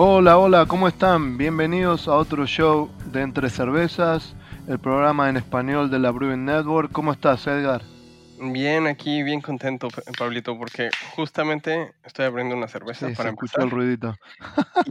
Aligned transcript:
Hola, 0.00 0.38
hola, 0.38 0.66
¿cómo 0.66 0.86
están? 0.86 1.36
Bienvenidos 1.36 2.06
a 2.06 2.14
otro 2.14 2.46
show 2.46 2.88
de 3.06 3.22
Entre 3.22 3.50
Cervezas, 3.50 4.32
el 4.68 4.78
programa 4.78 5.28
en 5.28 5.36
español 5.36 5.90
de 5.90 5.98
la 5.98 6.12
Brewing 6.12 6.44
Network. 6.44 6.92
¿Cómo 6.92 7.10
estás, 7.12 7.44
Edgar? 7.48 7.82
Bien, 8.40 8.86
aquí 8.86 9.24
bien 9.24 9.40
contento, 9.40 9.88
Pablito, 10.16 10.56
porque 10.56 10.90
justamente 11.16 11.94
estoy 12.04 12.26
abriendo 12.26 12.56
una 12.56 12.68
cerveza 12.68 13.08
Sí, 13.08 13.14
para 13.16 13.30
se 13.30 13.34
empezar. 13.34 13.64
el 13.64 13.70
ruidito. 13.70 14.14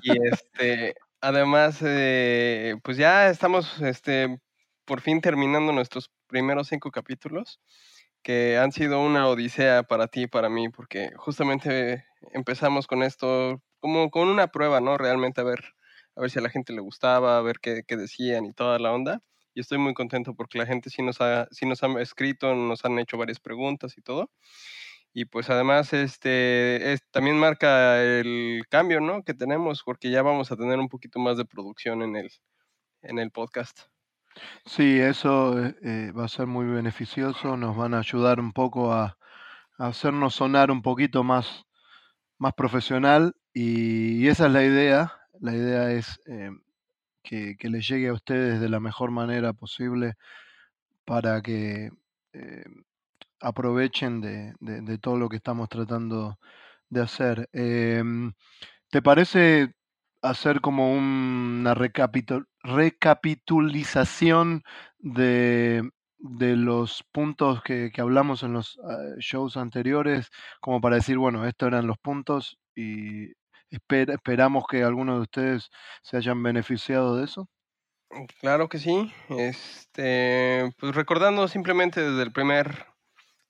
Y 0.01 0.11
este, 0.27 0.95
además, 1.21 1.79
eh, 1.85 2.75
pues 2.83 2.97
ya 2.97 3.29
estamos 3.29 3.79
este, 3.79 4.41
por 4.83 4.99
fin 4.99 5.21
terminando 5.21 5.71
nuestros 5.71 6.11
primeros 6.27 6.67
cinco 6.67 6.91
capítulos, 6.91 7.61
que 8.23 8.57
han 8.57 8.73
sido 8.73 9.01
una 9.01 9.29
odisea 9.29 9.83
para 9.83 10.07
ti 10.07 10.23
y 10.23 10.27
para 10.27 10.49
mí, 10.49 10.67
porque 10.67 11.11
justamente 11.15 12.03
empezamos 12.33 12.87
con 12.87 13.03
esto 13.03 13.61
como 13.79 14.09
con 14.11 14.27
una 14.29 14.47
prueba, 14.47 14.81
¿no? 14.81 14.97
Realmente 14.97 15.41
a 15.41 15.43
ver, 15.43 15.63
a 16.15 16.21
ver 16.21 16.29
si 16.31 16.39
a 16.39 16.41
la 16.41 16.49
gente 16.49 16.73
le 16.73 16.81
gustaba, 16.81 17.37
a 17.37 17.41
ver 17.41 17.59
qué, 17.61 17.83
qué 17.87 17.97
decían 17.97 18.45
y 18.45 18.53
toda 18.53 18.79
la 18.79 18.93
onda. 18.93 19.21
Y 19.53 19.61
estoy 19.61 19.79
muy 19.79 19.93
contento 19.93 20.35
porque 20.35 20.59
la 20.59 20.65
gente 20.67 20.89
sí 20.91 21.01
nos 21.03 21.19
ha, 21.21 21.47
sí 21.51 21.65
nos 21.65 21.83
ha 21.83 21.87
escrito, 22.01 22.53
nos 22.55 22.85
han 22.85 22.99
hecho 22.99 23.17
varias 23.17 23.39
preguntas 23.39 23.97
y 23.97 24.01
todo. 24.01 24.31
Y 25.13 25.25
pues 25.25 25.49
además 25.49 25.93
este 25.93 26.93
es- 26.93 27.01
también 27.11 27.39
marca 27.39 28.01
el 28.03 28.63
cambio, 28.69 29.01
¿no? 29.01 29.23
Que 29.23 29.33
tenemos, 29.33 29.83
porque 29.83 30.11
ya 30.11 30.21
vamos 30.23 30.51
a 30.51 30.57
tener 30.57 30.79
un 30.79 30.89
poquito 30.89 31.19
más 31.19 31.37
de 31.37 31.45
producción 31.45 32.01
en 32.03 32.15
el, 32.17 32.29
en 33.03 33.19
el 33.19 33.31
podcast. 33.31 33.81
Sí, 34.65 34.99
eso 34.99 35.57
eh, 35.59 36.11
va 36.11 36.25
a 36.25 36.27
ser 36.27 36.47
muy 36.47 36.65
beneficioso, 36.67 37.57
nos 37.57 37.75
van 37.75 37.93
a 37.93 37.99
ayudar 37.99 38.39
un 38.39 38.53
poco 38.53 38.93
a, 38.93 39.17
a 39.77 39.87
hacernos 39.87 40.35
sonar 40.35 40.71
un 40.71 40.81
poquito 40.81 41.23
más, 41.23 41.65
más 42.39 42.53
profesional 42.55 43.35
y, 43.59 44.27
esa 44.27 44.47
es 44.47 44.51
la 44.53 44.63
idea. 44.63 45.13
La 45.39 45.53
idea 45.55 45.91
es 45.91 46.19
eh, 46.27 46.51
que, 47.23 47.55
les 47.69 47.87
llegue 47.87 48.09
a 48.09 48.13
ustedes 48.13 48.59
de 48.61 48.69
la 48.69 48.79
mejor 48.79 49.11
manera 49.11 49.53
posible 49.53 50.13
para 51.05 51.41
que 51.41 51.91
eh, 52.33 52.63
aprovechen 53.41 54.21
de, 54.21 54.53
de- 54.59 54.97
todo 54.99 55.17
lo 55.17 55.29
que 55.29 55.37
estamos 55.37 55.69
tratando 55.69 56.39
de 56.89 57.01
hacer. 57.01 57.49
Em, 57.53 58.33
¿te 58.91 59.01
parece 59.01 59.73
hacer 60.21 60.61
como 60.61 60.93
una 60.93 61.73
recapitu- 61.75 62.47
recapitulización 62.63 64.63
de, 64.99 65.89
de 66.19 66.55
los 66.57 67.03
puntos 67.11 67.61
que, 67.63 67.91
que 67.93 68.01
hablamos 68.01 68.43
en 68.43 68.53
los 68.53 68.79
ah, 68.83 69.15
shows 69.19 69.57
anteriores, 69.57 70.29
como 70.61 70.81
para 70.81 70.95
decir, 70.97 71.17
bueno, 71.17 71.45
estos 71.47 71.67
eran 71.67 71.87
los 71.87 71.97
puntos 71.99 72.57
y 72.75 73.33
esper- 73.71 74.11
esperamos 74.11 74.65
que 74.69 74.83
algunos 74.83 75.17
de 75.17 75.21
ustedes 75.23 75.69
se 76.03 76.17
hayan 76.17 76.41
beneficiado 76.41 77.15
de 77.17 77.25
eso? 77.25 77.49
Claro 78.39 78.69
que 78.69 78.79
sí. 78.79 79.11
Este, 79.29 80.71
pues 80.77 80.95
recordando 80.95 81.47
simplemente 81.47 82.01
desde 82.01 82.23
el 82.23 82.31
primer, 82.31 82.85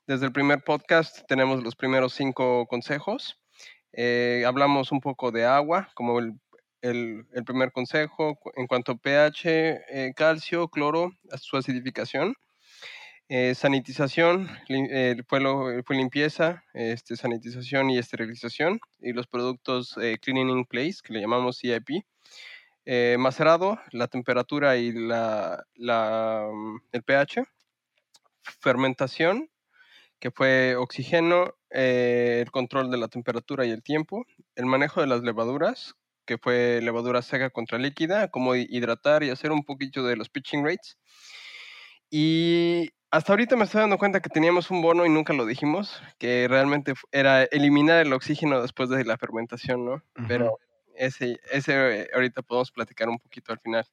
desde 0.07 0.25
el 0.25 0.31
primer 0.31 0.63
podcast 0.63 1.22
tenemos 1.27 1.63
los 1.63 1.75
primeros 1.75 2.13
cinco 2.13 2.66
consejos. 2.67 3.39
Eh, 3.94 4.44
hablamos 4.45 4.91
un 4.91 5.00
poco 5.00 5.31
de 5.31 5.45
agua, 5.45 5.89
como 5.94 6.19
el, 6.19 6.33
el- 6.81 7.25
primer 7.45 7.72
consejo 7.72 8.38
en 8.56 8.67
cuanto 8.67 8.94
a 8.94 8.97
pH, 8.97 9.45
eh, 9.89 10.13
calcio, 10.16 10.67
cloro, 10.69 11.11
su 11.38 11.57
acidificación. 11.57 12.33
Eh, 13.29 13.55
sanitización, 13.55 14.47
lim- 14.69 14.88
eh, 14.89 15.17
fue, 15.27 15.41
lo- 15.41 15.81
limpieza, 15.89 16.63
este, 16.73 17.17
sanitización 17.17 17.89
y 17.89 17.97
esterilización. 17.97 18.79
Y 18.99 19.11
los 19.13 19.27
productos 19.27 19.97
eh, 20.01 20.17
Cleaning 20.21 20.49
in 20.49 20.65
Place, 20.65 20.99
que 21.03 21.13
le 21.13 21.21
llamamos 21.21 21.57
CIP. 21.59 22.05
Eh, 22.85 23.17
macerado, 23.19 23.79
la 23.91 24.07
temperatura 24.07 24.77
y 24.77 24.93
la, 24.93 25.65
la, 25.75 26.47
mm, 26.51 26.77
el 26.93 27.03
pH. 27.03 27.43
Fermentación, 28.61 29.49
que 30.19 30.31
fue 30.31 30.77
oxígeno, 30.77 31.53
eh, 31.69 32.39
el 32.45 32.51
control 32.51 32.89
de 32.91 32.97
la 32.97 33.09
temperatura 33.09 33.65
y 33.65 33.71
el 33.71 33.83
tiempo. 33.83 34.25
El 34.55 34.67
manejo 34.67 35.01
de 35.01 35.07
las 35.07 35.21
levaduras, 35.21 35.95
que 36.25 36.38
fue 36.38 36.79
levadura 36.81 37.21
seca 37.21 37.49
contra 37.49 37.77
líquida, 37.77 38.29
cómo 38.29 38.55
hi- 38.55 38.67
hidratar 38.69 39.23
y 39.23 39.31
hacer 39.31 39.51
un 39.51 39.63
poquito 39.65 40.03
de 40.05 40.15
los 40.15 40.29
pitching 40.29 40.63
rates. 40.63 40.97
Y 42.09 42.91
hasta 43.12 43.34
ahorita 43.34 43.56
me 43.56 43.63
estoy 43.63 43.81
dando 43.81 43.97
cuenta 43.97 44.19
que 44.19 44.29
teníamos 44.29 44.69
un 44.69 44.81
bono 44.81 45.06
y 45.06 45.09
nunca 45.09 45.34
lo 45.34 45.45
dijimos, 45.45 46.01
que 46.18 46.47
realmente 46.50 46.94
era 47.12 47.44
eliminar 47.44 48.06
el 48.06 48.13
oxígeno 48.13 48.62
después 48.62 48.90
de 48.90 49.06
la 49.06 49.18
fermentación, 49.18 49.85
¿no? 49.85 50.03
Pero 50.28 50.59
ese, 50.95 51.40
ese 51.51 52.01
eh, 52.01 52.09
ahorita 52.13 52.41
podemos 52.41 52.72
platicar 52.72 53.07
un 53.07 53.19
poquito 53.19 53.53
al 53.53 53.59
final. 53.59 53.85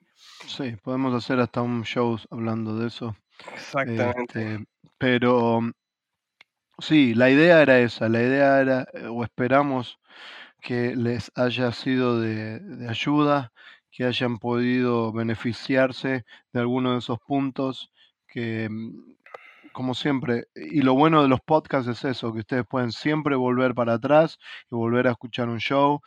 Sí, 0.47 0.77
podemos 0.83 1.15
hacer 1.15 1.39
hasta 1.39 1.63
un 1.63 1.85
show 1.85 2.19
hablando 2.31 2.77
de 2.79 2.89
eso. 2.89 3.17
Exactamente. 3.53 4.55
Este, 4.55 4.67
pero 4.99 5.61
mm, 5.61 5.73
sí, 6.79 7.15
la 7.15 7.31
idea 7.31 7.63
era 7.63 7.79
esa, 7.79 8.09
la 8.09 8.23
idea 8.23 8.61
era, 8.61 8.87
eh, 8.93 9.07
o 9.07 9.23
esperamos 9.23 9.99
que 10.61 10.97
les 10.97 11.31
haya 11.35 11.71
sido 11.73 12.21
de, 12.21 12.59
de 12.59 12.89
ayuda, 12.89 13.53
que 13.91 14.05
hayan 14.05 14.39
podido 14.39 15.13
beneficiarse 15.13 16.25
de 16.53 16.61
alguno 16.61 16.93
de 16.93 16.99
esos 16.99 17.21
puntos, 17.21 17.93
que 18.34 18.69
como 19.72 19.95
siempre, 19.95 20.47
y 20.55 20.83
lo 20.83 20.95
bueno 20.95 21.22
de 21.22 21.28
los 21.28 21.41
podcasts 21.41 21.89
es 21.89 22.05
eso, 22.05 22.33
que 22.33 22.41
ustedes 22.41 22.65
pueden 22.69 22.93
siempre 22.93 23.34
volver 23.37 23.75
para 23.75 23.95
atrás 23.95 24.39
y 24.71 24.75
volver 24.77 25.09
a 25.09 25.12
escuchar 25.12 25.49
un 25.49 25.59
show 25.59 26.00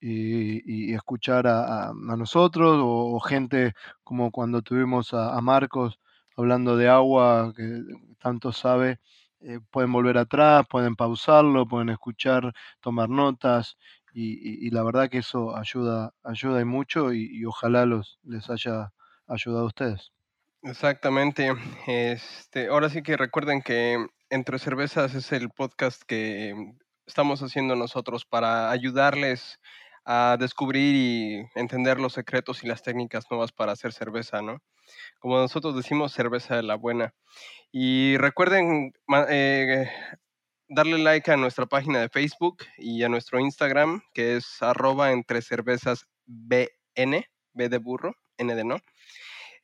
y, 0.00 0.90
y 0.90 0.94
escuchar 0.94 1.46
a, 1.46 1.88
a- 1.90 1.94
nosotros 1.94 2.76
o, 2.82 3.18
gente 3.20 3.72
como 4.04 4.30
cuando 4.30 4.60
tuvimos 4.62 5.14
a, 5.14 5.40
Marcos 5.40 5.98
hablando 6.36 6.76
de 6.76 6.88
agua, 6.88 7.52
que 7.56 7.82
tanto 8.18 8.52
sabe, 8.52 8.98
eh, 9.40 9.60
pueden 9.70 9.92
volver 9.92 10.18
atrás, 10.18 10.66
pueden 10.68 10.94
pausarlo, 10.96 11.66
pueden 11.66 11.88
escuchar, 11.90 12.52
tomar 12.80 13.08
notas 13.08 13.76
y 14.16 14.70
la 14.70 14.82
verdad 14.84 15.08
que 15.10 15.18
eso 15.18 15.56
ayuda, 15.56 16.12
ayuda 16.22 16.60
y 16.60 16.64
mucho 16.64 17.12
y, 17.12 17.26
y 17.32 17.44
ojalá 17.46 17.84
los, 17.86 18.18
les 18.24 18.48
haya 18.50 18.92
ayudado 19.26 19.64
a 19.64 19.66
ustedes. 19.66 20.13
Exactamente. 20.64 21.52
Este, 21.86 22.68
ahora 22.68 22.88
sí 22.88 23.02
que 23.02 23.18
recuerden 23.18 23.60
que 23.60 24.06
Entre 24.30 24.58
Cervezas 24.58 25.14
es 25.14 25.30
el 25.32 25.50
podcast 25.50 26.02
que 26.06 26.54
estamos 27.06 27.42
haciendo 27.42 27.76
nosotros 27.76 28.24
para 28.24 28.70
ayudarles 28.70 29.58
a 30.06 30.36
descubrir 30.40 30.94
y 30.96 31.46
entender 31.54 32.00
los 32.00 32.14
secretos 32.14 32.64
y 32.64 32.66
las 32.66 32.82
técnicas 32.82 33.26
nuevas 33.30 33.52
para 33.52 33.72
hacer 33.72 33.92
cerveza, 33.92 34.40
¿no? 34.40 34.58
Como 35.20 35.38
nosotros 35.38 35.76
decimos, 35.76 36.12
cerveza 36.12 36.56
de 36.56 36.62
la 36.62 36.76
buena. 36.76 37.14
Y 37.72 38.16
recuerden 38.18 38.92
eh, 39.28 39.90
darle 40.68 40.98
like 40.98 41.30
a 41.30 41.36
nuestra 41.36 41.66
página 41.66 42.00
de 42.00 42.08
Facebook 42.08 42.58
y 42.78 43.02
a 43.02 43.08
nuestro 43.10 43.40
Instagram, 43.40 44.02
que 44.14 44.36
es 44.36 44.62
arroba 44.62 45.12
entre 45.12 45.42
cervezas 45.42 46.06
BN, 46.26 47.26
B 47.52 47.68
de 47.68 47.78
burro, 47.78 48.14
N 48.38 48.54
de 48.54 48.64
no. 48.64 48.78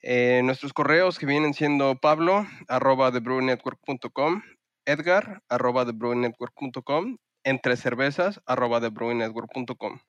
Eh, 0.03 0.41
nuestros 0.45 0.73
correos 0.73 1.19
que 1.19 1.27
vienen 1.27 1.53
siendo 1.53 1.95
Pablo, 1.97 2.47
arroba 2.69 3.13
thebrewingnetwork.com, 3.13 4.43
Edgar, 4.87 5.43
arroba 5.49 5.85
thebrewingnetwork.com, 5.85 7.19
entre 7.45 7.77
cervezas, 7.77 8.41
arroba 8.47 8.81
thebrewingnetwork.com. 8.81 10.01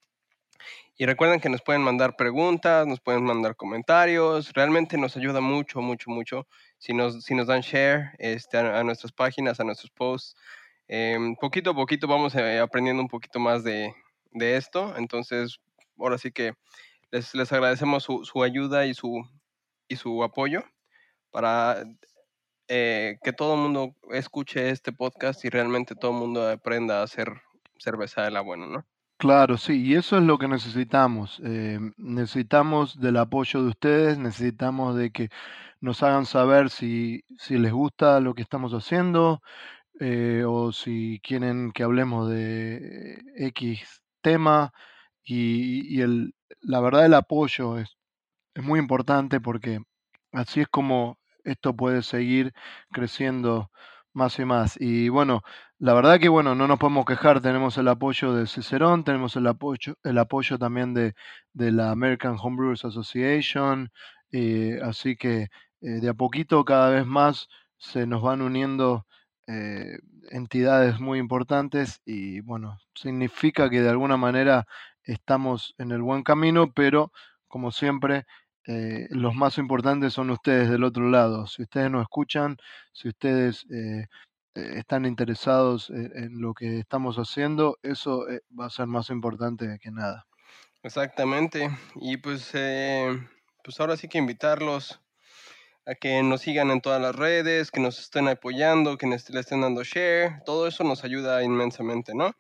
Y 0.98 1.06
recuerden 1.06 1.40
que 1.40 1.50
nos 1.50 1.62
pueden 1.62 1.82
mandar 1.82 2.16
preguntas, 2.16 2.86
nos 2.88 3.00
pueden 3.00 3.24
mandar 3.24 3.56
comentarios. 3.56 4.54
Realmente 4.54 4.98
nos 4.98 5.18
ayuda 5.18 5.42
mucho, 5.42 5.82
mucho, 5.82 6.10
mucho 6.12 6.48
si 6.78 6.94
nos, 6.94 7.24
si 7.24 7.34
nos 7.36 7.48
dan 7.48 7.62
share 7.62 8.12
este, 8.20 8.58
a, 8.58 8.84
nuestras 8.84 9.12
páginas, 9.12 9.60
a 9.60 9.64
nuestros 9.64 9.92
posts. 9.92 10.36
Em, 10.88 11.36
poquito 11.36 11.72
a 11.72 11.74
poquito 11.74 12.08
vamos 12.08 12.36
eh, 12.36 12.60
aprendiendo 12.60 13.02
un 13.02 13.08
poquito 13.10 13.40
más 13.40 13.64
de, 13.64 13.94
de 14.32 14.56
esto. 14.58 14.96
Entonces, 14.98 15.58
ahora 15.98 16.18
sí 16.18 16.32
que 16.32 16.54
les, 17.12 17.34
les 17.34 17.52
agradecemos 17.52 18.04
su, 18.04 18.24
su 18.24 18.44
ayuda 18.44 18.86
y 18.86 18.94
su, 18.94 19.24
y 19.92 19.98
su 19.98 20.24
apoyo 20.24 20.64
para 21.32 21.84
eh, 22.68 23.18
que 23.24 23.34
todo 23.34 23.56
el 23.56 23.62
mundo 23.62 23.96
escuche 24.12 24.70
este 24.70 24.94
podcast 24.94 25.44
y 25.46 25.50
realmente 25.50 25.96
todo 25.96 26.12
el 26.12 26.18
mundo 26.18 26.48
aprenda 26.50 27.02
a 27.02 27.04
hacer 27.04 27.42
cerveza 27.78 28.24
de 28.24 28.32
la 28.32 28.42
buena, 28.42 28.68
¿no? 28.68 28.86
Claro, 29.18 29.58
sí, 29.58 29.84
y 29.86 29.94
eso 29.96 30.18
es 30.18 30.24
lo 30.24 30.40
que 30.40 30.48
necesitamos. 30.48 31.40
eh, 31.46 31.80
necesitamos 31.98 33.00
del 33.00 33.18
apoyo 33.18 33.62
de 33.62 33.70
ustedes, 33.70 34.18
necesitamos 34.18 34.96
de 34.96 35.12
que 35.12 35.30
nos 35.80 36.02
hagan 36.04 36.26
saber 36.26 36.70
si, 36.72 37.24
si 37.38 37.58
les 37.60 37.72
gusta 37.72 38.20
lo 38.20 38.34
que 38.34 38.42
estamos 38.42 38.74
haciendo 38.74 39.42
eh, 40.00 40.44
o 40.48 40.72
si 40.72 41.20
quieren 41.24 41.72
que 41.74 41.84
hablemos 41.84 42.30
de 42.30 43.22
X 43.38 44.02
tema. 44.22 44.74
Y, 45.24 45.98
y 45.98 46.02
el, 46.02 46.34
la 46.62 46.82
verdad 46.82 47.06
el 47.06 47.14
apoyo 47.14 47.78
es, 47.80 47.98
es 48.54 48.64
muy 48.64 48.80
importante 48.80 49.40
porque 49.42 49.80
así 50.32 50.62
es 50.62 50.68
como 50.68 51.20
esto 51.44 51.76
puede 51.76 52.04
seguir 52.04 52.54
creciendo 52.92 53.72
más 54.14 54.38
y 54.40 54.46
más. 54.46 54.76
Y 54.80 55.10
bueno, 55.10 55.42
la 55.80 55.94
verdad 55.94 56.20
que 56.20 56.30
bueno, 56.30 56.54
no 56.56 56.68
nos 56.68 56.80
podemos 56.80 57.06
quejar, 57.06 57.42
tenemos 57.42 57.78
el 57.78 57.88
apoyo 57.88 58.34
de 58.34 58.48
Cicerón, 58.48 59.04
tenemos 59.04 59.36
el 59.36 59.48
apoyo, 59.48 59.96
el 60.04 60.18
apoyo 60.18 60.58
también 60.60 60.94
de, 60.94 61.14
de 61.54 61.72
la 61.72 61.92
American 61.92 62.38
Homebrewers 62.42 62.86
Association, 62.86 63.92
eh, 64.32 64.80
así 64.84 65.16
que 65.16 65.44
eh, 65.82 66.00
de 66.02 66.10
a 66.10 66.14
poquito 66.14 66.64
cada 66.66 66.90
vez 66.90 67.06
más 67.06 67.48
se 67.78 68.06
nos 68.06 68.22
van 68.22 68.42
uniendo 68.42 69.06
eh, 69.48 69.98
entidades 70.30 71.00
muy 71.00 71.20
importantes 71.20 72.02
y 72.06 72.42
bueno, 72.42 72.78
significa 72.94 73.70
que 73.70 73.82
de 73.82 73.90
alguna 73.90 74.18
manera 74.18 74.66
estamos 75.04 75.74
en 75.78 75.92
el 75.92 76.02
buen 76.02 76.24
camino, 76.24 76.72
pero 76.74 77.12
como 77.52 77.72
siempre, 77.72 78.26
eh, 78.68 79.08
los 79.12 79.36
más 79.36 79.58
importantes 79.60 80.14
son 80.14 80.32
ustedes 80.32 80.70
del 80.70 80.84
otro 80.84 81.10
lado. 81.10 81.48
Si 81.48 81.64
ustedes 81.64 81.92
nos 81.92 82.04
escuchan, 82.04 82.58
si 82.94 83.10
ustedes 83.10 83.66
eh, 83.72 84.08
eh, 84.56 84.74
están 84.78 85.06
interesados 85.06 85.90
en, 85.90 86.12
en 86.16 86.42
lo 86.42 86.54
que 86.54 86.80
estamos 86.80 87.18
haciendo, 87.18 87.78
eso 87.84 88.28
eh, 88.30 88.42
va 88.60 88.66
a 88.68 88.70
ser 88.70 88.88
más 88.88 89.10
importante 89.10 89.78
que 89.82 89.92
nada. 89.92 90.26
Exactamente. 90.84 91.70
Y 91.96 92.18
pues, 92.18 92.50
eh, 92.54 93.16
pues 93.64 93.80
ahora 93.80 93.98
sí 93.98 94.08
que 94.08 94.18
invitarlos 94.18 95.00
a 95.86 95.96
que 95.96 96.22
nos 96.24 96.42
sigan 96.42 96.72
en 96.72 96.82
todas 96.82 97.02
las 97.02 97.16
redes, 97.16 97.72
que 97.72 97.80
nos 97.80 98.00
estén 98.00 98.28
apoyando, 98.28 98.98
que 98.98 99.08
le 99.08 99.16
estén 99.16 99.62
dando 99.62 99.84
share. 99.84 100.42
Todo 100.46 100.68
eso 100.68 100.84
nos 100.84 101.04
ayuda 101.04 101.44
inmensamente, 101.44 102.14
¿no? 102.16 102.34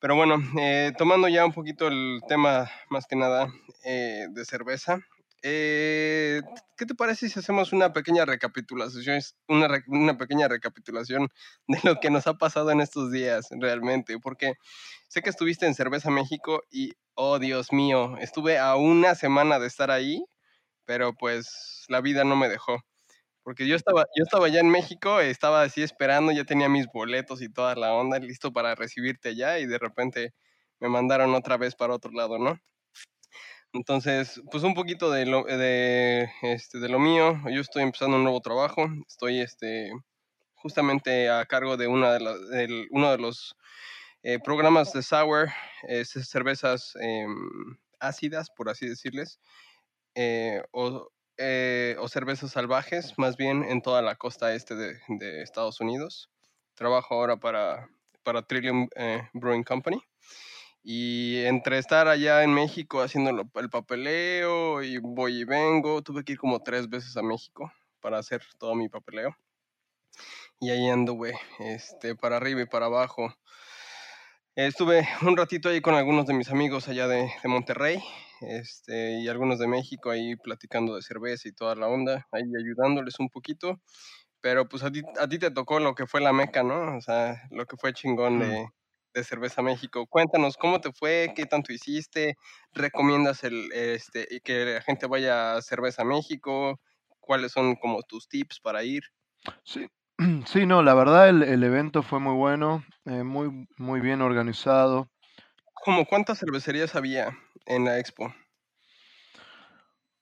Pero 0.00 0.14
bueno, 0.14 0.36
eh, 0.60 0.92
tomando 0.96 1.28
ya 1.28 1.44
un 1.44 1.52
poquito 1.52 1.88
el 1.88 2.20
tema 2.28 2.70
más 2.90 3.06
que 3.06 3.16
nada 3.16 3.48
eh, 3.84 4.26
de 4.30 4.44
cerveza, 4.44 5.00
eh, 5.42 6.40
¿qué 6.76 6.86
te 6.86 6.94
parece 6.94 7.28
si 7.28 7.38
hacemos 7.38 7.72
una 7.72 7.92
pequeña 7.92 8.24
recapitulación, 8.24 9.20
una, 9.48 9.68
re- 9.68 9.84
una 9.88 10.16
pequeña 10.16 10.48
recapitulación 10.48 11.28
de 11.68 11.78
lo 11.84 12.00
que 12.00 12.10
nos 12.10 12.26
ha 12.26 12.34
pasado 12.34 12.70
en 12.70 12.80
estos 12.80 13.10
días 13.12 13.48
realmente? 13.50 14.18
Porque 14.20 14.54
sé 15.08 15.22
que 15.22 15.30
estuviste 15.30 15.66
en 15.66 15.74
Cerveza 15.74 16.10
México 16.10 16.62
y, 16.70 16.92
oh 17.14 17.38
Dios 17.38 17.72
mío, 17.72 18.16
estuve 18.18 18.58
a 18.58 18.76
una 18.76 19.14
semana 19.14 19.58
de 19.58 19.66
estar 19.68 19.90
ahí, 19.90 20.24
pero 20.86 21.14
pues 21.14 21.84
la 21.88 22.00
vida 22.02 22.24
no 22.24 22.36
me 22.36 22.48
dejó. 22.48 22.78
Porque 23.48 23.66
yo 23.66 23.76
estaba, 23.76 24.04
yo 24.14 24.24
estaba 24.24 24.48
ya 24.50 24.60
en 24.60 24.68
México, 24.68 25.20
estaba 25.22 25.62
así 25.62 25.82
esperando, 25.82 26.32
ya 26.32 26.44
tenía 26.44 26.68
mis 26.68 26.86
boletos 26.88 27.40
y 27.40 27.48
toda 27.48 27.74
la 27.76 27.94
onda, 27.94 28.18
listo 28.18 28.52
para 28.52 28.74
recibirte 28.74 29.30
allá 29.30 29.58
y 29.58 29.64
de 29.64 29.78
repente 29.78 30.34
me 30.80 30.90
mandaron 30.90 31.34
otra 31.34 31.56
vez 31.56 31.74
para 31.74 31.94
otro 31.94 32.12
lado, 32.12 32.38
¿no? 32.38 32.60
Entonces, 33.72 34.40
pues 34.50 34.64
un 34.64 34.74
poquito 34.74 35.10
de 35.10 35.26
lo, 35.26 35.44
de, 35.44 36.28
este, 36.42 36.78
de 36.78 36.88
lo 36.88 36.98
mío. 36.98 37.34
Yo 37.50 37.60
estoy 37.60 37.82
empezando 37.82 38.16
un 38.16 38.24
nuevo 38.24 38.40
trabajo. 38.40 38.86
Estoy 39.06 39.40
este, 39.40 39.90
justamente 40.54 41.30
a 41.30 41.46
cargo 41.46 41.76
de 41.76 41.88
una 41.88 42.12
de 42.14 42.20
la- 42.20 42.38
del- 42.38 42.88
uno 42.90 43.10
de 43.12 43.18
los 43.18 43.56
eh, 44.24 44.38
programas 44.40 44.92
de 44.92 45.02
sour, 45.02 45.48
eh, 45.88 46.04
ce- 46.04 46.24
cervezas 46.24 46.94
em, 47.00 47.34
ácidas, 48.00 48.50
por 48.50 48.68
así 48.70 48.88
decirles, 48.88 49.40
eh, 50.14 50.62
o, 50.72 51.08
eh, 51.38 51.96
o 52.00 52.08
cervezas 52.08 52.50
salvajes, 52.50 53.14
más 53.16 53.36
bien 53.36 53.62
en 53.62 53.80
toda 53.80 54.02
la 54.02 54.16
costa 54.16 54.54
este 54.54 54.74
de, 54.74 55.42
Estados 55.42 55.80
Unidos. 55.80 56.30
Trabajo 56.74 57.14
ahora 57.14 57.36
para, 57.38 57.88
para 58.24 58.42
Trillium 58.42 58.88
eh, 58.96 59.22
Brewing 59.32 59.64
Company. 59.64 60.02
Y 60.82 61.44
entre 61.44 61.78
estar 61.78 62.08
allá 62.08 62.42
en 62.42 62.52
México 62.52 63.02
haciendo 63.02 63.30
el 63.54 63.70
papeleo 63.70 64.82
y 64.82 64.98
voy 64.98 65.40
y 65.40 65.44
vengo, 65.44 66.02
tuve 66.02 66.24
que 66.24 66.32
ir 66.32 66.38
como 66.38 66.62
tres 66.62 66.88
veces 66.88 67.16
a 67.16 67.22
México 67.22 67.72
para 68.00 68.18
hacer 68.18 68.42
todo 68.58 68.74
mi 68.74 68.88
papeleo. 68.88 69.36
Y 70.60 70.70
ahí 70.70 70.88
anduve, 70.88 71.38
este, 71.60 72.16
para 72.16 72.36
arriba 72.36 72.62
y 72.62 72.66
para 72.66 72.86
abajo. 72.86 73.32
Estuve 74.58 75.06
un 75.22 75.36
ratito 75.36 75.68
ahí 75.68 75.80
con 75.80 75.94
algunos 75.94 76.26
de 76.26 76.34
mis 76.34 76.50
amigos 76.50 76.88
allá 76.88 77.06
de, 77.06 77.30
de 77.40 77.48
Monterrey 77.48 78.02
este, 78.40 79.20
y 79.20 79.28
algunos 79.28 79.60
de 79.60 79.68
México 79.68 80.10
ahí 80.10 80.34
platicando 80.34 80.96
de 80.96 81.02
cerveza 81.02 81.46
y 81.48 81.52
toda 81.52 81.76
la 81.76 81.86
onda, 81.86 82.26
ahí 82.32 82.42
ayudándoles 82.42 83.20
un 83.20 83.28
poquito. 83.28 83.80
Pero 84.40 84.68
pues 84.68 84.82
a 84.82 84.90
ti, 84.90 85.02
a 85.20 85.28
ti 85.28 85.38
te 85.38 85.52
tocó 85.52 85.78
lo 85.78 85.94
que 85.94 86.08
fue 86.08 86.20
la 86.20 86.32
meca, 86.32 86.64
¿no? 86.64 86.96
O 86.96 87.00
sea, 87.00 87.40
lo 87.52 87.66
que 87.66 87.76
fue 87.76 87.92
chingón 87.92 88.40
de, 88.40 88.66
de 89.14 89.22
Cerveza 89.22 89.62
México. 89.62 90.08
Cuéntanos 90.08 90.56
cómo 90.56 90.80
te 90.80 90.90
fue, 90.92 91.32
qué 91.36 91.46
tanto 91.46 91.72
hiciste, 91.72 92.34
recomiendas 92.72 93.44
el, 93.44 93.70
este, 93.72 94.26
y 94.28 94.40
que 94.40 94.64
la 94.64 94.82
gente 94.82 95.06
vaya 95.06 95.54
a 95.54 95.62
Cerveza 95.62 96.02
México, 96.02 96.80
cuáles 97.20 97.52
son 97.52 97.76
como 97.76 98.02
tus 98.02 98.28
tips 98.28 98.58
para 98.58 98.82
ir. 98.82 99.04
Sí, 99.62 99.86
sí, 100.46 100.66
no, 100.66 100.82
la 100.82 100.94
verdad 100.94 101.28
el, 101.28 101.42
el 101.42 101.62
evento 101.64 102.02
fue 102.02 102.20
muy 102.20 102.34
bueno, 102.34 102.84
eh, 103.04 103.22
muy, 103.22 103.66
muy 103.76 104.00
bien 104.00 104.20
organizado. 104.22 105.10
¿Cómo 105.82 106.04
cuántas 106.04 106.40
cervecerías 106.40 106.94
había 106.94 107.34
en 107.64 107.86
la 107.86 107.98
expo? 107.98 108.34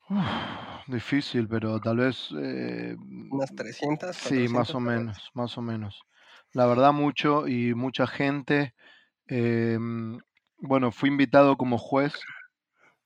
Uf, 0.09 0.87
difícil, 0.89 1.49
pero 1.49 1.81
tal 1.81 1.97
vez 1.99 2.29
eh, 2.41 2.97
¿Unas 3.31 3.55
300? 3.55 4.17
sí, 4.19 4.49
400 4.49 4.49
más 4.49 4.75
o 4.75 4.81
vez? 4.81 4.81
menos, 4.81 5.31
más 5.35 5.57
o 5.59 5.63
menos. 5.63 6.01
La 6.53 6.67
verdad 6.67 6.93
mucho 6.93 7.47
y 7.49 7.75
mucha 7.75 8.07
gente. 8.07 8.75
em, 9.29 10.19
bueno, 10.59 10.93
fui 10.93 11.11
invitado 11.11 11.57
como 11.59 11.79
juez 11.79 12.15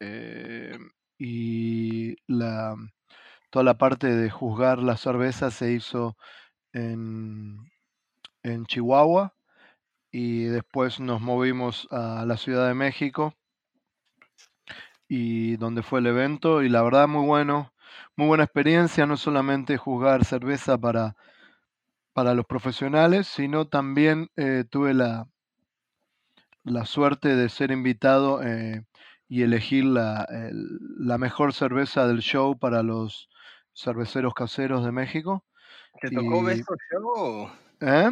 eh, 0.00 0.78
y 1.18 2.16
la, 2.28 2.76
toda 3.50 3.64
la 3.64 3.78
parte 3.78 4.08
de 4.08 4.30
juzgar 4.30 4.80
la 4.80 4.96
cerveza 4.98 5.50
se 5.50 5.72
hizo 5.72 6.16
en, 6.72 7.58
en 8.42 8.66
Chihuahua 8.66 9.34
y 10.12 10.44
después 10.44 11.00
nos 11.00 11.20
movimos 11.20 11.88
a 11.90 12.24
la 12.26 12.36
Ciudad 12.36 12.68
de 12.68 12.74
México 12.74 13.34
y 15.08 15.56
donde 15.56 15.82
fue 15.82 16.00
el 16.00 16.06
evento 16.06 16.62
y 16.62 16.68
la 16.68 16.82
verdad 16.82 17.08
muy 17.08 17.26
bueno, 17.26 17.72
muy 18.16 18.28
buena 18.28 18.44
experiencia, 18.44 19.06
no 19.06 19.16
solamente 19.16 19.76
juzgar 19.76 20.24
cerveza 20.24 20.78
para, 20.78 21.16
para 22.12 22.34
los 22.34 22.46
profesionales, 22.46 23.26
sino 23.26 23.66
también 23.68 24.30
eh, 24.36 24.64
tuve 24.70 24.94
la, 24.94 25.28
la 26.64 26.84
suerte 26.86 27.36
de 27.36 27.48
ser 27.48 27.70
invitado 27.70 28.42
eh, 28.42 28.84
y 29.28 29.42
elegir 29.42 29.84
la, 29.84 30.26
la 30.52 31.18
mejor 31.18 31.52
cerveza 31.52 32.06
del 32.06 32.20
show 32.20 32.58
para 32.58 32.82
los 32.82 33.28
cerveceros 33.74 34.34
caseros 34.34 34.84
de 34.84 34.92
México. 34.92 35.44
¿Te 36.00 36.10
tocó 36.10 36.42
Y, 36.42 36.44
Best 36.44 36.70
of 36.70 36.78
Show? 36.90 37.50
¿eh? 37.80 38.10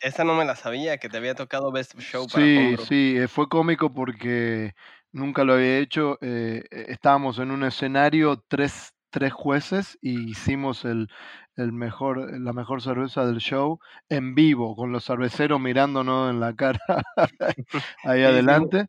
Esa 0.00 0.24
no 0.24 0.34
me 0.34 0.44
la 0.44 0.56
sabía, 0.56 0.98
que 0.98 1.08
te 1.08 1.16
había 1.16 1.34
tocado 1.34 1.70
Best 1.70 1.94
of 1.94 2.00
Show 2.02 2.26
para 2.28 2.44
Sí, 2.46 2.76
sí, 2.88 3.14
eh, 3.18 3.28
fue 3.28 3.48
cómico 3.48 3.92
porque 3.92 4.74
nunca 5.12 5.44
lo 5.44 5.54
había 5.54 5.78
hecho. 5.78 6.18
eh, 6.20 6.64
eh, 6.70 6.84
estábamos 6.88 7.38
en 7.38 7.50
un 7.50 7.62
escenario, 7.64 8.42
tres, 8.48 8.94
tres 9.10 9.32
jueces, 9.32 9.98
y 10.00 10.30
hicimos 10.30 10.84
el, 10.84 11.08
el 11.56 11.72
mejor, 11.72 12.38
la 12.40 12.52
mejor 12.52 12.82
cerveza 12.82 13.24
del 13.26 13.38
show 13.38 13.78
en 14.08 14.34
vivo, 14.34 14.74
con 14.76 14.90
los 14.92 15.04
cerveceros 15.04 15.60
mirándonos 15.60 16.30
en 16.30 16.40
la 16.40 16.54
cara 16.56 16.80
ahí 18.04 18.22
Sí, 18.22 18.40
sí, 18.42 18.56
adelante. 18.56 18.86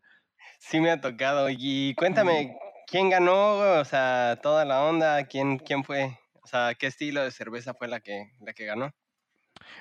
sí 0.58 0.80
me 0.80 0.90
ha 0.90 1.00
tocado. 1.00 1.48
Y 1.50 1.94
cuéntame, 1.96 2.56
¿quién 2.86 3.10
ganó? 3.10 3.80
O 3.80 3.84
sea, 3.84 4.38
toda 4.42 4.64
la 4.64 4.84
onda, 4.84 5.24
¿quién, 5.26 5.58
quién 5.58 5.84
fue? 5.84 6.18
O 6.44 6.46
sea, 6.46 6.74
¿qué 6.74 6.86
estilo 6.86 7.22
de 7.24 7.30
cerveza 7.32 7.74
fue 7.74 7.88
la 7.88 8.00
que, 8.00 8.30
la 8.40 8.52
que 8.52 8.66
ganó? 8.66 8.92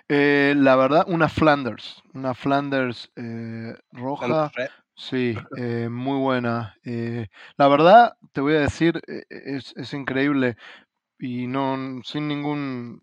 eh, 0.09 0.53
la 0.57 0.75
verdad, 0.75 1.05
una 1.07 1.29
Flanders, 1.29 2.01
una 2.13 2.33
Flanders 2.33 3.11
eh, 3.15 3.75
roja. 3.91 4.51
Red. 4.55 4.69
Sí, 4.95 5.35
eh, 5.57 5.89
muy 5.89 6.19
buena. 6.19 6.75
Eh, 6.83 7.27
la 7.57 7.67
verdad, 7.67 8.13
te 8.31 8.41
voy 8.41 8.55
a 8.55 8.61
decir, 8.61 9.01
eh, 9.07 9.23
es, 9.29 9.73
es 9.75 9.93
increíble 9.93 10.55
y 11.19 11.47
no 11.47 12.01
sin 12.03 12.27
ningún 12.27 13.01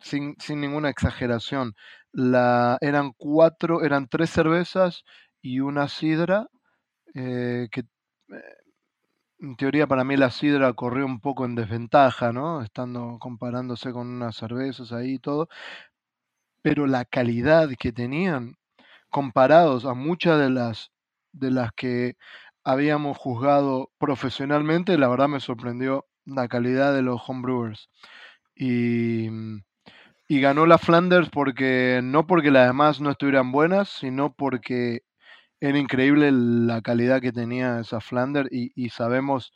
sin, 0.00 0.36
sin 0.40 0.60
ninguna 0.60 0.90
exageración. 0.90 1.74
La, 2.12 2.78
eran 2.80 3.12
cuatro, 3.16 3.84
eran 3.84 4.08
tres 4.08 4.30
cervezas 4.30 5.04
y 5.42 5.60
una 5.60 5.88
sidra 5.88 6.48
eh, 7.14 7.68
que 7.70 7.84
en 9.42 9.56
teoría 9.56 9.86
para 9.88 10.04
mí 10.04 10.16
la 10.16 10.30
sidra 10.30 10.72
corrió 10.72 11.04
un 11.04 11.20
poco 11.20 11.44
en 11.44 11.56
desventaja, 11.56 12.32
¿no? 12.32 12.62
Estando 12.62 13.18
comparándose 13.20 13.92
con 13.92 14.06
unas 14.08 14.36
cervezas 14.36 14.92
ahí 14.92 15.14
y 15.14 15.18
todo. 15.18 15.48
Pero 16.62 16.86
la 16.86 17.04
calidad 17.04 17.70
que 17.78 17.92
tenían, 17.92 18.56
comparados 19.10 19.84
a 19.86 19.94
muchas 19.94 20.40
de 20.40 20.50
las, 20.50 20.92
de 21.32 21.50
las 21.50 21.72
que 21.72 22.16
habíamos 22.64 23.18
juzgado 23.18 23.90
profesionalmente, 23.98 24.98
la 24.98 25.08
verdad 25.08 25.28
me 25.28 25.40
sorprendió 25.40 26.06
la 26.24 26.48
calidad 26.48 26.94
de 26.94 27.02
los 27.02 27.20
homebrewers. 27.28 27.90
Y, 28.56 29.28
y 30.28 30.40
ganó 30.40 30.66
la 30.66 30.78
Flanders 30.78 31.30
porque 31.30 32.00
no 32.02 32.26
porque 32.26 32.50
las 32.50 32.68
demás 32.68 33.00
no 33.00 33.10
estuvieran 33.10 33.52
buenas, 33.52 33.88
sino 33.88 34.32
porque 34.34 35.02
era 35.62 35.78
increíble 35.78 36.32
la 36.32 36.82
calidad 36.82 37.20
que 37.20 37.30
tenía 37.30 37.78
esa 37.78 38.00
Flanders 38.00 38.48
y, 38.50 38.88
sabemos 38.88 39.52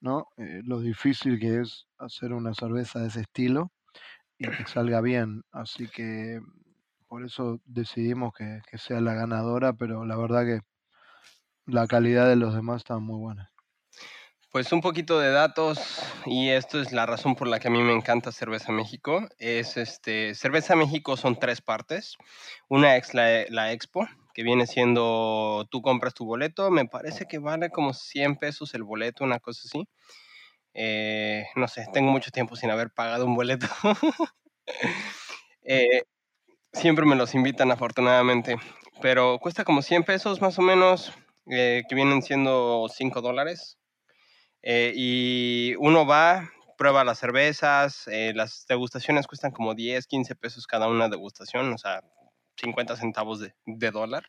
¿no? 0.00 0.28
Eh, 0.38 0.62
lo 0.64 0.80
difícil 0.80 1.38
que 1.38 1.60
es 1.60 1.86
hacer 1.98 2.32
una 2.32 2.54
cerveza 2.54 3.00
de 3.00 3.08
ese 3.08 3.20
estilo 3.20 3.70
y 4.38 4.48
que 4.48 4.64
salga 4.66 5.02
bien. 5.02 5.42
Así 5.52 5.86
que 5.86 6.40
por 7.08 7.26
eso 7.26 7.60
decidimos 7.66 8.32
que, 8.32 8.62
sea 8.78 9.02
la 9.02 9.12
ganadora, 9.12 9.74
pero 9.74 10.06
la 10.06 10.16
verdad 10.16 10.46
que 10.46 10.60
la 11.66 11.86
calidad 11.86 12.26
de 12.26 12.36
los 12.36 12.54
demás 12.54 12.78
está 12.78 12.96
muy 12.96 13.18
buena. 13.18 13.52
Pues 14.50 14.72
un 14.72 14.80
poquito 14.80 15.20
de 15.20 15.30
datos 15.30 15.78
y 16.24 16.48
esto 16.48 16.80
es 16.80 16.90
la 16.90 17.04
razón 17.04 17.36
por 17.36 17.48
la 17.48 17.60
que 17.60 17.68
a 17.68 17.70
mí 17.70 17.82
me 17.82 17.92
encanta 17.92 18.32
Cerveza 18.32 18.72
México. 18.72 19.28
Es 19.38 19.76
este 19.76 20.34
Cerveza 20.34 20.74
México 20.74 21.18
son 21.18 21.38
tres 21.38 21.60
partes. 21.60 22.16
Una 22.68 22.96
es 22.96 23.12
la, 23.12 23.72
Expo, 23.72 24.08
que 24.34 24.42
viene 24.42 24.66
siendo 24.66 25.66
tú 25.70 25.82
compras 25.82 26.14
tu 26.14 26.24
boleto, 26.24 26.70
me 26.70 26.86
parece 26.86 27.26
que 27.26 27.38
vale 27.38 27.70
como 27.70 27.94
100 27.94 28.36
pesos 28.36 28.74
el 28.74 28.84
boleto, 28.84 29.24
una 29.24 29.40
cosa 29.40 29.62
así. 29.66 29.88
Eh, 30.74 31.46
no 31.56 31.68
sé, 31.68 31.86
tengo 31.92 32.12
mucho 32.12 32.30
tiempo 32.30 32.56
sin 32.56 32.70
haber 32.70 32.90
pagado 32.92 33.26
un 33.26 33.34
boleto. 33.36 33.66
Eh, 35.62 36.04
siempre 36.72 37.06
me 37.06 37.16
los 37.16 37.34
invitan 37.34 37.70
afortunadamente, 37.70 38.56
pero 39.02 39.38
cuesta 39.38 39.64
como 39.64 39.82
100 39.82 40.04
pesos 40.04 40.40
más 40.40 40.58
o 40.58 40.62
menos, 40.62 41.12
eh, 41.50 41.82
que 41.88 41.94
vienen 41.94 42.22
siendo 42.22 42.86
5 42.94 43.20
dólares 43.20 43.78
eh, 44.62 44.92
y 44.94 45.74
uno 45.78 46.06
va, 46.06 46.50
prueba 46.78 47.04
las 47.04 47.18
cervezas, 47.18 48.06
eh, 48.08 48.32
las 48.34 48.66
degustaciones 48.68 49.26
cuestan 49.26 49.52
como 49.52 49.74
10, 49.74 50.06
15 50.06 50.34
pesos 50.36 50.66
cada 50.66 50.88
una 50.88 51.08
degustación, 51.08 51.72
o 51.72 51.78
sea, 51.78 52.02
50 52.60 52.96
centavos 52.96 53.40
de, 53.40 53.90
dólar. 53.90 54.26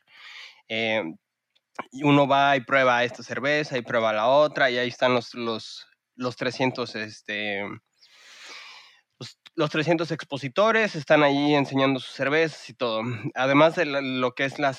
Eh, 0.68 1.04
y 1.92 2.04
uno 2.04 2.28
va 2.28 2.56
y 2.56 2.62
prueba 2.62 3.04
esta 3.04 3.24
cerveza 3.24 3.78
y 3.78 3.82
prueba 3.82 4.14
la 4.14 4.28
otra 4.28 4.70
y 4.70 4.78
ahí 4.78 4.90
están 4.90 5.14
los, 5.14 5.34
los, 5.34 5.88
los 6.16 6.36
300, 6.36 6.96
este, 6.96 7.64
los, 9.56 9.70
300 9.70 10.12
expositores, 10.12 10.96
están 10.96 11.24
ahí 11.24 11.54
enseñando 11.54 12.00
sus 12.00 12.14
cervezas 12.14 12.70
y 12.70 12.74
todo. 12.74 13.02
Además 13.36 13.76
de 13.76 13.86
lo 13.86 14.34
que 14.34 14.46
es 14.46 14.60
la, 14.60 14.76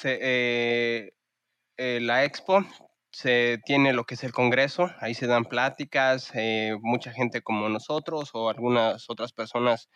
la 1.79 2.25
expo, 2.25 2.65
se 3.13 3.59
tiene 3.65 3.93
lo 3.93 4.05
que 4.05 4.15
es 4.15 4.25
el 4.25 4.33
Congreso, 4.33 4.91
ahí 5.01 5.15
se 5.15 5.27
dan 5.27 5.45
pláticas, 5.45 6.31
eh, 6.35 6.77
mucha 6.83 7.13
gente 7.13 7.43
como 7.43 7.69
nosotros 7.69 8.31
o 8.35 8.49
algunas 8.49 9.09
otras 9.11 9.33
personas 9.33 9.89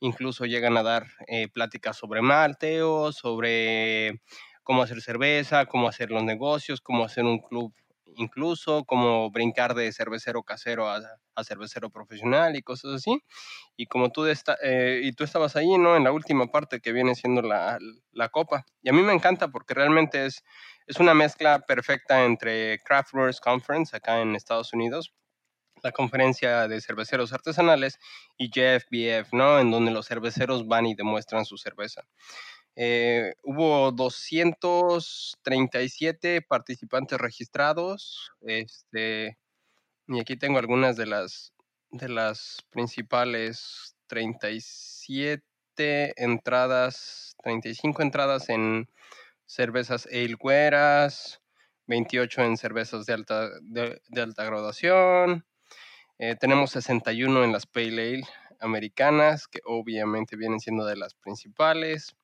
incluso 0.00 0.44
llegan 0.44 0.76
a 0.76 0.82
dar 0.82 1.06
eh, 1.28 1.48
pláticas 1.48 1.96
sobre 1.96 2.20
malteo, 2.22 3.12
sobre 3.12 4.20
cómo 4.64 4.82
hacer 4.82 5.00
cerveza, 5.02 5.66
cómo 5.66 5.88
hacer 5.88 6.10
los 6.10 6.24
negocios, 6.24 6.80
cómo 6.80 7.04
hacer 7.04 7.24
un 7.24 7.38
club 7.38 7.72
incluso, 8.16 8.84
cómo 8.84 9.30
brincar 9.30 9.74
de 9.74 9.92
cervecero 9.92 10.42
casero 10.42 10.88
a, 10.88 11.00
cervecero 11.44 11.90
profesional 11.90 12.56
y 12.56 12.62
cosas 12.62 12.94
así. 12.94 13.22
Y 13.76 13.86
como 13.86 14.10
tú, 14.10 14.26
eh, 14.26 15.00
y 15.02 15.12
tú 15.12 15.24
estabas 15.24 15.56
ahí, 15.56 15.78
¿no? 15.78 15.96
En 15.96 16.04
la 16.04 16.12
última 16.12 16.46
parte 16.46 16.80
que 16.80 16.92
viene 16.92 17.14
siendo 17.14 17.42
la, 17.42 17.78
copa. 18.30 18.64
Y 18.82 18.88
a 18.88 18.92
mí 18.92 19.02
me 19.02 19.12
encanta 19.12 19.48
porque 19.48 19.74
realmente 19.74 20.26
es 20.26 20.42
es 20.86 21.00
una 21.00 21.14
mezcla 21.14 21.60
perfecta 21.60 22.24
entre 22.24 22.78
Craft 22.80 23.12
Brewers 23.12 23.40
Conference 23.40 23.96
acá 23.96 24.20
en 24.20 24.36
Estados 24.36 24.74
Unidos, 24.74 25.14
la 25.82 25.92
conferencia 25.92 26.68
de 26.68 26.80
cerveceros 26.80 27.32
artesanales, 27.32 27.98
y 28.36 28.48
JFBF, 28.48 29.32
¿no? 29.32 29.58
En 29.58 29.70
donde 29.70 29.90
los 29.92 30.06
cerveceros 30.06 30.66
van 30.66 30.86
y 30.86 30.94
demuestran 30.94 31.46
su 31.46 31.56
cerveza. 31.56 32.02
Eh, 32.76 33.34
hubo 33.42 33.92
237 33.92 36.42
participantes 36.42 37.18
registrados. 37.18 38.30
Este, 38.42 39.38
y 40.08 40.20
aquí 40.20 40.36
tengo 40.36 40.58
algunas 40.58 40.96
de 40.96 41.06
las, 41.06 41.52
de 41.90 42.08
las 42.08 42.64
principales 42.70 43.96
37 44.08 45.42
entradas, 46.16 47.36
35 47.42 48.02
entradas 48.02 48.48
en 48.48 48.88
cervezas 49.46 50.06
ale 50.06 50.34
güeras, 50.34 51.40
28 51.86 52.42
en 52.42 52.56
cervezas 52.56 53.06
de 53.06 53.12
alta, 53.12 53.50
de, 53.62 54.00
alta 54.16 54.44
graduación. 54.44 55.46
Eh, 56.18 56.36
tenemos 56.36 56.70
61 56.72 57.44
en 57.44 57.52
las 57.52 57.66
Pale 57.66 58.14
Ale 58.14 58.24
americanas, 58.60 59.48
que 59.48 59.60
obviamente 59.64 60.36
vienen 60.36 60.60
siendo 60.60 60.84
de 60.86 60.96
las 60.96 61.14
principales. 61.14 62.16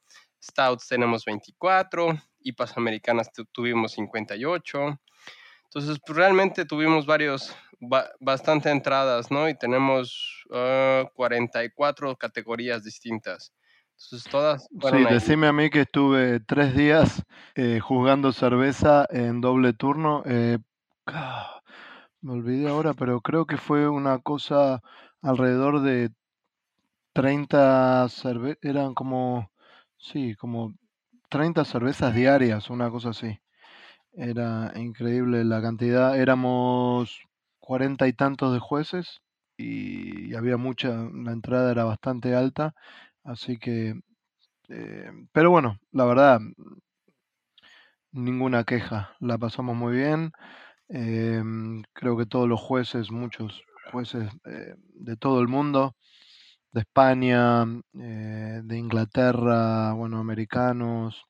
Stouts 0.42 0.88
tenemos 0.88 1.24
24, 1.24 2.18
IPAs 2.40 2.76
americanas 2.76 3.30
tuvimos 3.52 3.92
58. 3.92 5.00
Entonces, 5.64 5.98
pues, 6.04 6.16
realmente 6.16 6.64
tuvimos 6.64 7.06
varios, 7.06 7.54
bastante 8.18 8.70
entradas, 8.70 9.30
¿no? 9.30 9.48
Y 9.48 9.56
tenemos 9.56 10.44
44 11.14 12.10
ah, 12.10 12.16
categorías 12.16 12.82
distintas 12.82 13.52
todas 14.30 14.68
sí, 14.90 15.04
decime 15.10 15.46
a 15.46 15.52
mí 15.52 15.68
que 15.70 15.82
estuve 15.82 16.40
tres 16.40 16.74
días 16.74 17.22
eh, 17.54 17.80
jugando 17.80 18.32
cerveza 18.32 19.06
en 19.10 19.40
doble 19.40 19.72
turno. 19.72 20.22
Eh, 20.24 20.58
ah, 21.06 21.60
me 22.22 22.32
olvidé 22.32 22.68
ahora, 22.68 22.94
pero 22.94 23.20
creo 23.20 23.46
que 23.46 23.56
fue 23.56 23.88
una 23.88 24.18
cosa 24.18 24.80
alrededor 25.22 25.82
de 25.82 26.10
30 27.12 28.08
cervezas, 28.08 28.58
eran 28.62 28.94
como, 28.94 29.49
sí, 30.00 30.34
como 30.36 30.74
30 31.30 31.64
cervezas 31.64 32.14
diarias, 32.14 32.70
una 32.70 32.90
cosa 32.90 33.10
así. 33.10 33.38
Era 34.12 34.72
increíble 34.76 35.44
la 35.44 35.62
cantidad, 35.62 36.18
éramos 36.18 37.22
cuarenta 37.60 38.08
y 38.08 38.12
tantos 38.14 38.52
de 38.54 38.60
jueces 38.60 39.22
y 39.58 40.34
había 40.36 40.56
mucha, 40.58 40.90
la 41.14 41.32
entrada 41.32 41.72
era 41.72 41.84
bastante 41.84 42.34
alta 42.34 42.74
Así 43.24 43.58
que, 43.58 43.94
eh, 44.70 45.10
pero 45.32 45.50
bueno, 45.50 45.78
la 45.92 46.04
verdad, 46.06 46.40
ninguna 48.12 48.64
queja, 48.64 49.14
la 49.20 49.38
pasamos 49.38 49.76
muy 49.76 49.94
bien. 49.96 50.32
Em, 50.88 51.82
creo 51.94 52.16
que 52.16 52.26
todos 52.26 52.48
los 52.48 52.60
jueces, 52.60 53.10
muchos 53.12 53.62
jueces 53.92 54.30
eh, 54.46 54.74
de 54.94 55.16
todo 55.16 55.40
el 55.40 55.48
mundo, 55.48 55.96
de 56.72 56.80
España, 56.80 57.64
eh, 57.94 58.60
de 58.64 58.78
Inglaterra, 58.78 59.92
bueno, 59.92 60.18
americanos, 60.18 61.24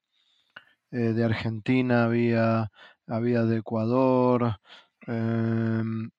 de 0.91 1.25
Argentina 1.25 2.05
había, 2.05 2.71
había 3.07 3.45
de 3.45 3.59
Ecuador, 3.59 4.57
em, 5.07 6.11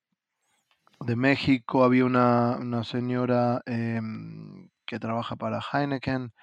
de 1.02 1.16
México 1.16 1.84
había 1.84 2.06
una, 2.06 2.58
una 2.58 2.84
señora 2.84 3.62
em, 3.66 4.70
que 4.86 5.00
trabaja 5.00 5.36
para 5.36 5.60
Heineken 5.60 6.34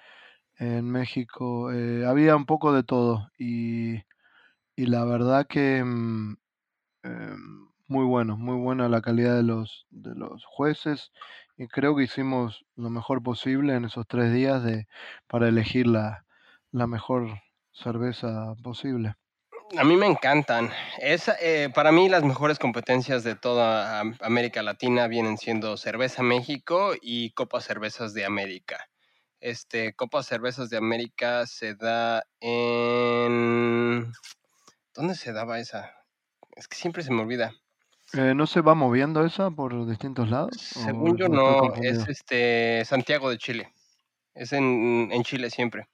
en 0.59 0.85
México. 0.91 1.71
Eh, 1.71 2.05
había 2.05 2.35
un 2.35 2.45
poco 2.45 2.73
de 2.73 2.83
todo 2.83 3.29
y, 3.37 4.03
la 4.77 5.05
verdad 5.05 5.47
que 5.47 5.77
em, 5.79 6.37
muy 7.87 8.05
bueno, 8.05 8.37
muy 8.37 8.57
buena 8.57 8.87
la 8.89 9.01
calidad 9.01 9.35
de 9.35 9.43
los, 9.43 9.87
de 9.89 10.15
los 10.15 10.45
jueces 10.45 11.11
y 11.59 11.67
creo 11.67 11.93
que 11.93 12.03
hicimos 12.03 12.65
lo 12.77 12.89
mejor 12.89 13.21
posible 13.21 13.75
en 13.75 13.83
esos 13.83 14.07
tres 14.07 14.33
días 14.33 14.63
de, 14.63 14.87
para 15.27 15.49
elegir 15.49 15.87
la, 15.87 16.25
la 16.71 16.87
mejor 16.87 17.27
cerveza 17.73 18.55
posible. 18.63 19.15
A 19.77 19.83
mí 19.83 19.97
me 19.97 20.07
encantan. 20.07 20.71
Es, 20.99 21.29
eh, 21.41 21.69
para 21.75 21.91
mí 21.91 22.07
las 22.07 22.23
mejores 22.23 22.59
competencias 22.59 23.25
de 23.25 23.35
toda 23.35 23.99
América 24.21 24.63
Latina 24.63 25.07
vienen 25.07 25.37
siendo 25.37 25.75
Cerveza 25.75 26.23
México 26.23 26.93
y 27.01 27.31
Copa 27.33 27.59
Cervezas 27.59 28.13
de 28.13 28.23
América. 28.23 28.89
Este, 29.41 29.93
Copa 29.93 30.23
Cervezas 30.23 30.69
de 30.69 30.77
América 30.77 31.45
se 31.45 31.75
da 31.75 32.23
en... 32.39 34.13
¿Dónde 34.95 35.13
se 35.13 35.33
daba 35.33 35.59
esa? 35.59 35.91
Es 36.55 36.69
que 36.69 36.77
siempre 36.77 37.03
se 37.03 37.11
me 37.11 37.21
olvida. 37.21 37.51
Eh, 38.13 38.33
¿No 38.35 38.47
se 38.47 38.61
va 38.61 38.73
moviendo 38.73 39.25
esa 39.25 39.51
por 39.51 39.87
distintos 39.87 40.29
lados? 40.29 40.55
Según 40.57 41.17
yo 41.17 41.27
no, 41.29 41.73
es 41.75 42.07
este 42.07 42.83
Santiago 42.85 43.29
de 43.29 43.37
Chile. 43.37 43.73
Es 44.33 44.53
en, 44.53 45.09
en 45.11 45.23
Chile 45.23 45.49
siempre. 45.49 45.87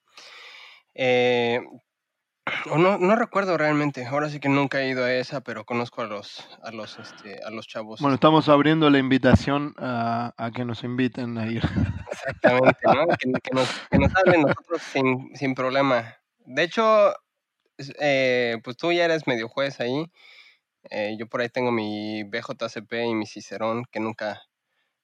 Eh, 0.94 1.60
O 2.70 2.78
no, 2.78 2.98
no 2.98 3.16
recuerdo 3.16 3.58
realmente. 3.58 4.06
Ahora 4.06 4.28
sí 4.28 4.40
que 4.40 4.48
nunca 4.48 4.80
he 4.80 4.88
ido 4.88 5.04
a 5.04 5.12
esa, 5.12 5.40
pero 5.40 5.64
conozco 5.64 6.02
a 6.02 6.06
los, 6.06 6.48
a 6.62 6.70
los, 6.70 6.98
este, 6.98 7.40
a 7.44 7.50
los 7.50 7.66
chavos. 7.66 8.00
Bueno, 8.00 8.14
estamos 8.14 8.48
abriendo 8.48 8.88
la 8.88 8.98
invitación 8.98 9.74
a, 9.78 10.32
a 10.36 10.50
que 10.52 10.64
nos 10.64 10.84
inviten 10.84 11.38
a 11.38 11.46
ir. 11.46 11.62
Exactamente, 12.12 12.78
¿no? 12.84 13.06
Que, 13.08 13.32
que 13.42 13.50
nos, 13.52 13.68
que 13.90 13.98
nos 13.98 14.16
hablen 14.16 14.42
nosotros 14.42 14.80
sin, 14.80 15.36
sin 15.36 15.54
problema. 15.54 16.16
De 16.44 16.62
hecho, 16.62 17.14
eh, 18.00 18.58
pues 18.62 18.76
tú 18.76 18.92
ya 18.92 19.04
eres 19.04 19.26
medio 19.26 19.48
juez 19.48 19.80
ahí. 19.80 20.06
Eh, 20.90 21.16
yo 21.18 21.26
por 21.28 21.40
ahí 21.40 21.48
tengo 21.48 21.72
mi 21.72 22.22
BJCP 22.24 23.06
y 23.06 23.14
mi 23.14 23.26
Cicerón, 23.26 23.84
que 23.90 24.00
nunca, 24.00 24.42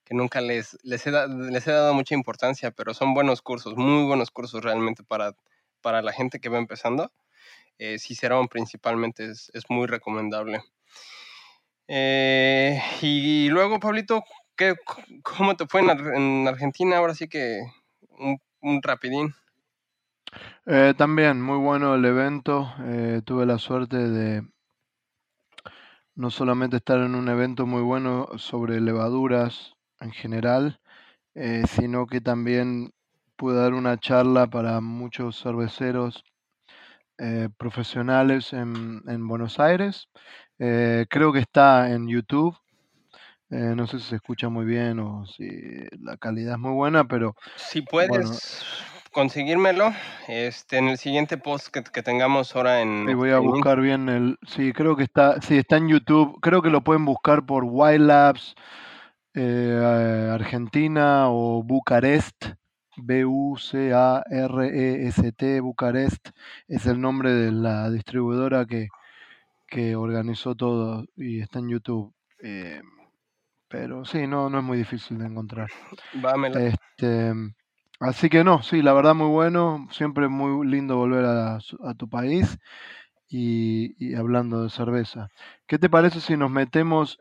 que 0.05 0.15
nunca 0.15 0.41
les, 0.41 0.79
les, 0.85 1.07
he 1.07 1.11
da- 1.11 1.27
les 1.27 1.67
he 1.67 1.73
dado 1.73 1.95
mucha 1.95 2.15
importancia, 2.15 2.71
pero 2.73 2.95
son 2.95 3.15
buenos 3.15 3.43
cursos, 3.43 3.77
muy 3.77 4.05
buenos 4.07 4.31
cursos 4.31 4.62
realmente 4.65 5.03
para, 5.05 5.35
para 5.81 6.03
la 6.03 6.12
gente 6.12 6.41
que 6.41 6.49
va 6.49 6.59
empezando. 6.59 7.12
Eh, 7.79 7.99
Cicerón 7.99 8.49
principalmente 8.49 9.31
es, 9.31 9.51
es 9.55 9.65
muy 9.69 9.87
recomendable. 9.87 10.62
Eh, 11.89 12.81
y 13.03 13.49
luego, 13.49 13.81
Pablito, 13.81 14.25
¿qué, 14.57 14.75
¿cómo 15.23 15.57
te 15.57 15.67
fue 15.67 15.81
en, 15.83 15.91
Ar- 15.91 16.15
en 16.15 16.49
Argentina? 16.49 16.99
Ahora 16.99 17.15
sí 17.15 17.29
que 17.29 17.62
un, 18.19 18.39
un 18.61 18.83
rapidín. 18.83 19.35
Eh, 20.67 20.95
también, 20.97 21.43
muy 21.43 21.59
bueno 21.59 21.95
el 21.95 22.05
evento. 22.05 22.73
tuve 23.25 23.47
la 23.47 23.59
suerte 23.59 23.97
de 23.97 24.43
no 26.14 26.31
solamente 26.31 26.76
estar 26.76 26.99
en 26.99 27.14
un 27.14 27.28
evento 27.28 27.66
muy 27.66 27.83
bueno 27.83 28.28
sobre 28.37 28.81
levaduras 28.81 29.75
en 30.00 30.12
general, 30.12 30.81
eh, 31.35 31.62
sino 31.69 32.07
que 32.07 32.21
también 32.21 32.92
pude 33.37 33.57
dar 33.57 33.75
una 33.75 33.99
charla 33.99 34.47
para 34.47 34.81
muchos 34.81 35.40
cerveceros 35.40 36.25
eh, 37.19 37.49
profesionales 37.57 38.52
en, 38.52 39.02
en 39.07 39.26
Buenos 39.26 39.59
Aires. 39.59 40.09
Eh, 40.59 41.07
creo 41.09 41.33
que 41.33 41.40
está 41.40 41.90
en 41.90 42.09
YouTube. 42.09 42.57
no 43.49 43.87
sé 43.87 43.99
si 43.99 44.07
se 44.07 44.16
escucha 44.16 44.49
muy 44.49 44.64
bien 44.64 44.99
o 44.99 45.26
si 45.26 45.47
la 46.00 46.16
calidad 46.16 46.54
es 46.54 46.59
muy 46.59 46.73
buena, 46.73 47.04
pero 47.04 47.35
Si 47.57 47.83
puedes 47.83 48.11
bueno, 48.11 48.31
conseguírmelo, 49.12 49.92
este, 50.28 50.78
en 50.78 50.88
el 50.88 50.99
siguiente 50.99 51.37
post 51.38 51.69
que, 51.69 51.83
que 51.85 52.02
tengamos 52.02 52.54
ahora 52.57 52.81
en, 52.81 53.07
Sí, 53.07 53.14
voy 53.14 53.31
a 53.31 53.37
en 53.37 53.45
buscar 53.45 53.81
bien 53.81 54.09
el. 54.09 54.38
Sí, 54.47 54.73
creo 54.73 54.97
que 54.97 55.04
está. 55.04 55.40
Sí, 55.40 55.57
está 55.59 55.76
en 55.76 55.88
YouTube. 55.88 56.38
Creo 56.40 56.62
que 56.62 56.71
lo 56.71 56.83
pueden 56.83 57.04
buscar 57.04 57.45
por 57.47 57.64
Wild 57.64 58.07
Labs 58.07 58.54
eh, 59.35 60.28
Argentina 60.33 61.28
o 61.28 61.62
Bucarest. 61.62 62.47
B-U-C-A-R-E-S-T, 64.35 65.61
Bucarest. 65.61 66.28
Es 66.69 66.87
el 66.87 67.00
nombre 67.00 67.33
de 67.33 67.50
la 67.50 67.90
distribuidora 67.90 68.66
que, 68.66 68.88
que 69.66 69.97
organizó 69.97 70.54
todo 70.54 71.04
y 71.16 71.40
está 71.40 71.59
en 71.61 71.69
YouTube. 71.71 72.12
Eh, 72.42 72.83
pero 73.69 74.04
sí, 74.04 74.26
no, 74.26 74.50
no 74.50 74.59
es 74.59 74.64
muy 74.64 74.76
difícil 74.78 75.19
de 75.19 75.26
encontrar. 75.26 75.71
Va, 76.23 76.37
me 76.37 76.50
la- 76.50 76.61
Este, 76.61 77.33
así 78.02 78.28
que 78.28 78.44
no, 78.44 78.62
sí, 78.62 78.82
la 78.82 78.92
verdad 78.92 79.14
muy 79.14 79.28
bueno. 79.28 79.88
Siempre 79.90 80.28
muy 80.28 80.66
lindo 80.66 80.97
volver 80.97 81.25
a, 81.25 81.59
tu 81.97 82.09
país 82.09 82.59
y, 83.28 84.14
hablando 84.14 84.62
de 84.62 84.71
cerveza. 84.71 85.28
¿Qué 85.66 85.78
te 85.78 85.88
parece 85.90 86.21
si 86.21 86.37
nos 86.37 86.50
metemos. 86.50 87.18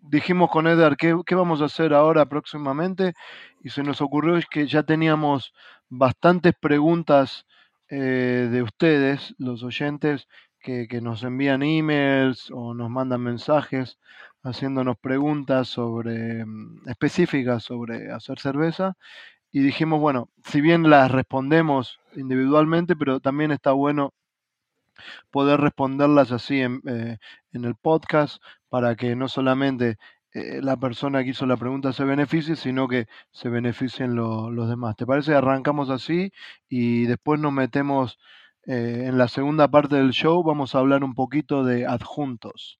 Dijimos 0.00 0.50
con 0.50 0.66
Edgar 0.66 0.96
¿qué, 0.96 1.34
vamos 1.34 1.60
a 1.60 1.66
hacer 1.66 1.92
ahora 1.92 2.26
próximamente 2.26 3.14
y 3.62 3.70
se 3.70 3.82
nos 3.82 4.00
ocurrió 4.00 4.40
que 4.50 4.66
ya 4.66 4.84
teníamos 4.84 5.52
bastantes 5.88 6.54
preguntas 6.58 7.46
eh, 7.88 8.48
de 8.50 8.62
ustedes, 8.62 9.34
los 9.38 9.62
oyentes, 9.62 10.28
que, 10.60 10.86
que 10.88 11.00
nos 11.00 11.24
envían 11.24 11.62
emails 11.62 12.50
o 12.50 12.72
nos 12.72 12.88
mandan 12.88 13.20
mensajes 13.20 13.98
haciéndonos 14.42 14.96
preguntas 14.98 15.68
sobre 15.68 16.44
mm, 16.44 16.88
específicas 16.88 17.64
sobre 17.64 18.12
hacer 18.12 18.38
cerveza 18.40 18.94
y 19.52 19.60
dijimos, 19.62 20.00
bueno, 20.00 20.30
si 20.46 20.60
bien 20.60 20.90
las 20.90 21.10
respondemos 21.12 22.00
individualmente, 22.16 22.96
pero 22.96 23.20
también 23.20 23.52
está 23.52 23.72
bueno 23.72 24.14
poder 25.30 25.60
responderlas 25.60 26.32
así 26.32 26.60
en, 26.60 26.80
eh, 26.86 27.18
en 27.52 27.64
el 27.64 27.74
podcast 27.76 28.42
para 28.68 28.96
que 28.96 29.16
no 29.16 29.28
solamente 29.28 29.96
eh, 30.34 30.60
la 30.62 30.76
persona 30.76 31.22
que 31.24 31.30
hizo 31.30 31.46
la 31.46 31.56
pregunta 31.56 31.92
se 31.92 32.04
beneficie, 32.04 32.56
sino 32.56 32.88
que 32.88 33.06
se 33.32 33.48
beneficien 33.48 34.14
lo- 34.14 34.50
los 34.50 34.68
demás. 34.68 34.96
¿Te 34.96 35.06
parece? 35.06 35.34
Arrancamos 35.34 35.90
así 35.90 36.32
y 36.68 37.06
después 37.06 37.40
nos 37.40 37.52
metemos 37.52 38.18
eh, 38.66 39.04
en 39.08 39.18
la 39.18 39.28
segunda 39.28 39.68
parte 39.70 39.96
del 39.96 40.12
show. 40.12 40.42
Vamos 40.42 40.74
a 40.74 40.78
hablar 40.78 41.04
un 41.04 41.14
poquito 41.14 41.64
de 41.64 41.86
adjuntos. 41.86 42.78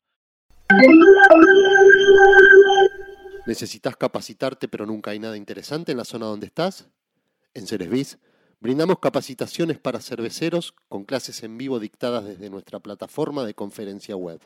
¿Necesitas 3.47 3.97
capacitarte 3.97 4.69
pero 4.69 4.87
nunca 4.87 5.11
hay 5.11 5.19
nada 5.19 5.37
interesante 5.37 5.93
en 5.93 5.99
la 5.99 6.05
zona 6.05 6.27
donde 6.27 6.47
estás? 6.47 6.87
En 7.55 7.67
Ceresbiz 7.67 8.19
brindamos 8.61 9.01
capacitaciones 9.01 9.79
para 9.79 10.01
cerveceros 10.01 10.75
con 10.89 11.05
clases 11.05 11.43
en 11.43 11.59
vivo 11.59 11.81
dictadas 11.81 12.25
desde 12.25 12.51
nuestra 12.51 12.79
plataforma 12.79 13.45
de 13.45 13.55
conferencia 13.55 14.17
web. 14.17 14.41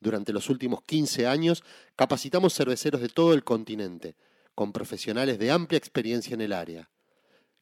Durante 0.00 0.32
los 0.32 0.50
últimos 0.50 0.82
15 0.82 1.26
años 1.26 1.62
capacitamos 1.96 2.54
cerveceros 2.54 3.00
de 3.00 3.08
todo 3.08 3.32
el 3.32 3.44
continente, 3.44 4.16
con 4.54 4.72
profesionales 4.72 5.38
de 5.38 5.50
amplia 5.50 5.78
experiencia 5.78 6.34
en 6.34 6.40
el 6.40 6.52
área. 6.52 6.90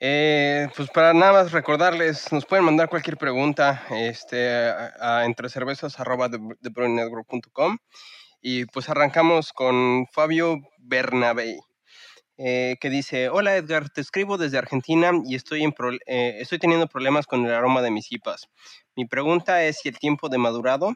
Eh, 0.00 0.68
pues 0.76 0.90
para 0.90 1.14
nada 1.14 1.32
más 1.32 1.52
recordarles, 1.52 2.30
nos 2.30 2.44
pueden 2.44 2.64
mandar 2.64 2.90
cualquier 2.90 3.16
pregunta 3.16 3.86
este, 3.90 4.50
a 4.50 5.24
entrecervezas.com 5.24 7.78
y 8.42 8.66
pues 8.66 8.90
arrancamos 8.90 9.54
con 9.54 10.06
Fabio 10.12 10.58
Bernabé, 10.78 11.60
eh, 12.36 12.76
que 12.80 12.90
dice, 12.90 13.28
hola 13.28 13.56
Edgar, 13.56 13.90
te 13.90 14.00
escribo 14.00 14.38
desde 14.38 14.58
Argentina 14.58 15.12
y 15.24 15.34
estoy, 15.34 15.62
en 15.62 15.72
pro- 15.72 15.92
eh, 16.06 16.36
estoy 16.40 16.58
teniendo 16.58 16.86
problemas 16.88 17.26
con 17.26 17.44
el 17.46 17.52
aroma 17.52 17.82
de 17.82 17.90
mis 17.90 18.10
IPAs. 18.10 18.48
Mi 18.96 19.06
pregunta 19.06 19.62
es 19.64 19.78
si 19.78 19.88
el 19.88 19.98
tiempo 19.98 20.28
de 20.28 20.38
madurado 20.38 20.94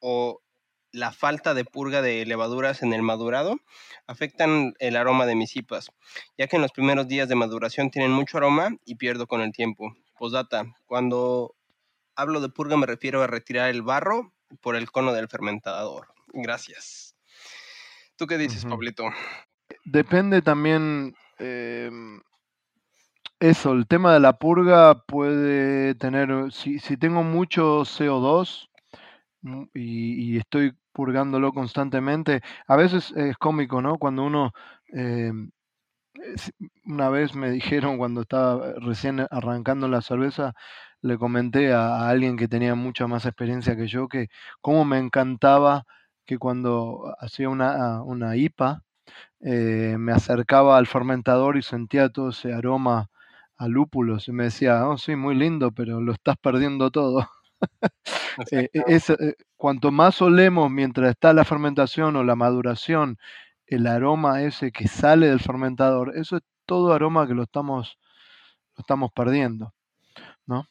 o 0.00 0.40
la 0.90 1.10
falta 1.12 1.54
de 1.54 1.64
purga 1.64 2.02
de 2.02 2.26
levaduras 2.26 2.82
en 2.82 2.92
el 2.92 3.02
madurado 3.02 3.56
afectan 4.06 4.74
el 4.78 4.96
aroma 4.96 5.24
de 5.26 5.34
mis 5.34 5.56
IPAs, 5.56 5.90
ya 6.36 6.46
que 6.48 6.56
en 6.56 6.62
los 6.62 6.72
primeros 6.72 7.08
días 7.08 7.28
de 7.28 7.34
maduración 7.34 7.90
tienen 7.90 8.10
mucho 8.12 8.36
aroma 8.38 8.76
y 8.84 8.96
pierdo 8.96 9.26
con 9.26 9.40
el 9.40 9.52
tiempo. 9.52 9.94
Postdata, 10.18 10.64
cuando 10.86 11.54
hablo 12.14 12.40
de 12.40 12.48
purga 12.50 12.76
me 12.76 12.86
refiero 12.86 13.22
a 13.22 13.26
retirar 13.26 13.70
el 13.70 13.82
barro 13.82 14.32
por 14.60 14.76
el 14.76 14.90
cono 14.90 15.12
del 15.14 15.28
fermentador. 15.28 16.08
Gracias. 16.34 17.16
¿Tú 18.16 18.26
qué 18.26 18.36
dices. 18.38 18.64
Pablito? 18.66 19.04
Depende 19.84 20.42
también 20.42 21.14
em, 21.38 22.20
eso, 23.40 23.72
el 23.72 23.88
tema 23.88 24.12
de 24.14 24.20
la 24.20 24.34
purga 24.38 25.02
puede 25.04 25.96
tener, 25.96 26.52
si, 26.52 26.78
si 26.78 26.96
tengo 26.96 27.24
mucho 27.24 27.84
CO2 27.84 28.70
mm, 29.42 29.64
y, 29.74 30.38
estoy 30.38 30.74
purgándolo 30.92 31.52
constantemente, 31.52 32.42
a 32.68 32.76
veces 32.76 33.12
es 33.16 33.36
cómico, 33.38 33.82
¿no? 33.82 33.98
Cuando 33.98 34.24
uno, 34.24 34.52
em, 34.88 35.50
una 36.84 37.08
vez 37.10 37.34
me 37.34 37.50
dijeron 37.50 37.98
cuando 37.98 38.22
estaba 38.22 38.74
recién 38.80 39.26
arrancando 39.30 39.88
la 39.88 40.02
cerveza, 40.02 40.54
le 41.00 41.18
comenté 41.18 41.72
a, 41.72 42.06
a 42.06 42.10
alguien 42.10 42.36
que 42.36 42.48
tenía 42.48 42.74
mucha 42.76 43.06
más 43.08 43.26
experiencia 43.26 43.76
que 43.76 43.88
yo 43.88 44.08
que 44.08 44.28
cómo 44.60 44.84
me 44.84 44.98
encantaba 44.98 45.84
que 46.26 46.38
cuando 46.38 47.14
hacía 47.20 47.48
una, 47.48 48.02
una 48.02 48.36
IPA, 48.36 48.84
eh, 49.40 49.96
me 49.98 50.12
acercaba 50.12 50.78
al 50.78 50.86
fermentador 50.86 51.56
y 51.56 51.62
sentía 51.62 52.08
todo 52.10 52.30
ese 52.30 52.52
aroma 52.52 53.10
a 53.56 53.68
lúpulos 53.68 54.28
y 54.28 54.32
me 54.32 54.44
decía, 54.44 54.88
oh 54.88 54.98
sí, 54.98 55.16
muy 55.16 55.34
lindo, 55.36 55.72
pero 55.72 56.00
lo 56.00 56.12
estás 56.12 56.36
perdiendo 56.38 56.90
todo. 56.90 57.28
Eh, 58.50 58.68
es, 58.72 59.10
eh, 59.10 59.36
cuanto 59.56 59.92
más 59.92 60.22
olemos 60.22 60.70
mientras 60.70 61.10
está 61.10 61.32
la 61.34 61.44
fermentación 61.44 62.16
o 62.16 62.24
la 62.24 62.34
maduración, 62.34 63.18
el 63.66 63.86
aroma 63.86 64.42
ese 64.42 64.72
que 64.72 64.88
sale 64.88 65.28
del 65.28 65.40
fermentador, 65.40 66.16
eso 66.16 66.36
es 66.38 66.42
todo 66.66 66.92
aroma 66.92 67.26
que 67.26 67.34
lo 67.34 67.42
estamos, 67.44 67.98
lo 68.76 68.82
estamos 68.82 69.12
perdiendo, 69.12 69.74
¿no? 70.46 70.66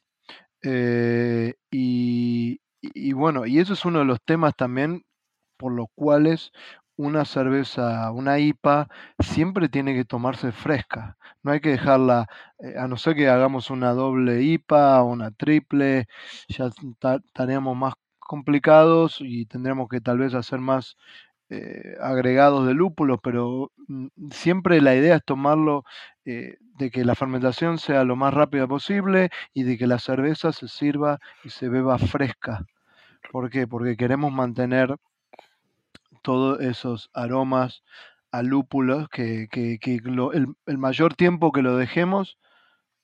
Eh, 0.63 1.56
y, 1.72 2.62
y 2.82 3.13
bueno, 3.13 3.46
y 3.46 3.60
eso 3.60 3.74
es 3.74 3.86
uno 3.86 4.00
de 4.00 4.06
los 4.06 4.22
temas 4.24 4.56
también 4.56 5.04
por 5.58 5.74
los 5.74 5.88
cuales 5.96 6.52
una 7.02 7.26
cerveza, 7.26 8.12
una 8.12 8.40
IPA, 8.40 8.88
siempre 9.20 9.70
tiene 9.70 9.96
que 9.96 10.06
tomarse 10.06 10.52
fresca. 10.52 11.18
No 11.44 11.52
hay 11.52 11.60
que 11.60 11.70
dejarla, 11.72 12.28
eh, 12.60 12.76
a 12.78 12.88
no 12.88 12.98
ser 12.98 13.16
que 13.16 13.28
hagamos 13.28 13.70
una 13.72 13.94
doble 13.94 14.44
IPA, 14.44 15.04
una 15.04 15.32
triple, 15.32 16.08
ya 16.48 16.70
estaríamos 17.26 17.76
más 17.76 17.94
complicados 18.20 19.18
y 19.20 19.46
tendremos 19.48 19.90
que 19.90 20.02
tal 20.02 20.20
vez 20.20 20.34
hacer 20.36 20.60
más 20.60 20.96
eh, 21.50 21.98
agregados 22.02 22.68
de 22.68 22.74
lúpulos, 22.76 23.20
pero 23.24 23.72
mm, 23.88 24.08
siempre 24.32 24.80
la 24.82 24.96
idea 24.96 25.16
es 25.18 25.26
tomarlo 25.26 25.84
eh, 26.26 26.58
de 26.78 26.92
que 26.92 27.04
la 27.06 27.16
fermentación 27.16 27.78
sea 27.80 28.04
lo 28.04 28.16
más 28.16 28.34
rápida 28.34 28.68
posible 28.68 29.30
y 29.54 29.64
de 29.64 29.78
que 29.78 29.88
la 29.88 30.00
cerveza 30.00 30.54
se 30.54 30.68
sirva 30.68 31.20
y 31.44 31.50
se 31.50 31.68
beba 31.70 31.98
fresca. 31.98 32.66
¿Por 33.32 33.50
qué? 33.50 33.68
Porque 33.68 33.98
queremos 33.98 34.32
mantener 34.32 34.98
todos 36.21 36.62
esos 36.62 37.10
aromas 37.13 37.84
a 38.31 38.43
lúpulos 38.43 39.10
que, 39.10 39.47
que, 39.51 39.79
el, 39.84 40.47
el, 40.65 40.77
mayor 40.77 41.15
tiempo 41.15 41.51
que 41.51 41.62
lo 41.62 41.75
dejemos, 41.75 42.38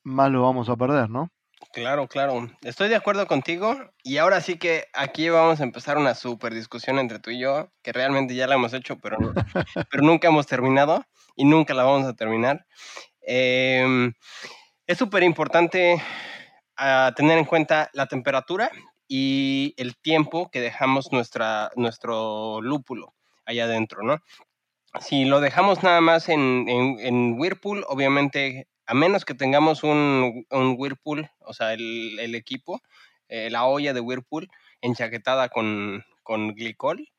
más 0.04 0.32
lo 0.32 0.42
vamos 0.42 0.70
a 0.70 0.78
perder, 0.78 1.10
¿no? 1.10 1.32
Claro, 1.74 2.08
claro. 2.08 2.50
Estoy 2.62 2.88
de 2.90 2.96
acuerdo 2.96 3.28
contigo. 3.28 3.76
Y 4.04 4.18
ahora 4.18 4.42
sí 4.42 4.58
que 4.58 4.86
aquí 4.94 5.30
vamos 5.30 5.60
a 5.60 5.64
empezar 5.64 5.98
una 5.98 6.16
super 6.16 6.54
discusión 6.54 6.98
entre 6.98 7.20
tú 7.20 7.32
y 7.32 7.40
yo, 7.40 7.72
que 7.82 7.92
realmente 7.92 8.36
ya 8.36 8.48
la 8.48 8.56
hemos 8.56 8.74
hecho, 8.74 8.98
pero, 9.00 9.18
pero 9.92 10.04
nunca 10.04 10.30
hemos 10.30 10.48
terminado 10.48 11.06
y 11.36 11.46
nunca 11.46 11.74
la 11.74 11.84
vamos 11.84 12.08
a 12.08 12.16
terminar. 12.16 12.66
Em, 13.22 14.14
es 14.86 14.98
súper 14.98 15.24
importante 15.24 16.02
ah, 16.78 17.12
tener 17.16 17.38
en 17.38 17.46
cuenta 17.46 17.90
la 17.94 18.08
temperatura 18.08 18.72
y 19.08 19.74
el 19.78 19.98
tiempo 19.98 20.50
que 20.52 20.62
dejamos 20.62 21.12
nuestra, 21.12 21.72
nuestro 21.76 22.62
lúpulo 22.62 23.14
allá 23.46 23.66
adentro, 23.66 24.04
¿no? 24.04 24.20
Si 25.00 25.26
lo 25.26 25.42
dejamos 25.42 25.84
nada 25.84 26.02
más 26.02 26.30
en, 26.30 26.66
en 26.68 27.40
Whirlpool, 27.40 27.86
obviamente 27.88 28.68
a 28.88 28.94
menos 28.94 29.26
que 29.26 29.36
tengamos 29.36 29.84
un, 29.84 30.46
Whirlpool, 30.50 31.30
o 31.42 31.54
sea, 31.54 31.74
el, 31.74 32.34
equipo, 32.36 32.82
eh, 33.28 33.50
la 33.52 33.66
olla 33.66 33.94
de 33.94 34.00
Whirlpool 34.00 34.50
enchaquetada 34.82 35.50
con, 35.50 36.04
con 36.24 36.56
glicol, 36.56 37.10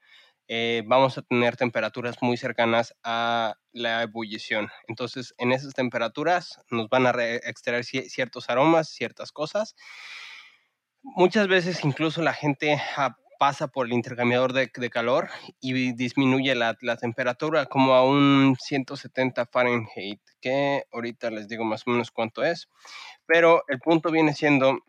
eh, 0.49 0.83
vamos 0.87 1.19
a 1.19 1.23
tener 1.23 1.59
temperaturas 1.59 2.17
muy 2.23 2.39
cercanas 2.39 2.95
a 3.05 3.57
la 3.73 4.03
ebullición. 4.03 4.71
Entonces, 4.89 5.35
en 5.37 5.53
esas 5.53 5.75
temperaturas 5.75 6.59
nos 6.71 6.89
van 6.89 7.07
a 7.07 7.11
extraer 7.23 7.85
ciertos 7.85 8.49
aromas, 8.49 8.89
ciertas 8.89 9.31
cosas. 9.31 9.77
Muchas 11.03 11.49
veces 11.49 11.85
incluso 11.85 12.23
la 12.23 12.33
gente 12.33 12.81
pasa 13.39 13.69
por 13.69 13.87
el 13.87 13.93
intercambiador 13.93 14.53
de, 14.53 14.91
calor 14.91 15.29
y 15.61 15.93
disminuye 15.93 16.55
la, 16.55 16.75
temperatura 17.01 17.67
como 17.67 17.95
a 17.95 18.05
un 18.05 18.57
170 18.59 19.47
Fahrenheit, 19.47 20.21
que 20.41 20.85
ahorita 20.93 21.31
les 21.31 21.49
digo 21.49 21.65
más 21.65 21.87
o 21.87 21.91
menos 21.91 22.11
cuánto 22.11 22.45
es. 22.45 22.69
Pero 23.27 23.63
el 23.69 23.79
punto 23.79 24.11
viene 24.11 24.35
siendo, 24.35 24.81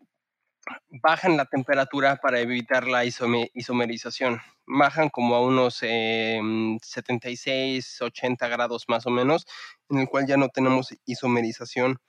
bajan 1.02 1.36
la 1.36 1.44
temperatura 1.44 2.16
para 2.16 2.40
evitar 2.40 2.88
la 2.88 3.04
isomerización. 3.04 4.40
Bajan 4.66 5.10
como 5.10 5.36
a 5.36 5.42
unos 5.42 5.76
76, 5.76 8.02
80 8.02 8.48
grados 8.48 8.86
más 8.88 9.06
o 9.06 9.10
menos, 9.10 9.46
en 9.88 10.00
el 10.00 10.08
cual 10.08 10.26
ya 10.26 10.36
no 10.36 10.48
tenemos 10.48 10.88
isomerización 11.06 12.00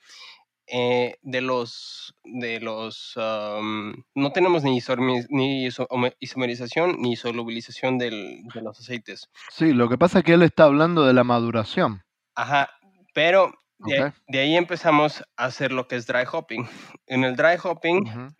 eh, 0.74 1.18
de 1.22 1.42
los, 1.42 2.16
de 2.24 2.62
los 2.62 3.14
no 3.18 4.32
tenemos 4.32 4.64
ni, 4.64 4.80
ni 5.30 5.70
isomerización 6.20 6.96
ni 7.02 7.18
solubilización 7.18 7.98
de 7.98 8.42
los 8.62 8.80
aceites. 8.80 9.30
Sí, 9.50 9.74
lo 9.74 9.90
que 9.90 9.98
pasa 9.98 10.20
es 10.20 10.24
que 10.24 10.34
él 10.34 10.44
está 10.44 10.64
hablando 10.64 11.06
de 11.06 11.14
la 11.14 11.26
maduración. 11.26 12.04
Ajá, 12.36 12.70
pero 13.14 13.52
de, 13.80 14.40
ahí 14.40 14.56
empezamos 14.56 15.24
a 15.36 15.46
hacer 15.46 15.74
lo 15.74 15.90
que 15.90 15.98
es 15.98 16.08
dry 16.08 16.24
hopping. 16.32 16.66
En 17.06 17.26
el 17.26 17.36
dry 17.36 17.58
hopping 17.62 18.34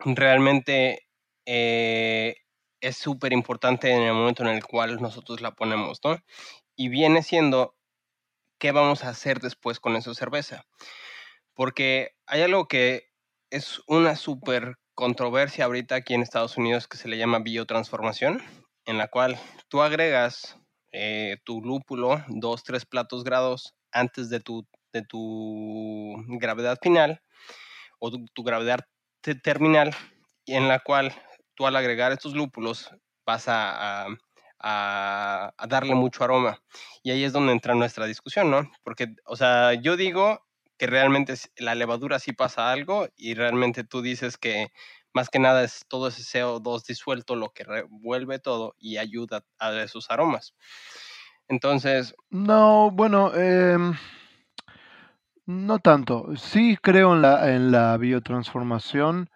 realmente 0.00 1.06
eh, 1.46 2.34
es 2.80 2.96
súper 2.96 3.32
importante 3.32 3.92
en 3.92 4.02
el 4.02 4.14
momento 4.14 4.42
en 4.42 4.48
el 4.48 4.64
cual 4.64 5.00
nosotros 5.00 5.40
la 5.40 5.52
ponemos, 5.52 6.00
¿no? 6.02 6.18
Y 6.74 6.88
viene 6.88 7.22
siendo 7.22 7.76
qué 8.58 8.72
vamos 8.72 9.04
a 9.04 9.10
hacer 9.10 9.38
después 9.38 9.78
con 9.78 9.94
esa 9.94 10.12
cerveza 10.14 10.64
porque 11.58 12.12
hay 12.28 12.42
algo 12.42 12.68
que 12.68 13.08
es 13.50 13.82
una 13.88 14.14
súper 14.14 14.76
controversia 14.94 15.64
ahorita 15.64 15.96
aquí 15.96 16.14
en 16.14 16.22
Estados 16.22 16.56
Unidos 16.56 16.86
que 16.86 16.96
se 16.96 17.08
le 17.08 17.18
llama 17.18 17.40
biotransformación, 17.40 18.40
en 18.84 18.96
la 18.96 19.08
cual 19.08 19.36
tú 19.66 19.82
agregas 19.82 20.56
eh, 20.92 21.38
tu 21.42 21.60
lúpulo, 21.60 22.22
dos, 22.28 22.62
tres 22.62 22.86
platos 22.86 23.24
grados 23.24 23.74
antes 23.90 24.30
de 24.30 24.38
tu, 24.38 24.68
de 24.92 25.02
tu 25.02 26.14
gravedad 26.28 26.78
final 26.80 27.22
o 27.98 28.12
tu, 28.12 28.44
gravedad 28.44 28.78
terminal, 29.42 29.90
y 30.44 30.54
en 30.54 30.68
la 30.68 30.78
cual 30.78 31.12
tú 31.56 31.66
al 31.66 31.74
agregar 31.74 32.12
estos 32.12 32.34
lúpulos 32.34 32.88
vas 33.26 33.48
a, 33.48 34.06
a, 34.60 35.52
a, 35.58 35.66
darle 35.66 35.96
mucho 35.96 36.22
aroma. 36.22 36.62
Y 37.02 37.10
ahí 37.10 37.24
es 37.24 37.32
donde 37.32 37.50
entra 37.50 37.74
nuestra 37.74 38.06
discusión, 38.06 38.48
¿no? 38.48 38.70
Porque, 38.84 39.08
o 39.24 39.34
sea, 39.34 39.74
yo 39.74 39.96
digo, 39.96 40.47
que 40.78 40.86
realmente 40.86 41.34
la 41.56 41.74
levadura 41.74 42.18
sí 42.18 42.32
pasa 42.32 42.70
algo 42.72 43.08
y 43.16 43.34
realmente 43.34 43.84
tú 43.84 44.00
dices 44.00 44.38
que 44.38 44.68
más 45.12 45.28
que 45.28 45.40
nada 45.40 45.64
es 45.64 45.84
todo 45.88 46.08
ese 46.08 46.22
CO2 46.22 46.84
disuelto 46.86 47.34
lo 47.34 47.50
que 47.50 47.64
revuelve 47.64 48.38
todo 48.38 48.74
y 48.78 48.98
ayuda 48.98 49.44
a 49.58 49.72
esos 49.82 50.10
aromas. 50.10 50.54
Entonces... 51.48 52.14
No, 52.30 52.90
bueno, 52.92 53.34
em, 53.34 53.94
no 55.46 55.78
tanto. 55.78 56.36
Sí 56.36 56.76
creo 56.80 57.14
en 57.14 57.22
la, 57.22 57.52
en 57.54 57.72
la 57.72 57.96
biotransformación. 57.96 59.30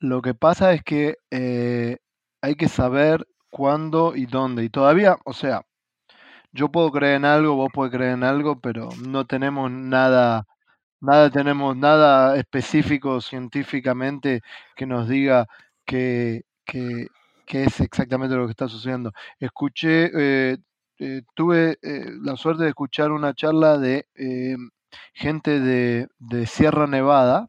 Lo 0.00 0.20
que 0.20 0.34
pasa 0.34 0.72
es 0.72 0.82
que 0.82 1.16
eh, 1.30 1.98
hay 2.42 2.56
que 2.56 2.68
saber 2.68 3.26
cuándo 3.50 4.14
y 4.16 4.26
dónde. 4.26 4.64
Y 4.64 4.68
todavía, 4.68 5.16
o 5.24 5.32
sea, 5.32 5.62
yo 6.52 6.70
puedo 6.70 6.90
creer 6.92 7.16
en 7.16 7.24
algo, 7.24 7.56
vos 7.56 7.70
puedes 7.72 7.92
creer 7.92 8.12
en 8.12 8.24
algo, 8.24 8.60
pero 8.60 8.88
no 9.06 9.26
tenemos 9.26 9.70
nada 9.70 10.46
nada 11.04 11.30
tenemos 11.30 11.76
nada 11.76 12.36
específico 12.36 13.20
científicamente 13.20 14.42
que 14.74 14.86
nos 14.86 15.08
diga 15.08 15.46
que, 15.84 16.44
que, 16.64 17.08
es 17.48 17.80
exactamente 17.80 18.34
lo 18.34 18.46
que 18.46 18.52
está 18.52 18.68
sucediendo. 18.68 19.12
Escuché, 19.38 20.10
eh, 20.14 20.58
eh, 20.98 21.22
tuve 21.34 21.78
eh, 21.82 22.10
la 22.22 22.36
suerte 22.36 22.64
de 22.64 22.70
escuchar 22.70 23.12
una 23.12 23.34
charla 23.34 23.78
de 23.78 24.06
gente 25.12 25.60
de, 25.60 26.08
de, 26.18 26.46
Sierra 26.46 26.86
Nevada 26.86 27.48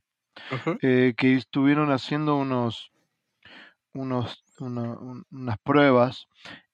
que 0.49 1.13
estuvieron 1.19 1.91
haciendo 1.91 2.35
unos, 2.35 2.91
unos 3.93 4.43
unas 4.59 5.57
pruebas 5.63 6.27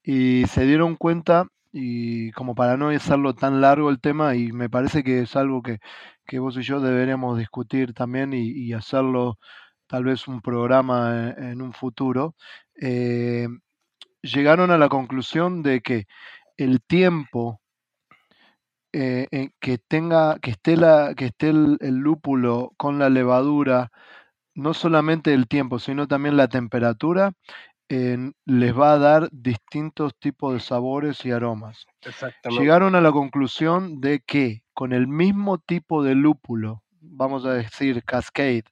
y 0.04 0.46
se 0.48 0.66
dieron 0.66 0.96
cuenta 0.96 1.48
y 1.72 2.32
como 2.32 2.54
para 2.56 2.78
no 2.78 2.90
hacerlo 2.90 3.34
tan 3.34 3.62
largo 3.62 3.90
el 3.90 4.00
tema 4.00 4.36
y 4.36 4.52
me 4.52 4.70
parece 4.70 5.04
que 5.04 5.22
es 5.22 5.36
algo 5.36 5.62
que, 5.62 5.80
que 6.32 6.40
vos 6.40 6.56
y 6.56 6.62
yo 6.62 6.80
deberíamos 6.80 7.38
discutir 7.38 7.94
también 7.94 8.32
y, 8.34 8.72
hacerlo 8.72 9.38
tal 9.86 10.06
vez 10.06 10.30
un 10.30 10.40
programa 10.42 11.36
en, 11.38 11.62
un 11.62 11.74
futuro, 11.74 12.36
eh, 12.82 13.50
llegaron 14.22 14.72
a 14.72 14.78
la 14.78 14.88
conclusión 14.88 15.62
de 15.62 15.82
que 15.82 16.06
el 16.56 16.82
tiempo 16.84 17.60
eh, 18.94 19.50
que 19.60 19.78
tenga, 19.78 20.40
que 20.40 20.52
esté, 20.52 20.78
la, 20.78 21.16
que 21.16 21.26
esté 21.26 21.50
el, 21.50 21.78
lúpulo 21.82 22.72
con 22.78 22.98
la 22.98 23.10
levadura, 23.10 23.92
no 24.56 24.74
solamente 24.74 25.34
el 25.34 25.50
tiempo, 25.50 25.80
sino 25.80 26.08
también 26.08 26.38
la 26.38 26.48
temperatura, 26.48 27.34
les 27.92 28.78
va 28.78 28.94
a 28.94 28.98
dar 28.98 29.30
distintos 29.32 30.16
tipos 30.18 30.54
de 30.54 30.60
sabores 30.60 31.26
y 31.26 31.32
aromas. 31.32 31.86
Llegaron 32.50 32.96
a 32.96 33.02
la 33.02 33.12
conclusión 33.12 34.00
de 34.00 34.22
que 34.22 34.64
con 34.74 34.94
el 34.94 35.08
mismo 35.08 35.58
tipo 35.58 36.04
de 36.04 36.16
lúpulo, 36.16 36.84
vamos 37.02 37.46
a 37.46 37.54
decir 37.54 38.04
Cascade, 38.04 38.64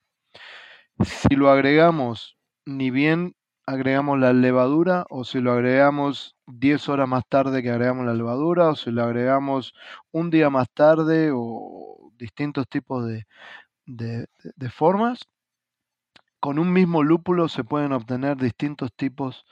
si 1.04 1.36
lo 1.36 1.50
agregamos, 1.50 2.38
ni 2.66 2.92
bien 2.92 3.36
agregamos 3.66 4.20
la 4.20 4.34
levadura, 4.34 5.06
o 5.10 5.24
si 5.24 5.40
lo 5.42 5.52
agregamos 5.52 6.36
10 6.48 6.90
horas 6.90 7.08
más 7.08 7.24
tarde 7.28 7.62
que 7.62 7.70
agregamos 7.70 8.06
la 8.06 8.14
levadura, 8.14 8.70
o 8.70 8.76
si 8.76 8.90
lo 8.90 9.04
agregamos 9.04 9.74
un 10.12 10.30
día 10.30 10.50
más 10.50 10.70
tarde, 10.74 11.32
o 11.34 12.12
distintos 12.18 12.68
tipos 12.68 13.06
de, 13.06 13.26
de 13.86 14.70
formas, 14.70 15.20
con 16.40 16.60
un 16.60 16.72
mismo 16.74 17.04
lúpulo 17.04 17.50
se 17.50 17.64
pueden 17.64 17.92
obtener 17.94 18.38
distintos 18.38 18.92
tipos 18.96 19.46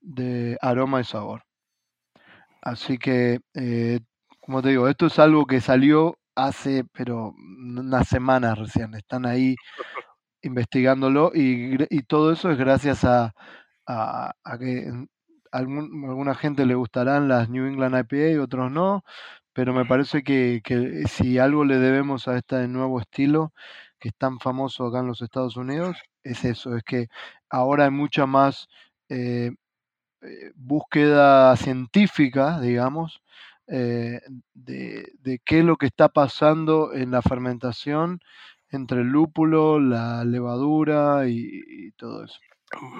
de 0.00 0.58
aroma 0.60 1.00
y 1.00 1.04
sabor. 1.04 1.44
Así 2.62 2.98
que, 2.98 3.40
eh, 3.54 4.00
como 4.40 4.62
te 4.62 4.70
digo, 4.70 4.88
esto 4.88 5.06
es 5.06 5.18
algo 5.18 5.46
que 5.46 5.60
salió 5.60 6.18
hace, 6.34 6.84
pero 6.92 7.34
unas 7.36 8.08
semanas 8.08 8.58
recién. 8.58 8.94
Están 8.94 9.26
ahí 9.26 9.56
investigándolo 10.42 11.32
y, 11.34 11.76
todo 12.04 12.32
eso 12.32 12.50
es 12.50 12.58
gracias 12.58 13.04
a, 13.04 13.34
a, 13.86 14.32
algún, 15.52 15.88
alguna 16.08 16.34
gente 16.34 16.66
le 16.66 16.74
gustarán 16.74 17.28
las 17.28 17.48
New 17.50 17.66
England 17.66 17.96
IPA, 18.10 18.42
otros 18.42 18.70
no, 18.72 19.04
pero 19.52 19.72
me 19.74 19.84
parece 19.86 20.22
que, 20.22 20.60
que 20.64 21.04
si 21.08 21.38
algo 21.38 21.64
le 21.64 21.78
debemos 21.78 22.28
a 22.28 22.36
este 22.38 22.66
nuevo 22.68 23.00
estilo, 23.00 23.52
que 23.98 24.08
es 24.08 24.16
tan 24.16 24.40
famoso 24.40 24.86
acá 24.86 25.00
en 25.00 25.06
los 25.08 25.22
Estados 25.22 25.56
Unidos, 25.56 25.96
es 26.24 26.44
eso, 26.44 26.76
es 26.76 26.82
que 26.82 27.08
ahora 27.50 27.84
hay 27.84 27.90
mucha 27.90 28.26
más 28.26 28.68
eh, 29.08 29.52
eh, 30.22 30.52
búsqueda 30.54 31.54
científica, 31.56 32.58
digamos, 32.60 33.22
eh, 33.66 34.20
de, 34.54 35.12
de, 35.20 35.38
qué 35.44 35.60
es 35.60 35.64
lo 35.64 35.76
que 35.76 35.86
está 35.86 36.08
pasando 36.08 36.92
en 36.94 37.10
la 37.10 37.22
fermentación 37.22 38.20
entre 38.70 39.02
el 39.02 39.08
lúpulo, 39.08 39.78
la 39.80 40.24
levadura 40.24 41.28
y, 41.28 41.92
todo 41.92 42.24
eso. 42.24 42.38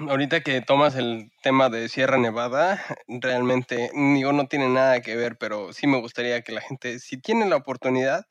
Ahorita 0.09 0.41
que 0.41 0.61
tomas 0.61 0.95
el 0.95 1.33
tema 1.43 1.69
de 1.69 1.89
Sierra 1.89 2.17
Nevada, 2.17 2.81
realmente 3.09 3.91
digo, 3.95 4.33
no 4.33 4.47
tiene 4.47 4.69
nada 4.69 5.01
que 5.01 5.17
ver, 5.17 5.37
pero 5.37 5.73
sí 5.73 5.87
me 5.87 6.01
gustaría 6.01 6.43
que 6.43 6.53
la 6.53 6.61
gente, 6.61 6.99
si 7.01 7.17
tiene 7.17 7.49
la 7.49 7.57
oportunidad, 7.57 8.27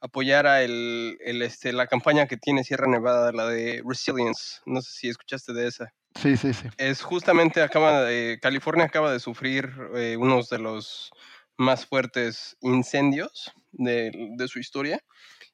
apoyara 0.00 0.62
el, 0.62 1.18
el, 1.24 1.42
este, 1.42 1.72
la 1.72 1.86
campaña 1.86 2.26
que 2.26 2.36
tiene 2.36 2.64
Sierra 2.64 2.86
Nevada, 2.86 3.32
la 3.32 3.46
de 3.46 3.82
Resilience. 3.86 4.60
No 4.66 4.82
sé 4.82 4.90
si 4.92 5.08
escuchaste 5.08 5.52
de 5.52 5.68
esa. 5.68 5.92
Sí, 6.14 6.36
sí, 6.36 6.52
sí. 6.54 6.68
Es 6.78 7.02
justamente, 7.02 7.62
acaba 7.62 8.02
de, 8.02 8.38
California 8.40 8.86
acaba 8.86 9.12
de 9.12 9.20
sufrir 9.20 9.70
eh, 9.94 10.16
unos 10.18 10.48
de 10.48 10.58
los 10.58 11.10
más 11.58 11.86
fuertes 11.86 12.56
incendios 12.60 13.52
de, 13.72 14.10
de 14.36 14.48
su 14.48 14.58
historia. 14.58 15.00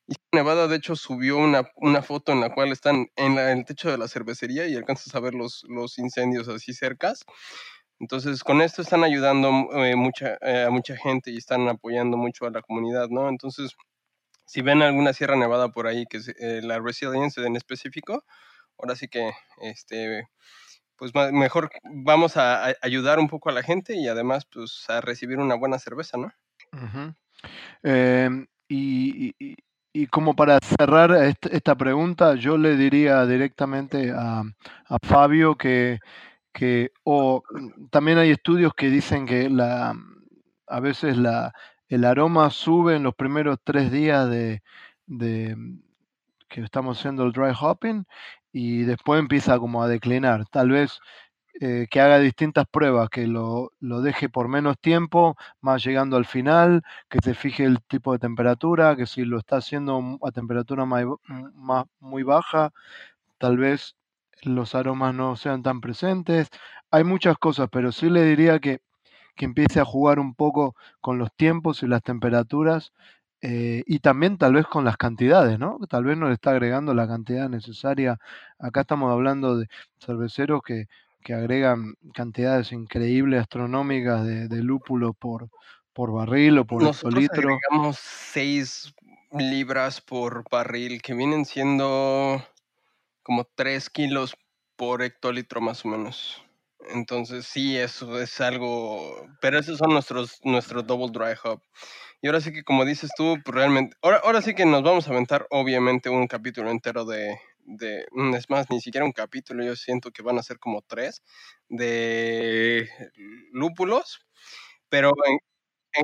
Y 0.06 0.14
Nevada, 0.32 0.66
de 0.66 0.76
hecho, 0.76 0.96
subió 0.96 1.38
una, 1.38 1.70
una 1.76 2.02
foto 2.02 2.32
en 2.32 2.40
la 2.40 2.52
cual 2.52 2.72
están 2.72 3.06
en, 3.16 3.38
el 3.38 3.64
techo 3.64 3.90
de 3.90 3.98
la 3.98 4.08
cervecería 4.08 4.66
y 4.66 4.74
alcanzas 4.74 5.14
a 5.14 5.20
ver 5.20 5.34
los, 5.34 5.64
los 5.68 5.98
incendios 5.98 6.48
así 6.48 6.72
cercas. 6.72 7.24
Entonces, 8.00 8.42
con 8.42 8.62
esto 8.62 8.82
están 8.82 9.04
ayudando 9.04 9.48
eh, 9.74 9.94
mucha, 9.94 10.36
eh, 10.40 10.64
a 10.66 10.70
mucha 10.70 10.96
gente 10.96 11.30
y 11.30 11.36
están 11.36 11.68
apoyando 11.68 12.16
mucho 12.16 12.46
a 12.46 12.50
la 12.50 12.62
comunidad, 12.62 13.08
¿no? 13.10 13.28
Entonces, 13.28 13.76
si 14.52 14.60
ven 14.60 14.82
alguna 14.82 15.14
Sierra 15.14 15.34
Nevada 15.34 15.70
por 15.70 15.86
ahí, 15.86 16.04
que 16.04 16.18
es 16.18 16.28
eh, 16.28 16.60
la 16.62 16.78
Resilience 16.78 17.42
en 17.42 17.56
específico, 17.56 18.22
ahora 18.78 18.94
sí 18.96 19.08
que, 19.08 19.32
este, 19.62 20.28
pues 20.98 21.12
mejor 21.32 21.70
vamos 21.84 22.36
a, 22.36 22.66
ayudar 22.82 23.18
un 23.18 23.28
poco 23.28 23.48
a 23.48 23.52
la 23.54 23.62
gente 23.62 23.96
y 23.96 24.08
además, 24.08 24.44
pues, 24.44 24.84
a 24.90 25.00
recibir 25.00 25.38
una 25.38 25.54
buena 25.54 25.78
cerveza, 25.78 26.18
¿no? 26.18 26.34
Em, 27.82 28.46
y, 28.68 29.34
y, 29.38 30.06
como 30.08 30.36
para 30.36 30.58
cerrar 30.60 31.34
esta 31.50 31.74
pregunta, 31.74 32.34
yo 32.34 32.58
le 32.58 32.76
diría 32.76 33.24
directamente 33.24 34.12
a, 34.14 34.42
a 34.86 34.98
Fabio 35.02 35.54
que, 35.54 35.98
que 36.52 36.92
o 37.04 37.42
también 37.90 38.18
hay 38.18 38.30
estudios 38.30 38.74
que 38.74 38.90
dicen 38.90 39.24
que 39.24 39.48
la 39.48 39.94
a 40.66 40.80
veces 40.80 41.16
la, 41.16 41.52
el 41.94 42.06
aroma 42.06 42.48
sube 42.48 42.96
en 42.96 43.02
los 43.02 43.14
primeros 43.14 43.58
tres 43.62 43.92
días 43.92 44.26
de, 44.30 44.62
que 46.48 46.62
estamos 46.62 46.98
haciendo 46.98 47.24
el 47.24 47.32
dry 47.32 47.52
hopping 47.58 48.06
y 48.50 48.84
después 48.84 49.20
empieza 49.20 49.58
como 49.58 49.82
a 49.82 49.88
declinar. 49.88 50.46
Tal 50.46 50.70
vez 50.70 51.00
eh, 51.60 51.86
que 51.90 52.00
haga 52.00 52.18
distintas 52.18 52.64
pruebas, 52.66 53.10
que 53.10 53.26
lo, 53.26 53.72
lo, 53.80 54.00
deje 54.00 54.30
por 54.30 54.48
menos 54.48 54.78
tiempo, 54.78 55.36
más 55.60 55.84
llegando 55.84 56.16
al 56.16 56.24
final, 56.24 56.82
que 57.10 57.18
se 57.22 57.34
fije 57.34 57.64
el 57.64 57.82
tipo 57.82 58.14
de 58.14 58.18
temperatura, 58.20 58.96
que 58.96 59.04
si 59.04 59.26
lo 59.26 59.38
está 59.38 59.56
haciendo 59.56 60.18
a 60.22 60.30
temperatura 60.30 60.86
más, 60.86 61.04
muy 62.00 62.22
baja, 62.22 62.72
tal 63.36 63.58
vez 63.58 63.96
los 64.42 64.74
aromas 64.74 65.14
no 65.14 65.36
sean 65.36 65.62
tan 65.62 65.82
presentes. 65.82 66.48
Hay 66.90 67.04
muchas 67.04 67.36
cosas, 67.36 67.68
pero 67.70 67.92
sí 67.92 68.08
le 68.08 68.24
diría 68.24 68.60
que 68.60 68.80
que 69.34 69.44
empiece 69.44 69.80
a 69.80 69.84
jugar 69.84 70.18
un 70.18 70.34
poco 70.34 70.76
con 71.00 71.18
los 71.18 71.32
tiempos 71.34 71.82
y 71.82 71.86
las 71.86 72.02
temperaturas 72.02 72.92
eh, 73.44 73.82
y 73.86 73.98
también 73.98 74.38
tal 74.38 74.54
vez 74.54 74.66
con 74.66 74.84
las 74.84 74.96
cantidades, 74.96 75.58
¿no? 75.58 75.80
Tal 75.88 76.04
vez 76.04 76.16
no 76.16 76.28
le 76.28 76.34
está 76.34 76.50
agregando 76.50 76.94
la 76.94 77.08
cantidad 77.08 77.48
necesaria. 77.48 78.18
Acá 78.60 78.82
estamos 78.82 79.10
hablando 79.10 79.58
de 79.58 79.66
cerveceros 79.98 80.62
que, 80.62 80.86
que 81.24 81.34
agregan 81.34 81.94
cantidades 82.14 82.70
increíbles, 82.70 83.40
astronómicas 83.40 84.24
de, 84.24 84.46
de 84.46 84.62
lúpulo 84.62 85.12
por, 85.12 85.48
por 85.92 86.12
barril 86.12 86.58
o 86.58 86.64
por 86.64 86.82
litro. 87.12 87.54
Agregamos 87.54 87.98
6 87.98 88.94
libras 89.32 90.00
por 90.00 90.44
barril, 90.48 91.02
que 91.02 91.14
vienen 91.14 91.44
siendo 91.44 92.44
como 93.24 93.44
3 93.56 93.90
kilos 93.90 94.36
por 94.76 95.02
hectolitro 95.02 95.60
más 95.60 95.84
o 95.84 95.88
menos. 95.88 96.44
Entonces 96.90 97.46
sí, 97.46 97.76
eso 97.76 98.20
es 98.20 98.40
algo, 98.40 99.28
pero 99.40 99.58
esos 99.58 99.78
son 99.78 99.92
nuestros, 99.92 100.40
nuestros 100.44 100.86
double 100.86 101.10
dry 101.12 101.34
hop. 101.44 101.62
Y 102.20 102.28
ahora 102.28 102.40
sí 102.40 102.52
que 102.52 102.62
como 102.62 102.84
dices 102.84 103.10
tú, 103.16 103.38
pues 103.44 103.54
realmente, 103.54 103.96
ahora, 104.02 104.20
ahora 104.24 104.42
sí 104.42 104.54
que 104.54 104.64
nos 104.64 104.82
vamos 104.82 105.08
a 105.08 105.10
aventar 105.10 105.46
obviamente 105.50 106.08
un 106.08 106.26
capítulo 106.28 106.70
entero 106.70 107.04
de, 107.04 107.36
de, 107.64 108.06
mm, 108.12 108.34
es 108.34 108.50
más, 108.50 108.70
ni 108.70 108.80
siquiera 108.80 109.04
un 109.04 109.12
capítulo, 109.12 109.64
yo 109.64 109.76
siento 109.76 110.10
que 110.10 110.22
van 110.22 110.38
a 110.38 110.42
ser 110.42 110.58
como 110.58 110.82
tres, 110.82 111.22
de 111.68 112.88
lúpulos, 113.52 114.20
pero 114.88 115.12
en, 115.24 115.38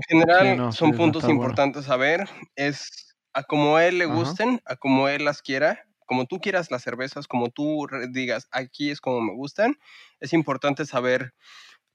general 0.09 0.73
son 0.73 0.93
puntos 0.93 1.25
importantes 1.29 1.89
a 1.89 1.97
ver, 1.97 2.29
es 2.57 3.17
a 3.33 3.43
como 3.43 3.79
él 3.79 3.99
le 3.99 4.07
gusten, 4.07 4.61
a 4.65 4.77
como 4.77 5.09
él 5.09 5.25
las 5.25 5.41
quiera, 5.41 5.88
como 6.09 6.25
tú 6.25 6.41
quieras 6.41 6.71
las 6.71 6.83
cervezas, 6.83 7.29
como 7.29 7.51
tú 7.51 7.87
digas, 8.11 8.49
aquí 8.51 8.91
es 8.91 9.01
como 9.01 9.21
me 9.21 9.35
gustan, 9.35 9.79
es 10.21 10.33
importante 10.33 10.87
saber, 10.87 11.35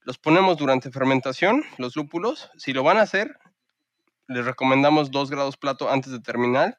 los 0.02 0.18
ponemos 0.18 0.56
durante 0.56 0.92
fermentación, 0.92 1.64
los 1.78 1.96
lúpulos, 1.96 2.48
si 2.56 2.72
lo 2.72 2.84
van 2.84 2.98
a 2.98 3.02
hacer, 3.02 3.36
les 4.28 4.44
recomendamos 4.44 5.10
2 5.10 5.30
grados 5.30 5.56
plato 5.56 5.90
antes 5.90 6.12
de 6.12 6.20
terminar, 6.20 6.78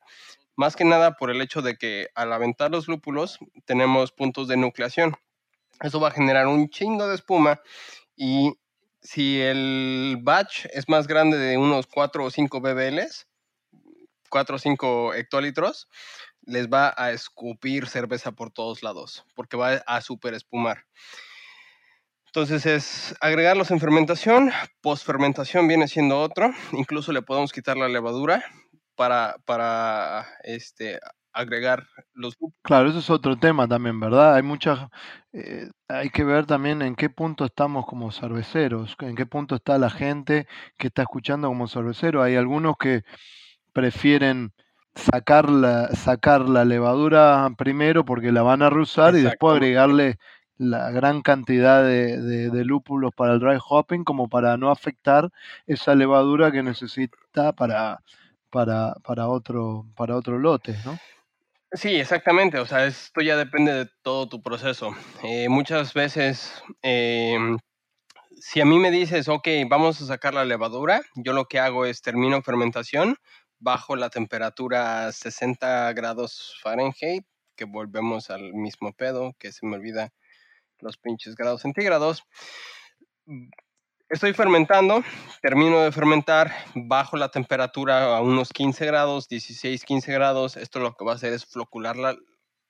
más 0.55 0.77
que 0.77 0.85
nada 0.85 1.17
por 1.17 1.29
el 1.29 1.41
hecho 1.41 1.61
de 1.61 1.75
que 1.75 2.07
al 2.15 2.31
aventar 2.31 2.71
los 2.71 2.87
lúpulos 2.87 3.37
tenemos 3.65 4.13
puntos 4.13 4.47
de 4.47 4.55
nucleación. 4.55 5.17
Eso 5.81 5.99
va 5.99 6.07
a 6.07 6.11
generar 6.11 6.47
un 6.47 6.69
chingo 6.69 7.05
de 7.07 7.15
espuma 7.15 7.59
y 8.15 8.53
si 9.01 9.41
el 9.41 10.19
batch 10.21 10.67
es 10.73 10.87
más 10.87 11.05
grande 11.05 11.37
de 11.37 11.57
unos 11.57 11.85
4 11.87 12.23
o 12.23 12.31
5 12.31 12.61
bbls, 12.61 13.27
4 14.29 14.55
o 14.55 14.59
5 14.59 15.13
hectolitros, 15.15 15.89
les 16.45 16.67
va 16.67 16.93
a 16.97 17.11
escupir 17.11 17.87
cerveza 17.87 18.31
por 18.31 18.51
todos 18.51 18.83
lados, 18.83 19.25
porque 19.35 19.57
va 19.57 19.83
a 19.85 20.01
super 20.01 20.33
espumar. 20.33 20.85
Entonces 22.27 22.65
es 22.65 23.15
agregarlos 23.21 23.71
en 23.71 23.79
fermentación, 23.79 24.51
postfermentación 24.81 25.67
viene 25.67 25.87
siendo 25.87 26.19
otro, 26.19 26.51
incluso 26.73 27.13
le 27.13 27.21
podemos 27.21 27.53
quitar 27.53 27.77
la 27.77 27.87
levadura 27.87 28.43
para, 28.95 29.37
para 29.45 30.27
este, 30.43 30.99
agregar 31.35 31.87
los 32.13 32.37
Claro, 32.61 32.89
eso 32.89 32.99
es 32.99 33.09
otro 33.09 33.37
tema 33.37 33.67
también, 33.67 33.99
¿verdad? 33.99 34.35
Hay 34.35 34.41
muchas, 34.41 34.89
eh, 35.33 35.69
hay 35.87 36.09
que 36.09 36.23
ver 36.23 36.45
también 36.45 36.81
en 36.81 36.95
qué 36.95 37.09
punto 37.09 37.45
estamos 37.45 37.85
como 37.85 38.11
cerveceros, 38.11 38.95
en 38.99 39.15
qué 39.15 39.25
punto 39.25 39.55
está 39.55 39.77
la 39.77 39.89
gente 39.89 40.47
que 40.77 40.87
está 40.87 41.03
escuchando 41.03 41.47
como 41.47 41.67
cervecero. 41.67 42.23
Hay 42.23 42.35
algunos 42.35 42.77
que 42.77 43.03
prefieren 43.73 44.53
sacar 44.95 45.49
la, 45.49 45.89
sacar 45.89 46.47
la 46.47 46.65
levadura 46.65 47.49
primero 47.57 48.05
porque 48.05 48.31
la 48.31 48.41
van 48.41 48.61
a 48.61 48.69
rusar 48.69 49.15
y 49.15 49.21
después 49.21 49.53
agregarle 49.53 50.17
la 50.57 50.89
gran 50.91 51.21
cantidad 51.21 51.83
de, 51.83 52.49
de, 52.49 52.65
lúpulos 52.65 53.13
para 53.13 53.33
el 53.33 53.39
dry 53.39 53.57
hopping 53.61 54.05
como 54.05 54.29
para 54.29 54.55
no 54.55 54.71
afectar 54.71 55.29
esa 55.67 55.95
levadura 55.95 56.51
que 56.51 56.63
necesita 56.63 57.51
para, 57.51 58.01
para, 58.49 58.93
para, 59.03 59.27
otro, 59.27 59.85
para 59.95 60.15
otro 60.15 60.39
lote, 60.39 60.77
¿no? 60.85 60.97
Sí, 61.73 61.95
exactamente. 61.95 62.57
O 62.59 62.65
sea, 62.65 62.85
esto 62.85 63.19
ya 63.19 63.35
depende 63.35 63.73
de 63.73 63.89
todo 64.01 64.29
tu 64.29 64.41
proceso. 64.41 64.95
Eh, 65.23 65.49
muchas 65.49 65.93
veces, 65.93 66.63
em, 66.81 67.57
si 68.37 68.61
a 68.61 68.65
mí 68.65 68.79
me 68.79 68.91
dices, 68.91 69.27
ok, 69.27 69.47
vamos 69.67 70.01
a 70.01 70.05
sacar 70.05 70.33
la 70.33 70.45
levadura, 70.45 71.01
yo 71.15 71.33
lo 71.33 71.45
que 71.45 71.59
hago 71.59 71.85
es 71.85 72.01
termino 72.01 72.41
fermentación, 72.41 73.17
bajo 73.59 73.95
la 73.95 74.09
temperatura 74.09 75.11
60 75.11 75.93
grados 75.93 76.57
Fahrenheit, 76.61 77.25
que 77.55 77.65
volvemos 77.65 78.29
al 78.29 78.53
mismo 78.53 78.93
pedo, 78.93 79.33
que 79.39 79.51
se 79.51 79.65
me 79.65 79.75
olvida 79.75 80.13
los 80.79 80.97
pinches 80.97 81.35
grados 81.35 81.61
centígrados. 81.61 82.23
Mm, 83.25 83.49
estoy 84.09 84.33
fermentando, 84.33 85.03
termino 85.41 85.81
de 85.81 85.91
fermentar, 85.91 86.53
bajo 86.75 87.17
la 87.17 87.29
temperatura 87.29 88.17
a 88.17 88.21
unos 88.21 88.51
15 88.53 88.85
grados, 88.85 89.27
16, 89.27 89.83
15 89.83 90.13
grados. 90.13 90.57
Esto 90.57 90.79
lo 90.79 90.93
que 90.95 91.05
va 91.05 91.13
a 91.13 91.15
hacer 91.15 91.33
es 91.33 91.45
flocular 91.45 91.95
la, 91.97 92.15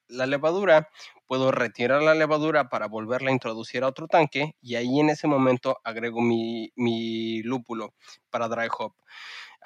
la 0.07 0.25
levadura. 0.25 0.89
Puedo 1.27 1.51
retirar 1.51 2.03
la 2.03 2.13
levadura 2.13 2.69
para 2.69 2.87
volverla 2.87 3.29
a 3.29 3.33
introducir 3.33 3.83
a 3.83 3.87
otro 3.87 4.07
tanque 4.07 4.55
y 4.61 4.75
ahí 4.75 4.99
en 4.99 5.09
ese 5.09 5.27
momento 5.27 5.77
agrego 5.83 6.21
mi, 6.21 6.71
mi 6.75 7.41
lúpulo 7.41 7.95
para 8.29 8.47
dry 8.47 8.67
hop. 8.77 8.93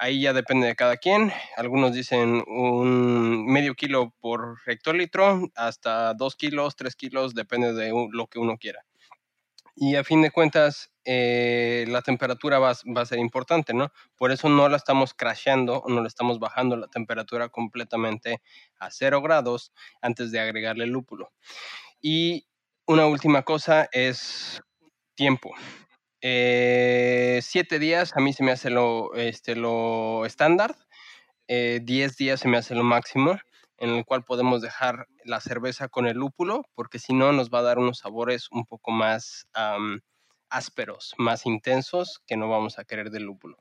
Ahí 0.02 0.22
ya 0.22 0.32
depende 0.32 0.66
de 0.66 0.76
cada 0.76 0.96
quien. 0.96 1.30
Algunos 1.58 1.92
dicen 1.92 2.42
un 2.46 3.44
medio 3.44 3.74
kilo 3.74 4.14
por 4.18 4.56
hectolitro, 4.64 5.50
hasta 5.54 6.14
dos 6.14 6.36
kilos, 6.36 6.74
tres 6.74 6.96
kilos, 6.96 7.34
depende 7.34 7.74
de 7.74 7.92
lo 8.10 8.26
que 8.26 8.38
uno 8.38 8.56
quiera. 8.56 8.86
Y 9.76 9.96
a 9.96 10.02
fin 10.02 10.22
de 10.22 10.30
cuentas, 10.30 10.90
eh, 11.04 11.84
la 11.88 12.00
temperatura 12.00 12.58
va, 12.58 12.72
va 12.96 13.02
a 13.02 13.04
ser 13.06 13.18
importante, 13.18 13.74
¿no? 13.74 13.92
Por 14.16 14.30
eso 14.30 14.48
no 14.48 14.70
la 14.70 14.78
estamos 14.78 15.12
crasheando, 15.12 15.84
no 15.86 16.00
le 16.00 16.08
estamos 16.08 16.38
bajando 16.38 16.78
la 16.78 16.86
temperatura 16.88 17.50
completamente 17.50 18.40
a 18.78 18.90
cero 18.90 19.20
grados 19.20 19.70
antes 20.00 20.32
de 20.32 20.40
agregarle 20.40 20.86
lúpulo. 20.86 21.30
Y 22.00 22.46
una 22.86 23.04
última 23.04 23.42
cosa 23.42 23.86
es 23.92 24.62
tiempo. 25.14 25.54
Eh, 26.20 27.40
siete 27.42 27.78
días 27.78 28.16
a 28.16 28.20
mí 28.20 28.32
se 28.32 28.44
me 28.44 28.52
hace 28.52 28.70
lo, 28.70 29.14
este, 29.14 29.56
lo 29.56 30.24
estándar. 30.26 30.76
Eh, 31.48 31.80
diez 31.82 32.16
días 32.16 32.40
se 32.40 32.48
me 32.48 32.56
hace 32.58 32.74
lo 32.74 32.84
máximo 32.84 33.38
en 33.80 33.90
el 33.90 34.04
cual 34.04 34.24
podemos 34.24 34.60
dejar 34.60 35.06
la 35.24 35.40
cerveza 35.40 35.88
con 35.88 36.06
el 36.06 36.18
lúpulo, 36.18 36.66
porque 36.74 36.98
si 36.98 37.14
no 37.14 37.32
nos 37.32 37.50
va 37.50 37.60
a 37.60 37.62
dar 37.62 37.78
unos 37.78 37.98
sabores 37.98 38.48
un 38.52 38.66
poco 38.66 38.90
más 38.90 39.46
ásperos, 40.50 41.14
más 41.16 41.46
intensos, 41.46 42.20
que 42.26 42.36
no 42.36 42.48
vamos 42.48 42.78
a 42.78 42.84
querer 42.84 43.10
del 43.10 43.24
lúpulo. 43.24 43.56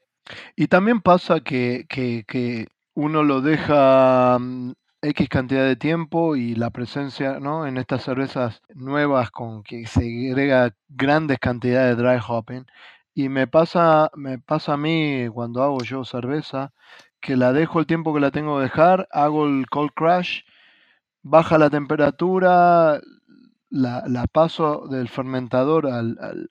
Y 0.56 0.68
también 0.68 1.02
pasa 1.02 1.40
que, 1.40 1.86
que, 1.88 2.26
que 2.28 2.68
uno 2.94 3.24
lo 3.24 3.42
deja 3.42 4.38
mm, 4.40 4.74
X 5.02 5.30
cantidad 5.30 5.66
de 5.66 5.76
tiempo 5.78 6.36
y 6.36 6.56
la 6.56 6.72
presencia, 6.72 7.40
¿no? 7.40 7.66
En 7.66 7.78
estas 7.78 8.04
cervezas 8.04 8.62
nuevas 8.76 9.32
con 9.32 9.64
que 9.64 9.86
se 9.88 10.02
agrega 10.30 10.76
grandes 10.90 11.40
cantidades 11.40 11.96
de 11.98 12.04
dry 12.04 12.20
hopping. 12.26 12.66
Y 13.14 13.30
me 13.30 13.48
pasa, 13.48 14.12
me 14.16 14.40
pasa 14.40 14.74
a 14.74 14.78
mí 14.78 15.28
cuando 15.34 15.64
hago 15.64 15.84
yo 15.84 16.04
cerveza, 16.06 16.74
que 17.22 17.38
la 17.38 17.54
dejo 17.54 17.80
el 17.80 17.88
tiempo 17.88 18.14
que 18.14 18.20
la 18.20 18.32
tengo 18.32 18.58
que 18.58 18.64
dejar, 18.64 19.08
hago 19.12 19.46
el 19.48 19.68
cold 19.70 19.92
crash, 19.96 20.42
baja 21.24 21.58
la 21.58 21.70
temperatura, 21.70 23.02
la, 23.70 24.04
la 24.08 24.28
paso 24.28 24.88
del 24.90 25.10
fermentador 25.10 25.88
al, 25.88 26.18
al, 26.22 26.50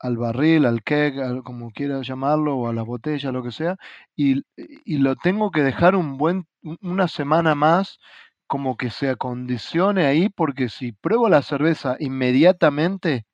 al 0.00 0.16
barril, 0.18 0.66
al 0.66 0.82
keg, 0.82 1.20
al- 1.20 1.42
como 1.42 1.70
quiera 1.72 2.02
llamarlo, 2.02 2.56
o 2.56 2.68
a 2.68 2.72
la 2.74 2.82
botella, 2.82 3.32
lo 3.32 3.42
que 3.42 3.52
sea, 3.52 3.76
y, 4.16 4.42
y 4.56 4.98
lo 4.98 5.16
tengo 5.16 5.50
que 5.50 5.62
dejar 5.62 5.96
un 5.96 6.16
buen, 6.18 6.46
un- 6.62 6.78
una 6.82 7.08
semana 7.08 7.54
más 7.54 7.98
como 8.46 8.76
que 8.76 8.90
se 8.90 9.08
acondicione 9.10 10.06
ahí, 10.06 10.28
porque 10.28 10.68
si 10.68 10.92
pruebo 10.92 11.28
la 11.28 11.42
cerveza 11.42 11.96
inmediatamente, 12.00 13.26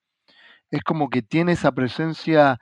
es 0.71 0.83
como 0.83 1.11
que 1.11 1.23
tiene 1.23 1.53
esa 1.53 1.73
presencia 1.73 2.59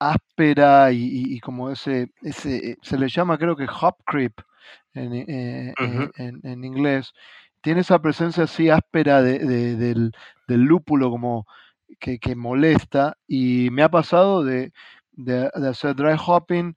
áspera 0.00 0.92
y, 0.92 0.98
y- 1.04 1.36
y 1.36 1.40
como 1.40 1.70
ese, 1.70 2.10
ese, 2.22 2.76
se 2.82 2.98
le 2.98 3.08
llama 3.08 3.38
creo 3.38 3.56
que 3.56 3.66
hop 3.80 3.96
creep 4.06 4.34
en, 4.94 5.14
eh, 5.14 5.74
eh, 5.80 6.08
Ujú. 6.08 6.10
en- 6.16 6.40
en 6.44 6.64
inglés. 6.64 7.12
Tiene 7.62 7.80
esa 7.82 8.00
presencia 8.00 8.44
así 8.44 8.70
áspera 8.70 9.22
de- 9.22 9.40
de- 9.40 9.76
del, 9.76 10.12
del 10.48 10.62
lúpulo 10.62 11.10
como 11.10 11.46
que, 12.00 12.18
que 12.18 12.36
molesta 12.36 13.16
y 13.26 13.70
me 13.70 13.82
ha 13.82 13.90
pasado 13.90 14.44
de, 14.44 14.72
de- 15.12 15.50
de 15.54 15.68
hacer 15.68 15.94
dry 15.96 16.16
hopping, 16.24 16.74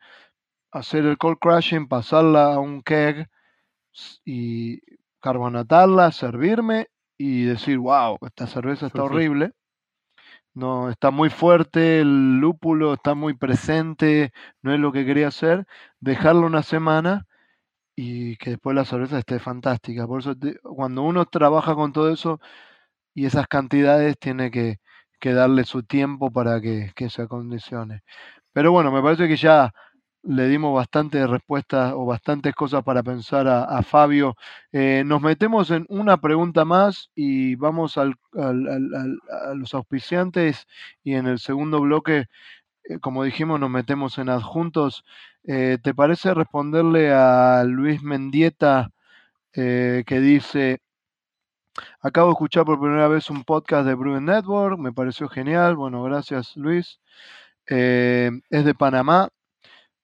hacer 0.71 1.05
el 1.05 1.17
cold 1.17 1.37
crushing, 1.39 1.87
pasarla 1.87 2.53
a 2.53 2.59
un 2.59 2.81
keg 2.83 3.29
y 4.25 4.79
carbonatarla, 5.19 6.11
servirme 6.11 6.87
y 7.17 7.43
decir, 7.43 7.77
wow, 7.77 8.17
esta 8.21 8.47
cerveza 8.47 8.87
está 8.87 9.03
horrible. 9.03 9.53
No, 10.53 10.89
está 10.89 11.11
muy 11.11 11.29
fuerte, 11.29 12.01
el 12.01 12.39
lúpulo 12.39 12.93
está 12.93 13.13
muy 13.15 13.33
presente, 13.35 14.33
no 14.61 14.73
es 14.73 14.79
lo 14.79 14.91
que 14.91 15.05
quería 15.05 15.29
hacer. 15.29 15.65
Dejarlo 15.99 16.45
una 16.45 16.63
semana 16.63 17.25
y 17.95 18.37
que 18.37 18.51
después 18.51 18.75
la 18.75 18.85
cerveza 18.85 19.19
esté 19.19 19.39
fantástica. 19.39 20.07
Por 20.07 20.21
eso 20.21 20.35
te- 20.37 20.59
cuando 20.61 21.03
uno 21.03 21.25
trabaja 21.27 21.75
con 21.75 21.93
todo 21.93 22.11
eso 22.13 22.41
y 23.15 23.25
esas 23.27 23.47
cantidades, 23.47 24.17
tiene 24.19 24.51
que, 24.51 24.80
que 25.21 25.33
darle 25.33 25.63
su 25.65 25.83
tiempo 25.83 26.31
para 26.31 26.59
que, 26.61 26.91
que 26.95 27.09
se 27.09 27.21
acondicione. 27.23 28.03
Pero 28.53 28.71
bueno, 28.73 28.91
me 28.91 29.01
parece 29.01 29.27
que 29.29 29.37
ya 29.37 29.73
le 30.23 30.47
dimos 30.47 30.75
bastantes 30.75 31.29
respuestas 31.29 31.93
o 31.95 32.05
bastantes 32.05 32.53
cosas 32.53 32.83
para 32.83 33.03
pensar 33.03 33.47
a, 33.47 33.81
Fabio. 33.83 34.35
Eh, 34.71 35.03
nos 35.05 35.21
metemos 35.21 35.71
en 35.71 35.85
una 35.89 36.17
pregunta 36.17 36.65
más 36.65 37.09
y 37.15 37.55
vamos 37.55 37.97
al, 37.97 38.15
a 38.35 39.53
los 39.55 39.73
auspiciantes 39.73 40.67
y 41.03 41.15
en 41.15 41.27
el 41.27 41.39
segundo 41.39 41.81
bloque, 41.81 42.25
eh, 42.85 42.99
como 42.99 43.23
dijimos, 43.23 43.59
nos 43.59 43.69
metemos 43.71 44.17
en 44.19 44.29
adjuntos. 44.29 45.05
Eh, 45.43 45.77
¿Te 45.81 45.93
parece 45.95 46.33
responderle 46.33 47.11
a 47.13 47.63
Luis 47.65 48.03
Mendieta 48.03 48.91
que 49.53 50.19
dice, 50.21 50.79
acabo 51.99 52.27
de 52.27 52.33
escuchar 52.33 52.65
por 52.65 52.79
primera 52.79 53.07
vez 53.07 53.29
un 53.29 53.43
podcast 53.43 53.85
de 53.87 53.95
Brewing 53.95 54.25
Network, 54.25 54.77
me 54.79 54.93
pareció 54.93 55.29
genial, 55.29 55.75
bueno, 55.75 56.03
gracias 56.03 56.55
Luis. 56.55 56.99
Eh, 57.69 58.31
es 58.49 58.65
de 58.65 58.73
Panamá 58.73 59.29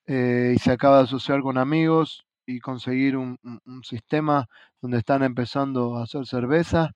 eh, 0.06 0.54
y 0.56 0.60
se 0.60 0.72
acaba 0.72 0.98
de 0.98 1.04
asociar 1.04 1.42
con 1.42 1.58
amigos 1.58 2.26
y 2.46 2.60
conseguir 2.60 3.18
un 3.18 3.38
sistema 3.84 4.48
donde 4.82 5.00
están 5.00 5.24
empezando 5.24 5.98
a 5.98 6.04
hacer 6.04 6.26
cerveza. 6.26 6.92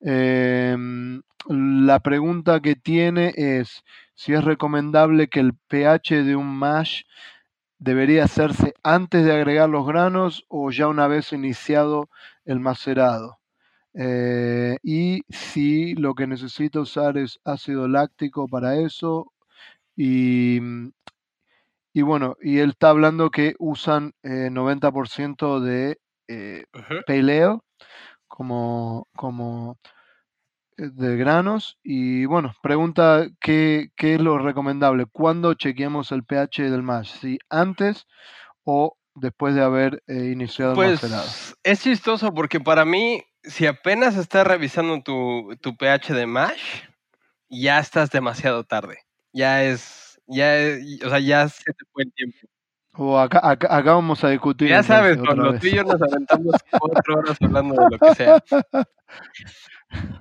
Em, 0.00 1.22
la 1.48 2.00
pregunta 2.00 2.60
que 2.60 2.74
tiene 2.76 3.32
es 3.36 3.84
si 4.14 4.32
es 4.34 4.44
recomendable 4.44 5.28
que 5.28 5.40
el 5.40 5.54
pH 5.54 6.24
de 6.24 6.36
un 6.36 6.48
mash 6.58 7.02
debería 7.78 8.24
hacerse 8.24 8.74
antes 8.82 9.24
de 9.24 9.32
agregar 9.34 9.68
los 9.68 9.86
granos 9.86 10.44
o 10.48 10.70
ya 10.70 10.88
una 10.88 11.06
vez 11.08 11.32
iniciado 11.32 12.08
el 12.44 12.60
macerado. 12.60 13.38
Eh, 13.98 14.76
y 14.82 15.22
si 15.30 15.94
lo 15.94 16.14
que 16.14 16.26
necesito 16.26 16.82
usar 16.82 17.16
es 17.16 17.40
ácido 17.44 17.88
láctico 17.88 18.46
para 18.46 18.76
eso 18.76 19.32
y, 19.96 20.60
y 21.94 22.02
bueno, 22.02 22.36
y 22.42 22.58
él 22.58 22.70
está 22.70 22.90
hablando 22.90 23.30
que 23.30 23.54
usan 23.58 24.12
eh, 24.22 24.50
90% 24.50 25.60
de 25.60 25.98
eh, 26.28 26.64
Ujú. 26.74 26.94
pale 27.06 27.42
ale 27.42 27.58
como, 28.28 29.08
como 29.16 29.78
eh, 30.76 30.90
de 30.92 31.16
granos. 31.16 31.78
Y 31.82 32.26
bueno, 32.26 32.54
pregunta 32.62 33.26
qué, 33.40 33.88
qué 33.96 34.16
es 34.16 34.20
lo 34.20 34.38
recomendable, 34.38 35.06
cuándo 35.10 35.54
chequeamos 35.54 36.12
el 36.12 36.24
pH 36.24 36.70
del 36.70 36.82
mash, 36.82 37.12
si 37.18 37.38
antes 37.48 38.06
o 38.64 38.98
después 39.14 39.54
de 39.54 39.62
haber 39.62 40.02
eh, 40.06 40.30
iniciado 40.32 40.72
el 40.72 40.90
macerado. 40.90 41.24
Pues 41.24 41.54
es 41.62 41.82
chistoso 41.82 42.34
porque 42.34 42.60
para 42.60 42.84
mí, 42.84 43.22
si 43.46 43.66
apenas 43.66 44.16
estás 44.16 44.46
revisando 44.46 45.00
tu, 45.02 45.56
tu 45.60 45.76
pH 45.76 46.12
de 46.14 46.26
mash, 46.26 46.82
ya 47.48 47.78
estás 47.78 48.10
demasiado 48.10 48.64
tarde. 48.64 48.98
Ya 49.32 49.62
es, 49.64 50.20
ya, 50.26 50.56
es- 50.56 51.02
o 51.04 51.08
sea, 51.10 51.18
ya 51.20 51.48
se 51.48 51.72
te 51.72 51.84
fue 51.92 52.04
el 52.04 52.12
tiempo. 52.12 52.38
O 52.98 53.18
acá, 53.18 53.40
acá, 53.42 53.68
acá 53.76 53.92
vamos 53.92 54.24
a 54.24 54.30
discutir. 54.30 54.68
Ya 54.70 54.82
sabes, 54.82 55.18
otra 55.18 55.26
cuando 55.34 55.52
vez. 55.52 55.60
tú 55.60 55.66
y 55.66 55.74
yo 55.74 55.84
nos 55.84 56.00
aventamos 56.00 56.54
cuatro 56.80 57.18
horas 57.18 57.36
hablando 57.42 57.74
de 57.74 57.88
lo 57.90 57.98
que 57.98 58.14
sea. 58.14 58.42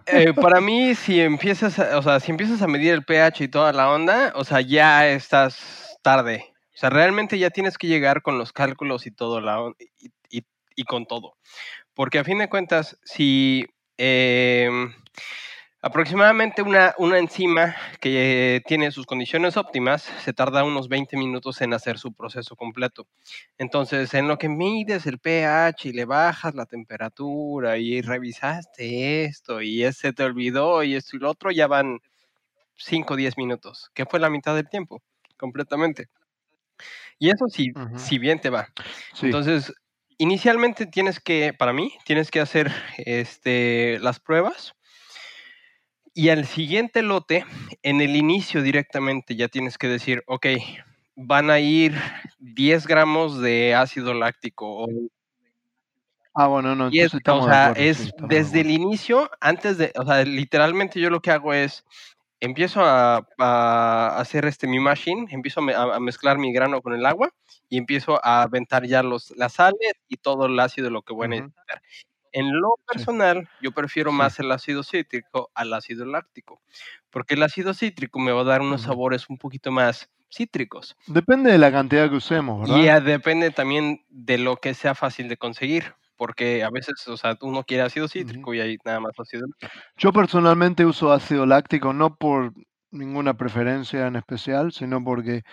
Eh, 0.07 0.33
para 0.33 0.61
mí, 0.61 0.93
si 0.93 1.19
empiezas, 1.21 1.79
a, 1.79 1.97
o 1.97 2.01
sea, 2.01 2.19
si 2.19 2.31
empiezas 2.31 2.61
a 2.61 2.67
medir 2.67 2.93
el 2.93 3.03
pH 3.05 3.43
y 3.45 3.47
toda 3.47 3.71
la 3.73 3.89
onda, 3.89 4.33
o 4.35 4.43
sea, 4.43 4.61
ya 4.61 5.07
estás 5.07 5.97
tarde. 6.03 6.45
O 6.73 6.77
sea, 6.77 6.89
realmente 6.89 7.39
ya 7.39 7.49
tienes 7.49 7.77
que 7.77 7.87
llegar 7.87 8.21
con 8.21 8.37
los 8.37 8.51
cálculos 8.51 9.07
y 9.07 9.11
todo 9.11 9.39
la 9.41 9.57
y- 10.29 10.43
y 10.75 10.83
con 10.83 11.05
todo. 11.05 11.35
Porque 11.93 12.19
a 12.19 12.23
fin 12.23 12.39
de 12.39 12.49
cuentas, 12.49 12.97
si 13.03 13.65
em, 13.97 14.93
aproximadamente 15.81 16.63
una, 16.63 16.95
una 16.97 17.19
enzima 17.19 17.75
que 18.01 18.61
tiene 18.65 18.91
sus 18.91 19.05
condiciones 19.05 19.55
óptimas 19.55 20.01
se 20.01 20.33
tarda 20.33 20.63
unos 20.63 20.89
20 20.89 21.15
minutos 21.15 21.61
en 21.61 21.73
hacer 21.73 21.99
su 21.99 22.13
proceso 22.13 22.55
completo. 22.55 23.07
Entonces, 23.59 24.13
en 24.15 24.27
lo 24.27 24.37
que 24.37 24.49
mides 24.49 25.05
el 25.05 25.19
pH 25.19 25.89
y 25.89 25.93
le 25.93 26.05
bajas 26.05 26.55
la 26.55 26.65
temperatura 26.65 27.77
y 27.77 28.01
revisaste 28.01 29.25
esto 29.25 29.61
y 29.61 29.83
ese 29.83 30.01
se 30.09 30.13
te 30.13 30.23
olvidó 30.23 30.83
y 30.83 30.95
esto 30.95 31.17
y 31.17 31.19
lo 31.19 31.29
otro, 31.29 31.51
ya 31.51 31.67
van 31.67 31.99
5 32.77 33.13
o 33.13 33.17
10 33.17 33.37
minutos, 33.37 33.91
que 33.93 34.05
fue 34.05 34.19
la 34.19 34.29
mitad 34.29 34.55
del 34.55 34.69
tiempo, 34.69 35.01
completamente. 35.37 36.07
Y 37.19 37.29
eso 37.29 37.45
sí, 37.47 37.71
si 37.95 38.19
bien 38.19 38.39
te 38.41 38.49
va. 38.49 38.67
Sí. 39.13 39.27
Entonces, 39.27 39.71
inicialmente 40.17 40.85
tienes 40.85 41.19
que, 41.19 41.53
para 41.53 41.73
mí, 41.73 41.93
tienes 42.05 42.31
que 42.31 42.39
hacer 42.39 42.71
este, 42.97 43.99
las 43.99 44.19
pruebas. 44.19 44.73
Y 46.13 46.29
al 46.29 46.45
siguiente 46.45 47.01
lote, 47.01 47.45
en 47.83 47.99
el 48.01 48.15
inicio 48.15 48.61
directamente, 48.61 49.35
ya 49.35 49.49
tienes 49.49 49.77
que 49.77 49.87
decir, 49.87 50.23
ok, 50.27 50.47
van 51.15 51.49
a 51.49 51.59
ir 51.59 51.93
10 52.39 52.87
gramos 52.87 53.41
de 53.41 53.75
ácido 53.75 54.13
láctico 54.13 54.83
o 54.83 54.87
ah, 56.35 56.47
bueno, 56.47 56.75
no, 56.75 56.89
estamos 56.89 57.45
o 57.45 57.47
de 57.47 57.53
sea, 57.53 57.67
acuerdo, 57.67 57.89
es 57.89 58.13
desde 58.27 58.61
el 58.61 58.71
inicio, 58.71 59.29
antes 59.39 59.77
de, 59.77 59.91
o 59.95 60.05
sea, 60.05 60.23
literalmente 60.23 60.99
yo 60.99 61.09
lo 61.09 61.21
que 61.21 61.31
hago 61.31 61.53
es, 61.53 61.85
empiezo 62.45 62.81
a, 62.83 63.27
a 63.37 64.17
hacer 64.19 64.45
este 64.45 64.67
mi 64.67 64.79
machine, 64.79 65.27
empiezo 65.31 65.59
a, 65.59 65.63
me- 65.63 65.73
a- 65.73 65.95
a 65.95 65.99
mezclar 65.99 66.37
mi 66.37 66.53
grano 66.53 66.81
con 66.81 66.93
el 66.93 67.05
agua 67.05 67.31
y 67.69 67.77
empiezo 67.77 68.19
a 68.25 68.43
aventar 68.43 68.85
ya 68.85 69.03
los, 69.03 69.31
las 69.37 69.53
sales 69.53 69.93
y 70.07 70.17
todo 70.17 70.45
el 70.45 70.59
ácido 70.59 70.89
lo 70.89 71.01
que 71.01 71.13
voy 71.13 71.25
a 71.25 71.29
necesitar. 71.29 71.81
En 72.31 72.51
lo 72.59 72.75
personal, 72.85 73.49
yo 73.59 73.71
prefiero 73.71 74.11
más 74.11 74.39
el 74.39 74.51
ácido 74.51 74.83
cítrico 74.83 75.51
al 75.55 75.73
ácido 75.73 76.05
láctico, 76.05 76.61
porque 77.09 77.35
el 77.35 77.43
ácido 77.43 77.73
cítrico 77.73 78.19
me 78.19 78.31
va 78.33 78.41
a 78.41 78.45
dar 78.45 78.61
unos 78.61 78.81
sabores 78.81 79.29
un 79.29 79.37
poquito 79.37 79.71
más 79.71 80.09
cítricos. 80.29 80.97
Depende 81.07 81.51
de 81.51 81.57
la 81.57 81.71
cantidad 81.71 82.09
que 82.09 82.15
usemos, 82.17 82.67
Y 82.67 82.71
¿verdad? 82.71 82.83
ya 82.85 82.99
depende 82.99 83.51
también 83.51 84.05
de 84.09 84.37
lo 84.37 84.57
que 84.57 84.73
sea 84.73 84.95
fácil 84.95 85.29
de 85.29 85.37
conseguir, 85.37 85.95
porque 86.17 86.63
a 86.63 86.69
veces, 86.69 87.07
o 87.07 87.17
sea, 87.17 87.37
uno 87.41 87.63
quiere 87.63 87.83
ácido 87.83 88.07
cítrico 88.07 88.53
y 88.53 88.59
hay 88.59 88.77
nada 88.85 88.99
más 88.99 89.11
ácido 89.17 89.47
láctico. 89.47 89.73
Yo 89.97 90.13
personalmente 90.13 90.85
uso 90.85 91.11
ácido 91.11 91.45
láctico 91.45 91.93
no 91.93 92.15
por 92.15 92.53
ninguna 92.91 93.35
preferencia 93.35 94.07
en 94.07 94.15
especial, 94.15 94.71
sino 94.71 95.03
porque 95.03 95.43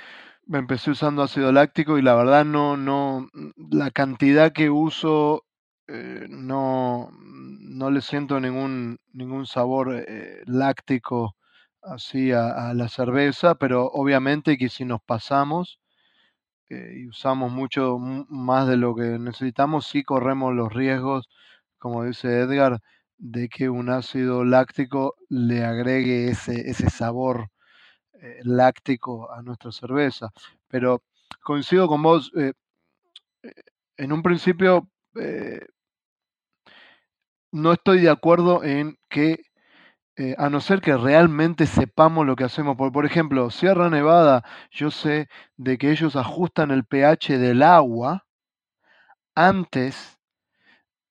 me 0.47 0.59
empecé 0.59 0.91
usando 0.91 1.23
ácido 1.23 1.53
láctico 1.53 1.99
y 1.99 2.03
la 2.03 2.15
verdad 2.15 2.45
no, 2.45 2.77
no, 2.77 3.29
la 3.71 3.91
cantidad 3.91 4.53
que 4.53 4.71
uso 4.71 5.45
eh, 5.89 6.27
no, 6.29 7.11
no 7.13 7.91
le 7.91 8.01
siento 8.01 8.41
ningún, 8.41 8.99
ningún 9.13 9.47
sabor 9.47 10.05
eh, 10.07 10.43
láctico 10.47 11.37
así 11.83 12.33
a, 12.33 12.71
a 12.71 12.75
la 12.75 12.89
cerveza, 12.89 13.57
pero 13.57 13.87
obviamente 13.87 14.57
que 14.57 14.69
si 14.69 14.85
nos 14.85 15.01
pasamos 15.03 15.81
y 16.95 17.07
usamos 17.09 17.53
mucho 17.53 17.99
más 17.99 18.69
de 18.69 18.77
lo 18.77 18.95
que 18.95 19.19
necesitamos, 19.19 19.87
sí 19.87 20.03
corremos 20.03 20.55
los 20.55 20.73
riesgos, 20.73 21.29
como 21.79 22.05
dice 22.05 22.41
Edgar, 22.41 22.81
de 23.19 23.49
que 23.49 23.69
un 23.69 23.91
ácido 23.91 24.45
láctico 24.45 25.15
le 25.29 25.65
agregue 25.65 26.29
ese, 26.29 26.69
ese 26.71 26.91
sabor 26.91 27.49
eh, 28.15 28.41
láctico 28.45 29.33
a 29.33 29.43
nuestra 29.43 29.73
cerveza. 29.73 30.31
Pero 30.69 31.03
coincido 31.43 31.89
con 31.89 32.03
vos, 32.03 32.31
eh, 32.37 32.53
eh, 33.43 33.53
en 33.97 34.13
un 34.13 34.23
principio 34.23 34.89
no 37.53 37.73
estoy 37.73 38.01
de 38.01 38.11
acuerdo 38.11 38.65
en 38.65 38.97
que, 39.09 39.43
eh, 40.17 40.35
a 40.39 40.51
no 40.51 40.61
ser 40.61 40.81
que 40.81 40.97
realmente 40.97 41.67
sepamos 41.67 42.27
lo 42.27 42.37
que 42.37 42.45
hacemos, 42.45 42.77
por, 42.77 43.07
ejemplo, 43.07 43.51
Sierra 43.51 43.89
Nevada, 43.89 44.45
yo 44.71 44.91
sé 44.91 45.29
de 45.57 45.79
que 45.79 45.91
ellos 45.91 46.17
ajustan 46.17 46.71
el 46.71 46.85
pH 46.85 47.39
del 47.39 47.63
agua 47.63 48.27
antes 49.35 50.19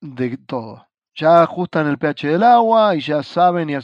de 0.01 0.37
todo. 0.37 0.87
Ya 1.15 1.41
ajustan 1.41 1.87
el 1.87 1.97
pH 1.97 2.27
del 2.27 2.43
agua 2.43 2.95
y 2.95 3.01
ya 3.01 3.23
saben 3.23 3.69
y 3.69 3.75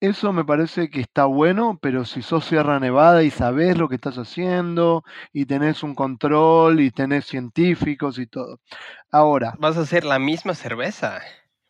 eso 0.00 0.32
me 0.32 0.44
parece 0.44 0.90
que 0.90 1.00
está 1.00 1.26
bueno, 1.26 1.78
pero 1.80 2.04
si 2.04 2.22
sos 2.22 2.44
Sierra 2.44 2.80
Nevada 2.80 3.22
y 3.22 3.30
sabés 3.30 3.78
lo 3.78 3.88
que 3.88 3.94
estás 3.94 4.16
haciendo 4.16 5.02
y 5.32 5.46
tenés 5.46 5.82
un 5.82 5.94
control 5.94 6.80
y 6.80 6.90
tenés 6.90 7.26
científicos 7.26 8.18
y 8.18 8.26
todo. 8.26 8.60
Ahora, 9.10 9.54
Vas 9.58 9.76
a 9.76 9.82
hacer 9.82 10.04
la 10.04 10.18
misma 10.18 10.54
cerveza, 10.54 11.20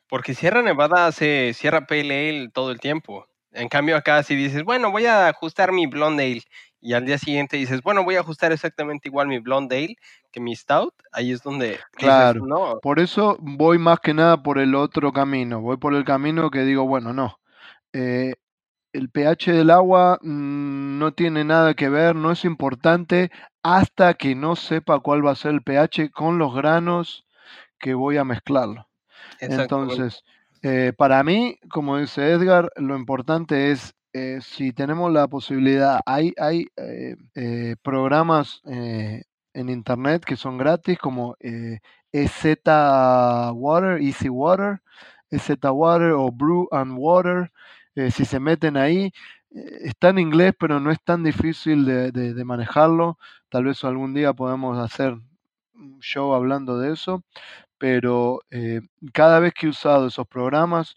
porque 0.08 0.34
Sierra 0.34 0.62
Nevada 0.62 1.06
hace 1.06 1.52
Sierra 1.54 1.86
Pale 1.86 2.28
Ale 2.30 2.48
todo 2.50 2.70
el 2.70 2.80
tiempo. 2.80 3.26
En 3.52 3.68
cambio 3.68 3.96
acá 3.96 4.22
si 4.22 4.34
dices, 4.34 4.64
bueno, 4.64 4.90
voy 4.90 5.06
a 5.06 5.28
ajustar 5.28 5.72
mi 5.72 5.86
Blonde 5.86 6.24
Ale, 6.24 6.42
y 6.80 6.92
al 6.94 7.06
día 7.06 7.18
siguiente 7.18 7.56
dices, 7.56 7.82
bueno, 7.82 8.04
voy 8.04 8.16
a 8.16 8.20
ajustar 8.20 8.52
exactamente 8.52 9.08
igual 9.08 9.28
mi 9.28 9.38
Blonde 9.38 9.76
Ale 9.78 9.96
que 10.32 10.40
mi 10.40 10.54
Stout, 10.56 10.94
ahí 11.12 11.32
es 11.32 11.42
donde 11.42 11.78
dices, 11.98 12.34
Claro. 12.34 12.44
no, 12.46 12.78
por 12.82 12.98
eso 13.00 13.36
voy 13.40 13.78
más 13.78 14.00
que 14.00 14.14
nada 14.14 14.42
por 14.42 14.58
el 14.58 14.74
otro 14.74 15.12
camino. 15.12 15.60
Voy 15.60 15.76
por 15.78 15.94
el 15.94 16.04
camino 16.04 16.50
que 16.50 16.62
digo, 16.64 16.86
bueno, 16.86 17.12
no. 17.12 17.38
eh, 17.92 18.34
el 18.92 19.10
pH 19.10 19.52
del 19.52 19.70
agua 19.70 20.18
mm, 20.22 20.98
no 20.98 21.12
tiene 21.14 21.44
nada 21.44 21.74
que 21.74 21.88
ver, 21.88 22.16
no 22.16 22.30
es 22.32 22.44
importante 22.44 23.30
hasta 23.62 24.14
que 24.14 24.34
no 24.36 24.56
sepa 24.56 25.00
cuál 25.00 25.26
va 25.26 25.32
a 25.32 25.36
ser 25.36 25.52
el 25.52 25.62
pH 25.62 26.10
con 26.12 26.38
los 26.38 26.54
granos 26.54 27.26
que 27.78 27.94
voy 27.94 28.16
a 28.18 28.24
mezclarlo. 28.24 28.88
Entonces, 29.52 30.22
eh, 30.62 30.92
para 30.96 31.22
mí, 31.22 31.58
como 31.70 31.98
dice 31.98 32.30
Edgar, 32.32 32.70
lo 32.76 32.96
importante 32.96 33.70
es 33.72 33.94
eh, 34.12 34.38
si 34.42 34.72
tenemos 34.72 35.12
la 35.12 35.26
posibilidad, 35.28 36.00
hay, 36.06 36.32
hay 36.38 36.68
eh, 36.76 37.16
eh, 37.34 37.76
programas 37.82 38.60
eh, 38.66 39.22
en 39.54 39.68
internet 39.70 40.24
que 40.24 40.36
son 40.36 40.56
gratis 40.58 40.98
como 40.98 41.36
eh, 41.40 41.80
EZ 42.12 42.56
Water, 43.54 44.00
Easy 44.00 44.28
Water, 44.28 44.80
EZ 45.30 45.50
Water 45.72 46.12
o 46.12 46.30
Brew 46.30 46.68
and 46.72 46.94
Water. 46.96 47.50
si 48.10 48.24
se 48.24 48.40
meten 48.40 48.76
ahí, 48.76 49.12
está 49.50 50.08
en 50.10 50.18
inglés, 50.18 50.54
pero 50.58 50.80
no 50.80 50.90
es 50.90 50.98
tan 51.04 51.22
difícil 51.22 51.84
de, 51.84 52.10
de- 52.12 52.34
de 52.34 52.44
manejarlo. 52.44 53.18
Tal 53.48 53.64
vez 53.64 53.84
algún 53.84 54.14
día 54.14 54.32
podemos 54.32 54.78
hacer 54.78 55.14
un 55.74 56.00
show 56.00 56.34
hablando 56.34 56.78
de 56.78 56.92
eso 56.92 57.24
pero 57.78 58.40
eh, 58.50 58.80
cada 59.12 59.40
vez 59.40 59.52
que 59.54 59.66
he 59.66 59.70
usado 59.70 60.06
esos 60.08 60.26
programas, 60.26 60.96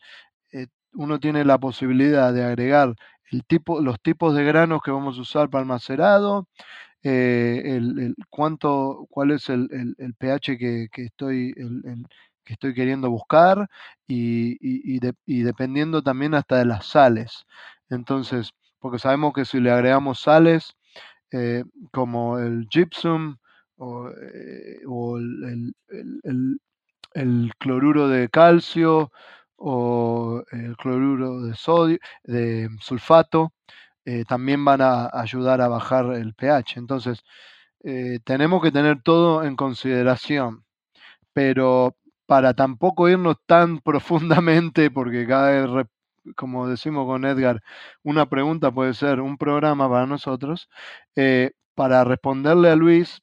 eh, 0.53 0.67
uno 0.93 1.19
tiene 1.19 1.45
la 1.45 1.59
posibilidad 1.59 2.33
de 2.33 2.43
agregar 2.45 2.95
el 3.31 3.45
tipo, 3.45 3.81
los 3.81 4.01
tipos 4.01 4.35
de 4.35 4.43
granos 4.45 4.81
que 4.83 4.91
vamos 4.91 5.17
a 5.17 5.21
usar 5.21 5.49
para 5.49 5.61
el 5.63 5.67
macerado, 5.67 6.47
eh, 7.03 7.61
el, 7.65 7.99
el 7.99 8.15
cuánto, 8.29 9.07
cuál 9.09 9.31
es 9.31 9.49
el, 9.49 9.69
pH 10.17 10.57
que, 10.57 10.89
estoy, 10.95 11.53
que 12.43 12.53
estoy 12.53 12.73
queriendo 12.73 13.09
buscar 13.09 13.69
y, 14.07 14.51
y- 14.61 14.95
y 14.95 14.99
de- 14.99 15.13
y 15.25 15.41
dependiendo 15.43 16.01
también 16.01 16.33
hasta 16.35 16.57
de 16.57 16.65
las 16.65 16.85
sales. 16.87 17.45
Entonces, 17.89 18.51
porque 18.79 18.99
sabemos 18.99 19.33
que 19.33 19.45
si 19.45 19.59
le 19.59 19.71
agregamos 19.71 20.21
sales, 20.21 20.75
como 21.91 22.39
el 22.39 22.67
gypsum 22.69 23.37
o, 23.77 24.09
eh, 24.09 24.79
el, 25.17 25.73
el- 25.89 26.59
el- 27.13 27.53
cloruro 27.59 28.07
de 28.09 28.29
calcio 28.29 29.11
o 29.57 30.43
el 30.51 30.77
cloruro 30.77 31.41
de 31.43 31.55
sodio, 31.55 31.99
de 32.23 32.69
sulfato, 32.81 33.53
eh, 34.05 34.25
también 34.27 34.65
van 34.65 34.81
a 34.81 35.09
ayudar 35.13 35.61
a 35.61 35.67
bajar 35.69 36.13
el 36.15 36.33
pH. 36.35 36.79
Entonces, 36.79 37.23
eh, 37.83 38.19
tenemos 38.25 38.61
que 38.63 38.71
tener 38.71 39.01
todo 39.03 39.43
en 39.43 39.55
consideración, 39.57 40.65
pero 41.33 41.95
para 42.25 42.53
tampoco 42.53 43.09
irnos 43.09 43.37
tan 43.45 43.79
profundamente, 43.81 44.91
porque 44.91 45.27
cada 45.27 45.51
como 46.35 46.67
decimos 46.67 47.05
con 47.07 47.25
Edgar, 47.25 47.61
una 48.03 48.27
pregunta 48.29 48.71
puede 48.71 48.93
ser 48.93 49.21
un 49.21 49.37
programa 49.37 49.89
para 49.89 50.05
nosotros, 50.07 50.69
para 51.75 52.03
responderle 52.03 52.69
a 52.71 52.75
Luis 52.75 53.21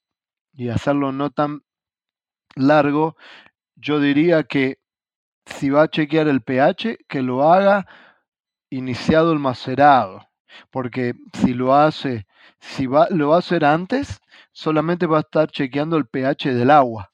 y 0.54 0.68
hacerlo 0.70 1.12
no 1.12 1.30
tan 1.30 1.62
largo, 2.56 3.16
yo 3.76 4.00
diría 4.00 4.44
que 4.44 4.78
si 5.46 5.70
va 5.70 5.84
a 5.84 5.88
chequear 5.88 6.28
el 6.28 6.42
pH, 6.42 6.98
que 7.08 7.22
lo 7.22 7.52
haga 7.52 7.86
iniciado 8.70 9.32
el 9.32 9.38
macerado, 9.38 10.28
porque 10.70 11.14
si 11.34 11.54
lo 11.54 11.74
hace, 11.74 12.26
si 12.60 12.86
va, 12.86 13.08
lo 13.10 13.30
va 13.30 13.36
a 13.36 13.40
hacer 13.40 13.64
antes, 13.64 14.20
solamente 14.52 15.06
va 15.06 15.18
a 15.18 15.20
estar 15.22 15.50
chequeando 15.50 15.96
el 15.96 16.06
pH 16.06 16.54
del 16.54 16.70
agua, 16.70 17.12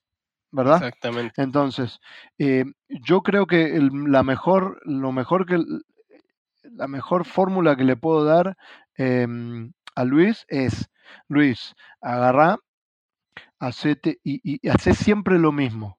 ¿verdad? 0.50 0.84
Exactamente. 0.84 1.34
Entonces, 1.36 2.00
eh, 2.38 2.64
yo 2.88 3.22
creo 3.22 3.46
que 3.46 3.76
el- 3.76 3.90
la 4.08 4.22
mejor, 4.22 4.80
lo 4.84 5.12
mejor 5.12 5.46
que 5.46 5.58
la 6.64 6.88
mejor 6.88 7.24
fórmula 7.24 7.76
que 7.76 7.84
le 7.84 7.96
puedo 7.96 8.24
dar 8.24 8.56
em, 8.96 9.72
a 9.94 10.04
Luis 10.04 10.44
es, 10.48 10.90
Luis, 11.28 11.74
agarrá, 12.00 12.58
hacete 13.60 14.20
y, 14.24 14.40
y 14.64 14.68
hacé 14.68 14.94
siempre 14.94 15.38
lo 15.38 15.52
mismo. 15.52 15.98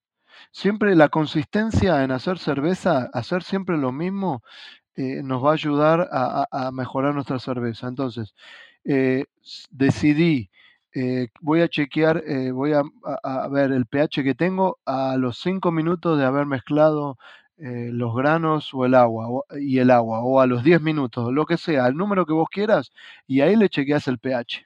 Siempre 0.51 0.95
la 0.95 1.09
consistencia 1.09 2.03
en 2.03 2.12
hacer 2.12 2.39
cerveza, 2.39 3.09
hacer 3.14 3.43
siempre 3.43 3.78
lo 3.78 3.91
mismo, 3.91 4.43
eh, 4.95 5.22
nos 5.24 5.43
va 5.43 5.51
a 5.51 5.53
ayudar 5.53 6.09
a, 6.12 6.45
a- 6.51 6.72
mejorar 6.72 7.14
nuestra 7.16 7.39
cerveza. 7.39 7.88
Entonces, 7.88 8.34
eh, 8.86 9.26
decidí, 9.72 10.49
eh, 10.93 11.30
voy 11.41 11.62
a 11.62 11.70
chequear, 11.70 12.24
voy 12.53 12.74
a, 12.74 12.84
a- 13.24 13.47
ver 13.49 13.72
el 13.72 13.86
pH 13.86 14.24
que 14.24 14.36
tengo 14.36 14.80
a 14.86 15.18
los 15.18 15.39
5 15.39 15.72
minutos 15.72 16.18
de 16.20 16.26
haber 16.26 16.45
mezclado 16.45 17.18
los 17.57 18.16
granos 18.16 18.74
o 18.74 18.86
el 18.86 18.95
agua 18.95 19.28
o- 19.30 19.45
y 19.59 19.78
el 19.80 19.91
agua, 19.91 20.22
o 20.24 20.39
a 20.39 20.47
los 20.47 20.64
10 20.64 20.82
minutos, 20.82 21.32
lo 21.32 21.45
que 21.45 21.57
sea, 21.57 21.88
el 21.88 21.95
número 21.95 22.26
que 22.26 22.34
vos 22.34 22.49
quieras, 22.49 22.91
y 23.28 23.41
ahí 23.41 23.55
le 23.55 23.70
chequeas 23.70 24.07
el 24.07 24.18
pH. 24.20 24.66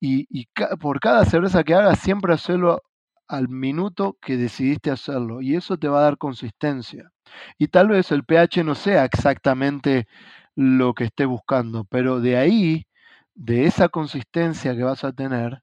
Y, 0.00 0.46
por 0.80 1.00
cada 1.00 1.24
cerveza 1.24 1.64
que 1.64 1.74
hagas, 1.74 1.98
siempre 2.00 2.34
hacerlo 2.34 2.82
al 3.28 3.48
minuto 3.48 4.18
que 4.20 4.36
decidiste 4.36 4.90
hacerlo. 4.90 5.40
Y 5.42 5.56
eso 5.56 5.78
te 5.78 5.88
va 5.88 5.98
a 6.00 6.02
dar 6.02 6.18
consistencia. 6.18 7.10
Y 7.58 7.68
tal 7.68 7.88
vez 7.88 8.12
el 8.12 8.24
pH 8.24 8.64
no 8.64 8.74
sea 8.74 9.04
exactamente 9.04 10.06
lo 10.54 10.94
que 10.94 11.04
estés 11.04 11.26
buscando, 11.26 11.84
pero 11.84 12.20
de 12.20 12.36
ahí, 12.38 12.86
de 13.34 13.66
esa 13.66 13.88
consistencia 13.88 14.74
que 14.76 14.82
vas 14.84 15.04
a 15.04 15.12
tener, 15.12 15.62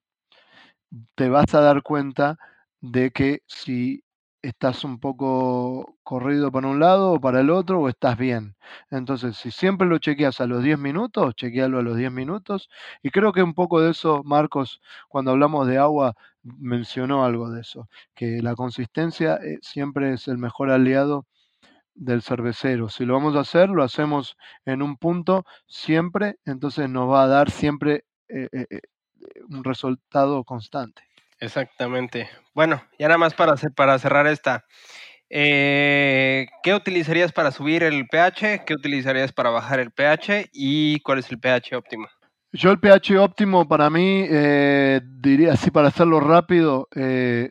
te 1.15 1.29
vas 1.29 1.53
a 1.55 1.61
dar 1.61 1.81
cuenta 1.83 2.37
de 2.81 3.11
que 3.11 3.41
si 3.47 4.02
estás 4.43 4.83
un 4.83 4.99
poco 4.99 5.97
corrido 6.03 6.51
para 6.51 6.67
un 6.67 6.79
lado 6.79 7.13
o 7.13 7.21
para 7.21 7.39
el 7.39 7.49
otro 7.49 7.79
o 7.79 7.89
estás 7.89 8.17
bien. 8.17 8.55
Entonces, 8.91 9.37
si 9.37 9.51
siempre 9.51 9.87
lo 9.87 9.97
chequeas 9.99 10.41
a 10.41 10.47
los 10.47 10.61
10 10.63 10.77
minutos, 10.77 11.35
chequealo 11.35 11.79
a 11.79 11.81
los 11.81 11.97
10 11.97 12.11
minutos. 12.11 12.69
Y 13.01 13.09
creo 13.09 13.31
que 13.33 13.41
un 13.41 13.53
poco 13.53 13.81
de 13.81 13.91
eso, 13.91 14.21
Marcos, 14.25 14.81
cuando 15.07 15.31
hablamos 15.31 15.67
de 15.67 15.77
agua, 15.77 16.15
mencionó 16.43 17.23
algo 17.25 17.49
de 17.49 17.61
eso, 17.61 17.89
que 18.13 18.41
la 18.41 18.55
consistencia 18.55 19.35
eh, 19.37 19.59
siempre 19.61 20.13
es 20.13 20.27
el 20.27 20.37
mejor 20.37 20.71
aliado 20.71 21.25
del 21.95 22.21
cervecero. 22.21 22.89
Si 22.89 23.05
lo 23.05 23.13
vamos 23.13 23.35
a 23.35 23.41
hacer, 23.41 23.69
lo 23.69 23.83
hacemos 23.83 24.37
en 24.65 24.81
un 24.81 24.97
punto 24.97 25.45
siempre, 25.67 26.37
entonces 26.45 26.89
nos 26.89 27.09
va 27.09 27.23
a 27.23 27.27
dar 27.27 27.49
siempre 27.49 28.05
eh, 28.27 28.49
eh, 28.51 28.81
un 29.49 29.63
resultado 29.63 30.43
constante. 30.43 31.03
Exactamente. 31.39 32.29
Bueno, 32.53 32.83
ya 32.99 33.07
nada 33.07 33.17
más 33.17 33.33
para, 33.33 33.55
para 33.75 33.97
cerrar 33.99 34.27
esta. 34.27 34.65
Eh, 35.29 36.47
¿Qué 36.63 36.75
utilizarías 36.75 37.31
para 37.31 37.51
subir 37.51 37.83
el 37.83 38.07
pH? 38.07 38.65
¿Qué 38.65 38.73
utilizarías 38.75 39.33
para 39.33 39.49
bajar 39.49 39.79
el 39.79 39.91
pH? 39.91 40.49
¿Y 40.53 40.99
cuál 41.01 41.19
es 41.19 41.31
el 41.31 41.39
pH 41.39 41.75
óptimo? 41.75 42.07
Yo 42.51 42.71
el 42.71 42.79
pH 42.79 43.17
óptimo 43.17 43.67
para 43.67 43.89
mí, 43.89 44.25
eh, 44.29 45.01
diría 45.03 45.53
así 45.53 45.71
para 45.71 45.87
hacerlo 45.87 46.19
rápido, 46.19 46.87
eh, 46.95 47.49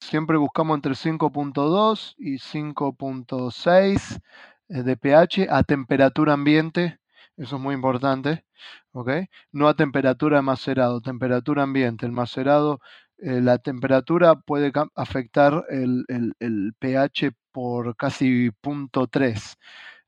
siempre 0.00 0.38
buscamos 0.38 0.76
entre 0.76 0.94
5.2 0.94 2.14
y 2.18 2.38
5.6 2.38 4.20
de 4.68 4.96
pH 4.96 5.48
a 5.50 5.62
temperatura 5.64 6.32
ambiente, 6.32 6.98
eso 7.36 7.56
es 7.56 7.62
muy 7.62 7.74
importante, 7.74 8.44
¿ok? 8.92 9.10
No 9.52 9.68
a 9.68 9.74
temperatura 9.74 10.38
de 10.38 10.42
macerado, 10.42 11.00
temperatura 11.00 11.62
ambiente. 11.64 12.06
El 12.06 12.12
macerado 12.12 12.80
eh, 13.22 13.40
la 13.40 13.58
temperatura 13.58 14.34
puede 14.34 14.72
afectar 14.96 15.64
el, 15.70 16.74
pH 16.80 17.30
por 17.52 17.96
casi 17.96 18.50
0.3. 18.62 19.56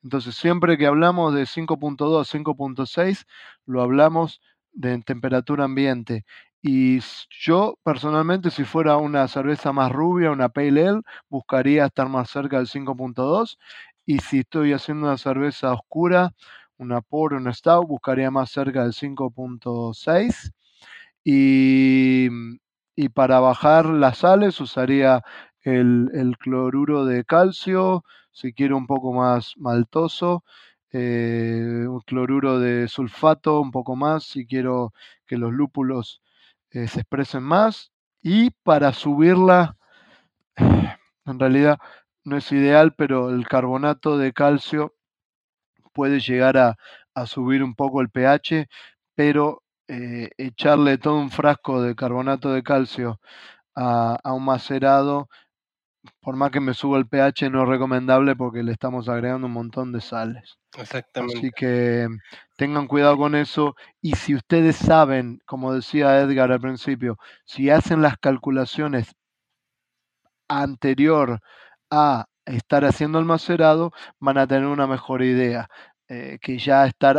Entonces, 0.02 0.34
siempre 0.34 0.76
que 0.78 0.86
hablamos 0.86 1.32
de 1.34 1.44
5.2, 1.44 2.26
5.6, 2.26 3.24
lo 3.66 3.82
hablamos 3.82 4.40
de 4.72 5.00
temperatura 5.02 5.64
ambiente. 5.64 6.24
Y 6.60 7.00
yo 7.30 7.78
personalmente, 7.84 8.50
si 8.50 8.64
fuera 8.64 8.96
una 8.96 9.28
cerveza 9.28 9.72
más 9.72 9.92
rubia, 9.92 10.32
una 10.32 10.48
Pale 10.48 10.88
Ale, 10.88 11.02
buscaría 11.28 11.86
estar 11.86 12.08
más 12.08 12.30
cerca 12.30 12.58
del 12.58 12.66
5.2. 12.66 13.58
Y 14.06 14.18
si 14.20 14.40
estoy 14.40 14.72
haciendo 14.72 15.06
una 15.06 15.18
cerveza 15.18 15.72
oscura, 15.72 16.32
una 16.78 17.00
Pour, 17.00 17.34
una 17.34 17.52
Stout, 17.54 17.86
buscaría 17.86 18.30
más 18.30 18.50
cerca 18.50 18.82
del 18.82 18.92
5.6. 18.92 20.52
Y 21.24 22.28
y 22.96 23.08
para 23.08 23.40
bajar 23.40 23.86
las 23.86 24.18
sales 24.18 24.60
usaría 24.60 25.22
el, 25.62 26.36
cloruro 26.38 27.04
de 27.04 27.24
calcio, 27.24 28.04
si 28.32 28.52
quiero 28.52 28.76
un 28.76 28.86
poco 28.86 29.12
más 29.12 29.54
maltoso, 29.56 30.44
eh, 30.92 31.86
un 31.88 32.00
cloruro 32.00 32.60
de 32.60 32.88
sulfato 32.88 33.60
un 33.60 33.70
poco 33.72 33.96
más, 33.96 34.24
si 34.24 34.46
quiero 34.46 34.92
que 35.26 35.38
los 35.38 35.52
lúpulos 35.52 36.22
eh, 36.70 36.88
se 36.88 37.00
expresen 37.00 37.42
más. 37.42 37.92
Y 38.22 38.50
para 38.62 38.92
subirla, 38.92 39.76
en 40.56 41.38
realidad 41.38 41.78
no 42.24 42.36
es 42.36 42.52
ideal, 42.52 42.94
pero 42.96 43.30
el 43.30 43.46
carbonato 43.48 44.18
de 44.18 44.32
calcio 44.32 44.94
puede 45.92 46.20
llegar 46.20 46.56
a, 46.58 46.76
a 47.14 47.26
subir 47.26 47.62
un 47.62 47.74
poco 47.74 48.00
el 48.00 48.10
pH, 48.10 48.68
pero 49.14 49.63
eh, 49.88 50.30
echarle 50.38 50.98
todo 50.98 51.18
un 51.18 51.30
frasco 51.30 51.82
de 51.82 51.94
carbonato 51.94 52.52
de 52.52 52.62
calcio 52.62 53.20
a, 53.74 54.18
un 54.32 54.44
macerado, 54.44 55.28
por 56.20 56.36
más 56.36 56.50
que 56.50 56.60
me 56.60 56.74
suba 56.74 56.98
el 56.98 57.06
pH, 57.06 57.50
no 57.50 57.62
es 57.62 57.68
recomendable 57.68 58.36
porque 58.36 58.62
le 58.62 58.72
estamos 58.72 59.08
agregando 59.08 59.46
un 59.46 59.52
montón 59.52 59.92
de 59.92 60.00
sales. 60.00 60.58
Exactamente. 60.76 61.38
Así 61.38 61.50
que 61.50 62.08
tengan 62.56 62.86
cuidado 62.86 63.16
con 63.16 63.34
eso. 63.34 63.74
Y 64.00 64.12
si 64.14 64.34
ustedes 64.34 64.76
saben, 64.76 65.40
como 65.46 65.72
decía 65.72 66.20
Edgar 66.20 66.52
al 66.52 66.60
principio, 66.60 67.18
si 67.44 67.70
hacen 67.70 68.02
las 68.02 68.16
calculaciones 68.18 69.14
anterior 70.48 71.40
a 71.90 72.26
estar 72.46 72.84
haciendo 72.84 73.18
el 73.18 73.24
macerado, 73.24 73.92
van 74.18 74.38
a 74.38 74.46
tener 74.46 74.66
una 74.66 74.86
mejor 74.86 75.22
idea. 75.22 75.68
Eh, 76.08 76.38
que 76.42 76.58
ya 76.58 76.86
estar 76.86 77.16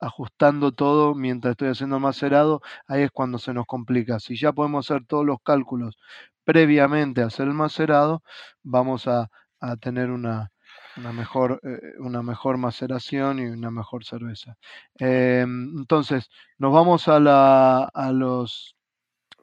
ajustando 0.00 0.72
todo 0.72 1.14
mientras 1.14 1.52
estoy 1.52 1.68
haciendo 1.68 2.00
macerado, 2.00 2.62
ahí 2.86 3.02
es 3.02 3.10
cuando 3.10 3.38
se 3.38 3.52
nos 3.52 3.66
complica. 3.66 4.20
Si 4.20 4.36
ya 4.36 4.52
podemos 4.52 4.90
hacer 4.90 5.04
todos 5.06 5.26
los 5.26 5.38
cálculos 5.42 5.98
previamente 6.44 7.22
a 7.22 7.26
hacer 7.26 7.48
el 7.48 7.54
macerado, 7.54 8.22
vamos 8.62 9.06
a, 9.06 9.28
tener 9.80 10.10
una, 10.10 10.50
mejor, 10.96 11.60
eh, 11.62 11.78
una 12.00 12.22
mejor 12.22 12.56
maceración 12.58 13.38
y 13.38 13.44
una 13.46 13.70
mejor 13.70 14.04
cerveza. 14.04 14.56
Em, 14.98 15.78
entonces, 15.78 16.30
nos 16.58 16.72
vamos 16.72 17.08
a, 17.08 17.20
la, 17.20 17.84
a 17.84 18.12
los 18.12 18.74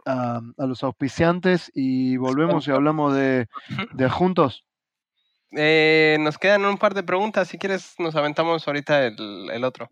a, 0.06 0.42
los 0.58 0.84
auspiciantes 0.84 1.72
y 1.76 2.18
volvemos 2.18 2.68
y 2.68 2.72
hablamos 2.72 3.14
de, 3.16 3.48
de 3.94 4.10
juntos. 4.10 4.66
Eh, 5.52 6.18
nos 6.20 6.38
quedan 6.38 6.66
un 6.66 6.78
par 6.78 6.94
de 6.94 7.04
preguntas. 7.04 7.48
Si 7.48 7.58
quieres, 7.58 7.96
nos 7.98 8.16
aventamos 8.16 8.68
ahorita 8.68 9.08
el, 9.08 9.64
otro. 9.64 9.90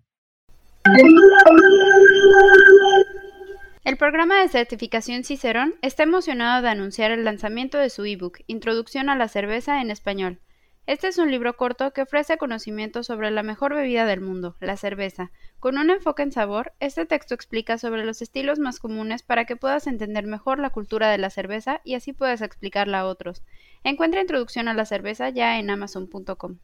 El 3.83 3.97
programa 3.97 4.41
de 4.41 4.49
certificación 4.49 5.23
Cicerón 5.23 5.75
está 5.81 6.03
emocionado 6.03 6.61
de 6.61 6.69
anunciar 6.69 7.11
el 7.11 7.23
lanzamiento 7.23 7.77
de 7.77 7.89
su 7.89 8.05
ebook 8.05 8.39
Introducción 8.47 9.09
a 9.09 9.15
la 9.15 9.27
cerveza 9.27 9.81
en 9.81 9.91
español. 9.91 10.39
Este 10.87 11.09
es 11.09 11.17
un 11.17 11.29
libro 11.29 11.57
corto 11.57 11.91
que 11.91 12.03
ofrece 12.03 12.37
conocimiento 12.37 13.03
sobre 13.03 13.29
la 13.29 13.43
mejor 13.43 13.75
bebida 13.75 14.05
del 14.05 14.21
mundo, 14.21 14.55
la 14.61 14.77
cerveza. 14.77 15.31
Con 15.59 15.77
un 15.77 15.89
enfoque 15.89 16.23
en 16.23 16.31
sabor, 16.31 16.71
este 16.79 17.05
texto 17.05 17.35
explica 17.35 17.77
sobre 17.77 18.05
los 18.05 18.21
estilos 18.21 18.57
más 18.57 18.79
comunes 18.79 19.21
para 19.21 19.43
que 19.43 19.57
puedas 19.57 19.85
entender 19.85 20.25
mejor 20.27 20.59
la 20.59 20.69
cultura 20.69 21.09
de 21.09 21.17
la 21.17 21.29
cerveza 21.29 21.81
y 21.83 21.95
así 21.95 22.13
puedas 22.13 22.41
explicarla 22.41 23.01
a 23.01 23.05
otros. 23.05 23.43
Encuentra 23.83 24.21
introducción 24.21 24.69
a 24.69 24.73
la 24.73 24.85
cerveza 24.85 25.27
ya 25.27 25.59
en 25.59 25.69
amazon.com. 25.69 26.59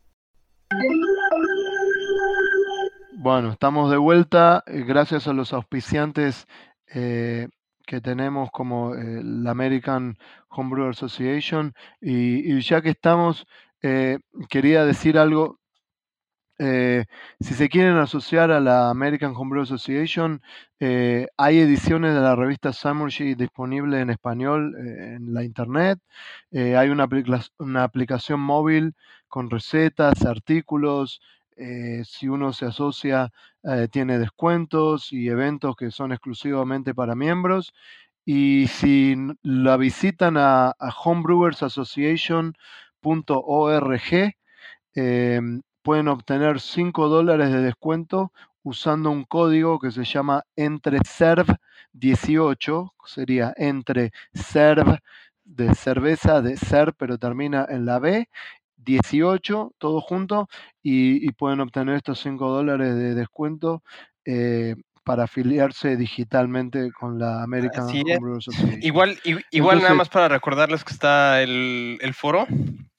Bueno, 3.18 3.52
estamos 3.52 3.92
de 3.92 3.98
vuelta 3.98 4.64
eh, 4.68 4.86
gracias 4.88 5.28
a 5.28 5.34
los 5.34 5.52
auspiciantes 5.52 6.48
eh, 6.96 7.50
que 7.86 8.00
tenemos 8.00 8.52
como 8.52 8.96
eh, 8.96 9.22
la 9.22 9.52
American 9.52 10.18
Homebrew 10.48 10.88
Association 10.88 11.74
y, 12.00 12.62
ya 12.62 12.82
que 12.82 12.92
estamos 12.92 13.46
eh, 13.84 14.20
quería 14.50 14.86
decir 14.86 15.18
algo. 15.18 15.60
Eh, 16.60 17.06
si 17.40 17.54
se 17.56 17.68
quieren 17.68 17.98
asociar 17.98 18.52
a 18.52 18.60
la 18.62 18.90
American 18.90 19.34
Homebrew 19.36 19.64
Association, 19.64 20.42
eh, 20.80 21.28
hay 21.38 21.60
ediciones 21.60 22.14
de 22.14 22.22
la 22.22 22.36
revista 22.36 22.72
Summershy 22.72 23.36
disponible 23.36 24.00
en 24.00 24.10
español 24.10 24.76
en 24.78 25.34
la 25.34 25.44
internet. 25.44 26.00
hay 26.52 26.90
una, 26.90 27.08
aplicación 27.84 28.40
móvil 28.40 28.94
con 29.28 29.50
recetas, 29.50 30.26
artículos. 30.26 31.22
si 32.06 32.28
uno 32.28 32.54
se 32.54 32.66
asocia, 32.68 33.32
tiene 33.92 34.20
descuentos 34.20 35.12
y 35.12 35.28
eventos 35.30 35.76
que 35.76 35.92
son 35.92 36.12
exclusivamente 36.14 36.94
para 36.94 37.16
miembros. 37.16 37.74
Y 38.26 38.68
si 38.68 39.16
la 39.44 39.78
visitan 39.78 40.38
a, 40.38 40.70
a 40.70 40.90
Homebrewers 41.04 41.62
Association, 41.64 42.56
em, 44.96 45.62
pueden 45.82 46.08
obtener 46.08 46.60
5 46.60 47.08
dólares 47.10 47.52
de 47.52 47.62
descuento 47.62 48.32
usando 48.64 49.12
un 49.12 49.24
código 49.26 49.80
que 49.80 49.92
se 49.92 50.04
llama 50.06 50.44
EntreServ18, 50.56 52.92
sería 53.06 53.54
entre 53.58 54.12
serv 54.34 55.00
de 55.44 55.76
cerveza, 55.76 56.42
de 56.42 56.58
ser, 56.58 56.94
pero 56.94 57.18
termina 57.18 57.66
en 57.70 57.86
la 57.86 58.00
B, 58.00 58.30
18, 58.78 59.74
todo 59.78 60.02
junto, 60.02 60.48
y, 60.82 61.32
pueden 61.34 61.60
obtener 61.62 61.96
estos 61.96 62.20
5 62.20 62.50
dólares 62.50 62.96
de 62.96 63.16
descuento 63.16 63.84
eh, 64.26 64.76
para 65.04 65.26
afiliarse 65.26 65.98
digitalmente 65.98 66.92
con 66.92 67.20
la 67.20 67.44
American 67.44 67.86
Homebrew 67.86 68.38
Association. 68.38 68.82
Igual, 68.82 69.20
igual 69.52 69.82
nada 69.82 69.94
más 69.94 70.10
para 70.10 70.28
recordarles 70.28 70.84
que 70.84 70.94
está 70.94 71.42
el, 71.42 71.98
el 72.02 72.14
foro 72.14 72.48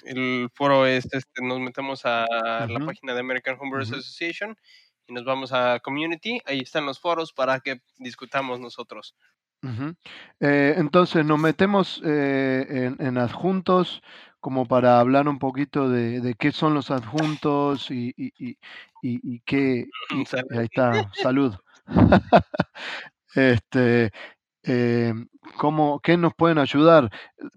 el 0.04 0.50
foro 0.54 0.86
es, 0.86 1.06
este, 1.12 1.42
nos 1.42 1.60
metemos 1.60 2.04
a 2.04 2.26
la 2.68 2.80
página 2.84 3.14
de 3.14 3.20
American 3.20 3.56
Homebrewers 3.58 3.92
Association 3.92 4.56
y 5.06 5.12
nos 5.12 5.24
vamos 5.24 5.52
a 5.52 5.80
Community. 5.80 6.40
Ahí 6.46 6.60
están 6.60 6.86
los 6.86 7.00
foros 7.00 7.32
para 7.32 7.60
que 7.60 7.80
discutamos 7.98 8.60
nosotros. 8.60 9.14
Eh, 10.40 10.74
entonces 10.76 11.24
nos 11.24 11.38
metemos 11.38 12.02
eh, 12.04 12.94
en, 12.98 13.16
adjuntos 13.16 14.02
como 14.38 14.66
para 14.66 15.00
hablar 15.00 15.26
un 15.26 15.38
poquito 15.38 15.88
de, 15.88 16.36
qué 16.38 16.52
son 16.52 16.74
los 16.74 16.90
adjuntos 16.90 17.90
y, 17.90 18.12
y, 18.14 18.58
y, 19.00 19.40
qué... 19.40 19.88
ahí 20.50 20.64
está, 20.64 21.10
salud. 21.14 21.54
este, 23.34 24.12
eh, 24.64 25.14
¿cómo, 25.58 26.00
¿qué 26.00 26.16
nos 26.16 26.34
pueden 26.34 26.58
ayudar? 26.58 27.10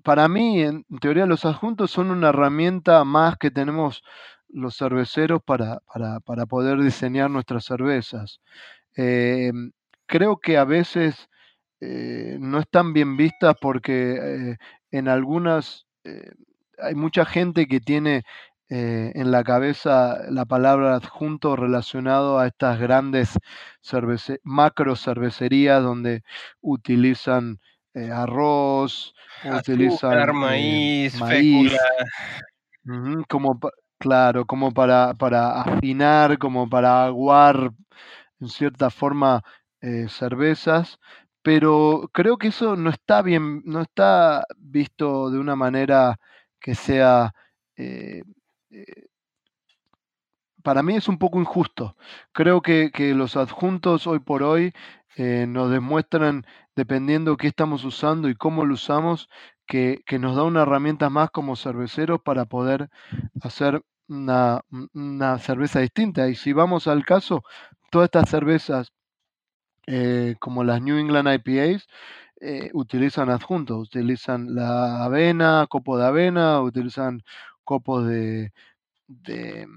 Para 0.04 0.28
mí, 0.28 0.62
en 0.64 0.86
teoría, 1.02 1.26
los 1.26 1.46
adjuntos 1.46 1.92
son 1.92 2.12
una 2.12 2.30
herramienta 2.30 3.04
más 3.06 3.38
que 3.38 3.52
tenemos 3.52 4.04
los 4.50 4.78
cerveceros 4.78 5.42
para, 5.44 5.80
para, 5.94 6.20
para 6.22 6.46
poder 6.46 6.82
diseñar 6.82 7.32
nuestras 7.32 7.66
cervezas. 7.66 8.42
Eh, 8.98 9.52
creo 10.08 10.38
que 10.40 10.58
a 10.58 10.66
veces 10.66 11.30
eh, 11.82 12.38
no 12.42 12.60
están 12.60 12.94
bien 12.94 13.18
vistas 13.18 13.56
porque 13.62 14.56
en 14.92 15.08
algunas 15.10 15.88
hay 16.80 16.96
mucha 16.96 17.26
gente 17.26 17.68
que 17.68 17.80
tiene 17.80 18.24
en 18.70 19.32
la 19.32 19.43
cabeza 19.43 20.20
la 20.30 20.45
palabra 20.45 20.95
adjunto 20.95 21.55
relacionado 21.55 22.38
a 22.38 22.47
estas 22.47 22.80
grandes 22.80 23.38
macro 24.43 24.95
cervecerías 24.95 25.82
donde 25.82 26.24
utilizan 26.59 27.59
arroz, 28.13 29.13
utilizan 29.45 30.36
maíz, 30.36 31.20
maíz. 31.20 31.78
Como 33.30 33.59
Claro, 33.99 34.45
como 34.45 34.72
para, 34.74 35.15
para 35.15 35.61
afinar, 35.61 36.38
como 36.38 36.70
para 36.70 37.05
aguar 37.05 37.72
en 38.39 38.47
cierta 38.49 38.89
forma 38.91 39.41
eh, 39.82 40.07
cervezas, 40.09 40.99
pero 41.41 42.09
creo 42.13 42.38
que 42.38 42.49
eso 42.49 42.76
no 42.76 42.91
está 42.91 43.22
bien, 43.24 43.63
no 43.65 43.82
está 43.82 44.43
visto 44.57 45.32
de 45.32 45.39
una 45.39 45.55
manera 45.55 46.20
que 46.59 46.76
sea 46.76 47.34
eh, 47.78 48.22
eh, 48.72 49.07
para 50.63 50.84
mí 50.84 50.95
es 50.95 51.07
un 51.07 51.18
poco 51.18 51.39
injusto. 51.39 51.95
Creo 52.34 52.61
que, 52.61 52.91
que 52.91 53.13
los 53.13 53.38
adjuntos 53.38 54.07
hoy 54.07 54.20
por 54.20 54.43
hoy 54.43 54.74
nos 55.47 55.72
demuestran, 55.72 56.45
dependiendo 56.76 57.38
qué 57.38 57.47
estamos 57.47 57.84
usando 57.84 58.30
y 58.30 58.36
cómo 58.36 58.65
lo 58.65 58.76
usamos, 58.76 59.30
que, 59.68 60.20
nos 60.20 60.36
da 60.36 60.43
una 60.43 60.63
herramienta 60.63 61.09
más 61.09 61.30
como 61.30 61.55
cerveceros 61.55 62.22
para 62.22 62.45
poder 62.45 62.89
hacer 63.41 63.82
una, 64.07 64.61
una, 64.93 65.38
cerveza 65.39 65.82
distinta. 65.82 66.28
Y 66.30 66.36
si 66.36 66.53
vamos 66.53 66.88
al 66.88 67.05
caso, 67.05 67.43
todas 67.91 68.07
estas 68.07 68.30
cervezas, 68.30 68.91
eh, 69.88 70.36
como 70.39 70.63
las 70.63 70.82
New 70.82 70.97
England 70.97 71.30
IPAs, 71.45 71.88
eh, 72.41 72.70
utilizan 72.74 73.30
adjuntos, 73.30 73.88
utilizan 73.88 74.55
la 74.55 75.03
avena, 75.03 75.65
copo 75.70 75.97
de 75.97 76.05
avena, 76.05 76.61
utilizan 76.61 77.24
copos 77.68 78.07
de, 78.07 78.53
de, 79.07 79.68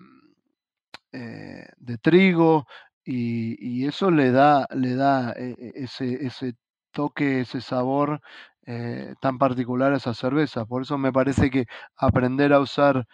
eh, 1.12 1.66
de 1.78 1.98
trigo, 1.98 2.66
y, 3.04 3.56
y, 3.60 3.86
eso 3.86 4.10
le 4.10 4.30
da, 4.30 4.68
le 4.74 4.94
da 4.94 5.32
ese, 5.32 6.26
ese 6.26 6.54
toque, 6.92 7.40
ese 7.40 7.60
sabor 7.60 8.20
eh, 8.66 9.14
tan 9.20 9.38
particular 9.38 9.92
a 9.92 9.96
esa 9.96 10.14
cerveza. 10.14 10.64
Por 10.66 10.82
eso 10.82 10.98
me 10.98 11.12
parece 11.12 11.50
que 11.50 11.66
aprender 11.96 12.52
a 12.52 12.60
usar 12.60 13.06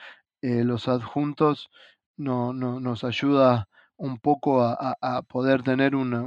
eh, 0.42 0.64
los 0.64 0.88
adjuntos 0.88 1.70
no, 2.16 2.52
no, 2.52 2.80
nos 2.80 3.04
ayuda 3.04 3.68
un 3.96 4.18
poco 4.18 4.62
a, 4.62 5.22
poder 5.28 5.62
tener 5.62 5.96
una, 5.96 6.26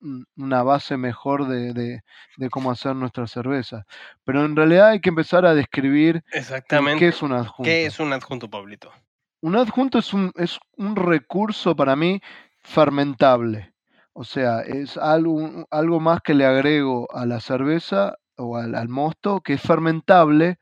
una 0.00 0.62
base 0.62 0.96
mejor 0.96 1.48
de, 1.48 1.72
de, 1.72 2.50
cómo 2.50 2.70
hacer 2.70 2.94
nuestra 2.94 3.26
cerveza. 3.26 3.86
Pero 4.24 4.44
en 4.44 4.56
realidad 4.56 4.88
hay 4.88 5.00
que 5.00 5.08
empezar 5.08 5.46
a 5.46 5.54
describir 5.54 6.22
Exactamente. 6.32 7.00
qué 7.00 7.08
es 7.08 7.22
un 7.22 7.32
adjunto. 7.32 7.62
¿Qué 7.62 7.86
es 7.86 7.98
un 7.98 8.12
adjunto, 8.12 8.48
Pablito? 8.48 8.92
Un 9.40 9.56
adjunto 9.56 9.98
es 9.98 10.12
un, 10.12 10.32
es 10.36 10.58
un 10.76 10.96
recurso 10.96 11.76
para 11.76 11.96
mí 11.96 12.20
fermentable. 12.62 13.72
O 14.12 14.24
sea, 14.24 14.60
es 14.60 14.96
algo, 14.96 15.66
algo 15.70 16.00
más 16.00 16.20
que 16.22 16.34
le 16.34 16.46
agrego 16.46 17.06
a 17.12 17.26
la 17.26 17.40
cerveza 17.40 18.14
o 18.36 18.56
al, 18.56 18.88
mosto 18.88 19.40
que 19.40 19.54
es 19.54 19.60
fermentable, 19.60 20.58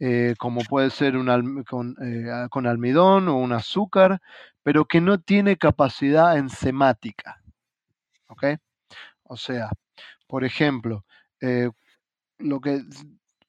eh, 0.00 0.34
como 0.38 0.60
puede 0.62 0.90
ser 0.90 1.16
un 1.16 1.64
con, 1.64 1.96
eh, 2.02 2.48
con, 2.50 2.66
almidón 2.66 3.28
o 3.28 3.36
un 3.36 3.52
azúcar, 3.52 4.20
pero 4.62 4.84
que 4.84 5.00
no 5.00 5.20
tiene 5.20 5.56
capacidad 5.56 6.36
enzimática. 6.36 7.40
¿Ok? 8.28 8.44
O 9.28 9.36
sea, 9.36 9.70
por 10.26 10.44
ejemplo, 10.44 11.04
eh, 11.40 11.70
lo 12.38 12.60
que 12.60 12.82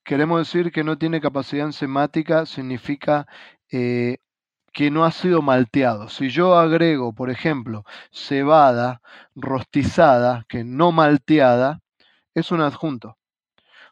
queremos 0.03 0.39
decir 0.39 0.71
que 0.71 0.83
no 0.83 0.97
tiene 0.97 1.21
capacidad 1.21 1.65
enzimática 1.65 2.45
significa 2.45 3.27
que 4.73 4.91
no 4.91 5.05
ha 5.05 5.11
sido 5.11 5.41
malteado. 5.41 6.09
Si 6.09 6.29
yo 6.29 6.55
agrego, 6.55 7.13
por 7.13 7.29
ejemplo, 7.29 7.83
cebada 8.11 9.01
rostizada, 9.35 10.45
que 10.47 10.63
no 10.63 10.91
malteada, 10.91 11.81
es 12.33 12.51
un 12.51 12.61
adjunto. 12.61 13.17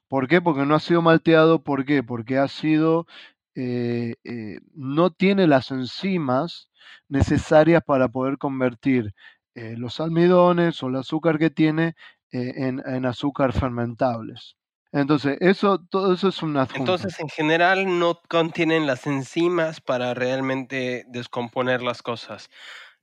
¿Por 0.07 0.27
qué? 0.27 0.41
Porque 0.41 0.65
no 0.65 0.75
ha 0.75 0.79
sido 0.79 1.01
malteado. 1.01 1.63
¿Por 1.63 1.85
qué? 1.85 2.03
Porque 2.03 2.37
ha 2.37 2.47
sido, 2.47 3.07
eh, 3.55 4.15
eh, 4.23 4.59
no 4.73 5.11
tiene 5.11 5.47
las 5.47 5.71
enzimas 5.71 6.69
necesarias 7.09 7.83
para 7.85 8.07
poder 8.09 8.37
convertir 8.37 9.13
eh, 9.57 9.75
los 9.77 9.99
almidones 9.99 10.81
o 10.83 10.87
el 10.87 10.97
azúcar 10.97 11.37
que 11.37 11.49
tiene 11.49 11.95
en, 12.31 12.81
en, 12.85 13.05
azúcar 13.05 13.53
fermentables. 13.53 14.55
Entonces, 14.91 15.37
eso, 15.39 15.79
todo 15.89 16.13
eso 16.13 16.27
es 16.27 16.43
un 16.43 16.57
adjunto. 16.57 16.79
Entonces, 16.79 17.19
en 17.19 17.29
general, 17.29 17.99
no 17.99 18.19
contienen 18.29 18.85
las 18.85 19.07
enzimas 19.07 19.81
para 19.81 20.13
realmente 20.13 21.05
descomponer 21.07 21.81
las 21.81 22.01
cosas 22.01 22.49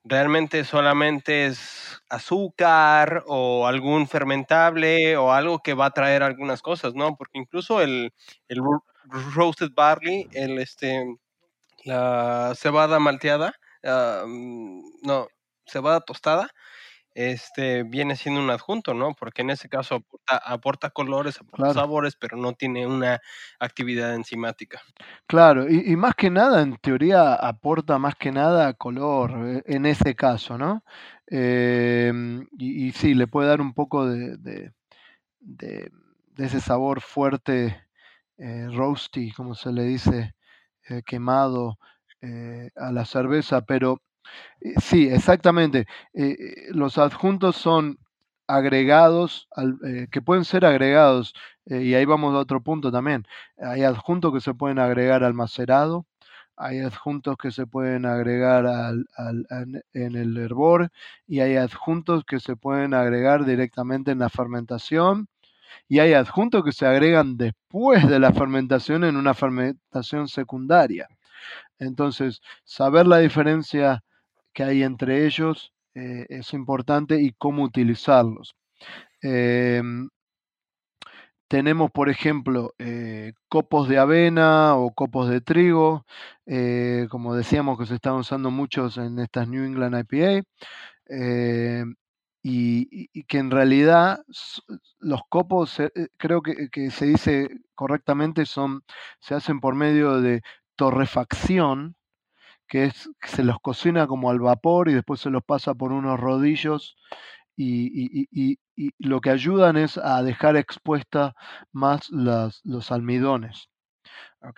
realmente 0.05 0.65
solamente 0.65 1.47
es 1.47 2.03
azúcar 2.11 3.25
o 3.27 3.67
algún 3.67 4.07
fermentable 4.07 5.17
o 5.17 5.33
algo 5.33 5.61
que 5.61 5.75
va 5.75 5.87
a 5.87 5.91
traer 5.91 6.23
algunas 6.23 6.63
cosas, 6.63 6.95
¿no? 6.95 7.17
Porque 7.17 7.39
incluso 7.39 7.81
el, 7.81 8.13
el 8.49 8.61
roasted 9.35 9.71
barley, 9.75 10.29
el, 10.33 10.59
este, 10.59 11.07
la 11.85 12.53
cebada 12.55 12.99
malteada, 12.99 13.55
ah, 13.85 14.25
mm, 14.27 14.83
no, 15.03 15.29
cebada 15.67 16.01
tostada, 16.01 16.51
este 17.15 17.85
viene 17.85 18.17
siendo 18.17 18.41
un 18.41 18.51
adjunto, 18.51 18.93
¿no? 18.93 19.15
Porque 19.15 19.43
en 19.43 19.51
ese 19.51 19.69
caso 19.69 20.05
aporta, 20.27 20.91
colores, 20.91 21.41
aporta 21.41 21.73
sabores, 21.73 22.17
pero 22.17 22.37
no 22.37 22.55
tiene 22.55 22.87
una 22.87 23.21
actividad 23.61 24.15
enzimática. 24.15 24.81
Claro, 25.27 25.71
y, 25.71 25.95
más 25.97 26.15
que 26.17 26.29
nada, 26.29 26.61
en 26.63 26.77
teoría, 26.77 27.35
aporta 27.35 27.99
más 27.99 28.17
que 28.17 28.33
nada 28.33 28.75
color 28.75 29.31
eh, 29.47 29.63
en 29.67 29.87
ese 29.87 30.17
caso, 30.17 30.59
¿no? 30.59 30.85
Em, 31.27 32.47
y, 32.59 32.91
sí, 32.93 33.15
le 33.15 33.29
puede 33.29 33.49
dar 33.49 33.61
un 33.61 33.75
poco 33.75 34.07
de, 34.07 34.73
de, 35.39 35.91
ese 36.37 36.61
sabor 36.61 37.01
fuerte, 37.01 37.87
eh, 38.39 38.67
roasty, 38.73 39.31
como 39.33 39.55
se 39.55 39.73
le 39.73 39.85
dice, 39.85 40.35
eh, 40.89 41.03
quemado 41.07 41.79
a 42.77 42.91
la 42.91 43.05
cerveza, 43.05 43.67
pero 43.67 44.01
sí, 44.79 45.09
exactamente. 45.09 45.87
Eh, 46.15 46.37
eh, 46.39 46.55
los 46.71 46.99
adjuntos 46.99 47.57
son 47.57 47.99
agregados, 48.47 49.49
que 50.11 50.21
pueden 50.21 50.45
ser 50.45 50.67
agregados, 50.67 51.35
y 51.65 51.95
ahí 51.95 52.05
vamos 52.05 52.35
a 52.35 52.39
otro 52.39 52.61
punto 52.61 52.93
también. 52.93 53.27
Hay 53.59 53.85
adjuntos 53.85 54.35
que 54.35 54.41
se 54.41 54.53
pueden 54.53 54.79
agregar 54.79 55.25
al 55.25 55.33
macerado, 55.33 56.07
hay 56.57 56.81
adjuntos 56.81 57.37
que 57.39 57.51
se 57.51 57.67
pueden 57.67 58.05
agregar 58.05 58.67
al, 58.67 59.07
en 59.95 60.17
el 60.17 60.37
hervor, 60.37 60.91
y 61.27 61.41
hay 61.41 61.57
adjuntos 61.57 62.25
que 62.25 62.39
se 62.39 62.55
pueden 62.55 62.93
agregar 62.93 63.47
directamente 63.47 64.11
en 64.11 64.19
la 64.19 64.29
fermentación, 64.29 65.29
y 65.89 66.01
hay 66.01 66.13
adjuntos 66.13 66.65
que 66.65 66.73
se 66.73 66.87
agregan 66.87 67.37
después 67.39 68.07
de 68.09 68.19
la 68.19 68.33
fermentación 68.33 69.05
en 69.05 69.17
una 69.17 69.33
fermentación 69.35 70.29
secundaria. 70.29 71.09
Entonces, 71.79 72.41
saber 72.65 73.07
la 73.07 73.19
diferencia 73.19 74.03
que 74.55 74.65
hay 74.65 74.83
entre 74.83 75.27
ellos 75.27 75.75
eh, 75.95 76.27
es 76.29 76.53
importante 76.55 77.21
y 77.21 77.33
cómo 77.33 77.65
utilizarlos. 77.65 78.55
Em, 79.23 80.09
tenemos, 81.49 81.91
por 81.91 82.09
ejemplo, 82.09 82.75
eh, 82.79 83.33
copos 83.49 83.89
de 83.89 83.99
avena 83.99 84.77
o 84.77 84.93
copos 84.93 85.29
de 85.29 85.41
trigo, 85.41 86.05
eh, 86.47 87.07
como 87.11 87.35
decíamos 87.35 87.79
que 87.79 87.87
se 87.87 87.97
están 87.97 88.15
usando 88.15 88.51
muchos 88.51 88.99
en 88.99 89.19
estas 89.21 89.49
New 89.49 89.65
England 89.65 90.05
IPA, 90.11 90.43
y, 92.43 93.09
que 93.25 93.39
en 93.39 93.51
realidad 93.51 94.23
los 95.01 95.23
copos, 95.29 95.79
creo 96.19 96.43
que, 96.43 96.69
que, 96.71 96.91
se 96.91 97.07
dice 97.07 97.49
correctamente, 97.75 98.47
son, 98.47 98.83
se 99.21 99.35
hacen 99.35 99.61
por 99.61 99.75
medio 99.75 100.21
de 100.21 100.43
torrefacción, 100.77 101.97
que 102.69 102.85
es 102.85 103.11
se 103.23 103.45
los 103.45 103.59
cocina 103.61 104.07
como 104.07 104.31
al 104.31 104.41
vapor 104.41 104.89
y 104.89 104.95
después 104.95 105.21
se 105.21 105.31
los 105.31 105.45
pasa 105.45 105.75
por 105.75 105.93
unos 105.93 106.19
rodillos 106.19 106.97
y, 107.57 108.59
lo 108.99 109.21
que 109.21 109.31
ayudan 109.31 109.77
es 109.77 109.99
a 109.99 110.23
dejar 110.23 110.57
expuesta 110.57 111.35
más 111.73 112.11
los 112.11 112.91
almidones. 112.91 113.69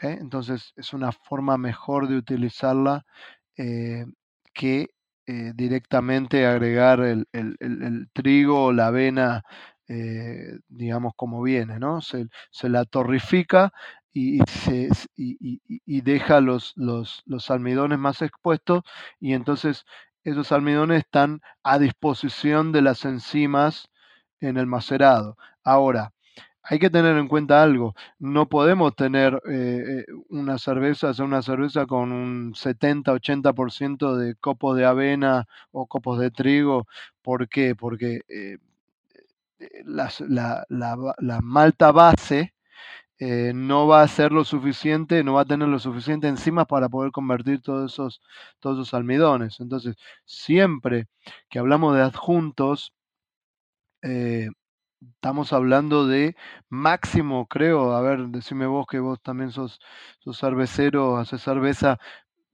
Entonces 0.01 0.73
es 0.77 0.93
una 0.93 1.13
forma 1.13 1.57
mejor 1.59 2.09
de 2.09 2.17
utilizarla 2.17 3.05
eh, 3.57 4.07
que 4.53 4.91
eh, 5.27 5.53
directamente 5.55 6.47
agregar 6.47 7.01
el, 7.01 8.09
trigo 8.13 8.67
o 8.67 8.73
la 8.73 8.89
avena 8.89 9.43
eh, 9.89 10.59
digamos, 10.69 11.13
como 11.15 11.43
viene, 11.43 11.79
¿no? 11.79 12.01
Se, 12.01 12.27
se 12.51 12.69
la 12.69 12.85
torrifica 12.85 13.73
y, 14.19 14.41
se, 14.47 14.89
y, 15.15 16.01
deja 16.01 16.41
los, 16.41 16.73
los, 16.75 17.23
los 17.27 17.51
almidones 17.51 17.99
más 17.99 18.23
expuestos 18.23 18.83
y 19.21 19.35
entonces 19.35 19.85
esos 20.25 20.53
almidones 20.53 21.01
están 21.01 21.43
a 21.63 21.79
disposición 21.79 22.73
de 22.73 22.81
las 22.81 23.05
enzimas 23.05 23.91
en 24.41 24.57
el 24.57 24.67
macerado. 24.67 25.37
Ahora, 25.63 26.15
hay 26.63 26.79
que 26.79 26.89
tener 26.89 27.19
en 27.19 27.29
cuenta 27.29 27.63
algo, 27.63 27.95
no 28.19 28.49
podemos 28.49 28.97
tener 28.97 29.35
eh, 29.51 30.05
eh, 30.09 30.13
una 30.31 30.57
cerveza, 30.57 31.11
hacer 31.11 31.27
una 31.27 31.43
cerveza 31.43 31.85
con 31.85 32.11
un 32.11 32.55
70-80% 32.55 34.17
de 34.17 34.35
copos 34.37 34.79
de 34.79 34.87
avena 34.87 35.47
o 35.73 35.87
copos 35.87 36.19
de 36.19 36.31
trigo. 36.31 36.87
¿Por 37.21 37.49
qué? 37.51 37.75
Porque 37.77 38.23
eh, 38.29 38.57
la, 39.85 40.11
la, 40.69 41.41
malta 41.43 41.93
base 41.93 42.55
no 43.21 43.87
va 43.87 44.03
a 44.03 44.09
ser 44.09 44.33
lo 44.33 44.45
suficiente, 44.45 45.25
no 45.25 45.35
va 45.35 45.43
a 45.43 45.45
tener 45.47 45.69
lo 45.69 45.79
suficiente 45.79 46.29
enzimas 46.29 46.67
para 46.67 46.89
poder 46.89 47.13
convertir 47.13 47.61
todos 47.63 47.93
esos, 47.93 48.21
todos 48.61 48.79
esos 48.79 48.95
almidones. 48.95 49.61
Entonces, 49.61 49.97
siempre 50.25 51.07
que 51.49 51.59
hablamos 51.59 51.95
de 51.97 52.03
adjuntos, 52.03 52.93
estamos 55.01 55.53
hablando 55.53 56.07
de 56.07 56.37
máximo, 56.69 57.47
creo, 57.47 57.93
a 57.95 58.01
ver, 58.03 58.29
decime 58.29 58.67
vos 58.67 58.87
que 58.87 58.99
vos 59.01 59.21
también 59.23 59.51
sos, 59.53 59.81
sos 60.21 60.39
cervecero, 60.39 61.17
haces 61.19 61.43
cerveza, 61.43 61.99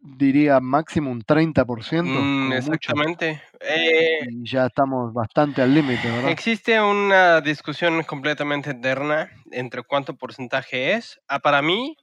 diría 0.02 0.60
máximo 0.60 1.10
un 1.10 1.22
30%. 1.22 2.02
Mm, 2.02 2.52
exactamente. 2.52 3.42
Eh, 3.60 4.26
y 4.28 4.50
ya 4.50 4.66
estamos 4.66 5.12
bastante 5.12 5.62
al 5.62 5.72
límite, 5.72 6.10
¿verdad? 6.10 6.30
Existe 6.30 6.80
una 6.80 7.40
discusión 7.40 8.02
completamente 8.02 8.70
eterna 8.70 9.30
entre 9.52 9.82
cuánto 9.82 10.16
porcentaje 10.16 10.94
es. 10.94 11.20
Ah, 11.28 11.38
para 11.38 11.62
mí, 11.62 11.96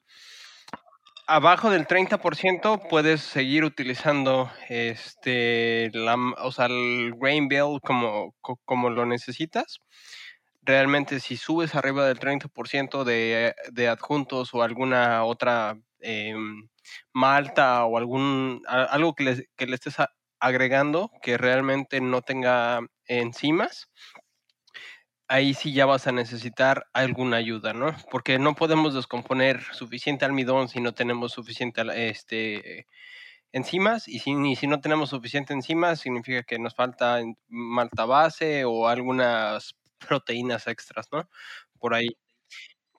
abajo 1.27 1.69
del 1.69 1.85
30% 1.85 2.87
puedes 2.89 3.21
seguir 3.21 3.65
utilizando 3.65 4.49
este, 4.69 5.91
la, 5.93 6.15
o 6.41 6.51
sea, 6.51 6.67
el 6.67 7.13
grain 7.19 7.49
bill 7.49 7.79
como, 7.83 8.33
como 8.65 8.89
lo 8.89 9.05
necesitas 9.05 9.81
realmente 10.61 11.19
si 11.19 11.35
subes 11.35 11.73
arriba 11.73 12.05
del 12.05 12.19
30% 12.19 13.03
de, 13.03 13.55
de 13.71 13.87
adjuntos 13.87 14.53
o 14.53 14.61
alguna 14.61 15.23
otra 15.23 15.79
em, 16.01 16.69
malta 17.13 17.85
o 17.85 17.97
algún 17.97 18.61
algo 18.67 19.15
que 19.15 19.23
le, 19.23 19.49
que 19.57 19.67
le 19.67 19.75
estés 19.75 19.97
agregando 20.39 21.11
que 21.21 21.37
realmente 21.37 22.01
no 22.01 22.21
tenga 22.21 22.81
enzimas, 23.07 23.89
ahí 25.27 25.53
sí 25.53 25.73
ya 25.73 25.85
vas 25.85 26.07
a 26.07 26.11
necesitar 26.11 26.87
alguna 26.93 27.37
ayuda, 27.37 27.73
¿no? 27.73 27.95
Porque 28.11 28.39
no 28.39 28.55
podemos 28.55 28.93
descomponer 28.95 29.61
suficiente 29.73 30.25
almidón 30.25 30.69
si 30.69 30.81
no 30.81 30.93
tenemos 30.93 31.33
suficiente 31.33 31.81
este, 32.09 32.87
enzimas 33.51 34.07
y 34.07 34.19
si, 34.19 34.55
si 34.55 34.67
no 34.67 34.81
tenemos 34.81 35.09
suficiente 35.11 35.53
enzimas 35.53 35.99
significa 35.99 36.43
que 36.43 36.59
nos 36.59 36.75
falta 36.75 37.21
malta 37.47 38.05
base 38.05 38.65
o 38.65 38.87
algunas 38.87 39.75
proteínas 40.07 40.67
extras, 40.67 41.07
¿no? 41.11 41.29
Por 41.79 41.93
ahí. 41.93 42.09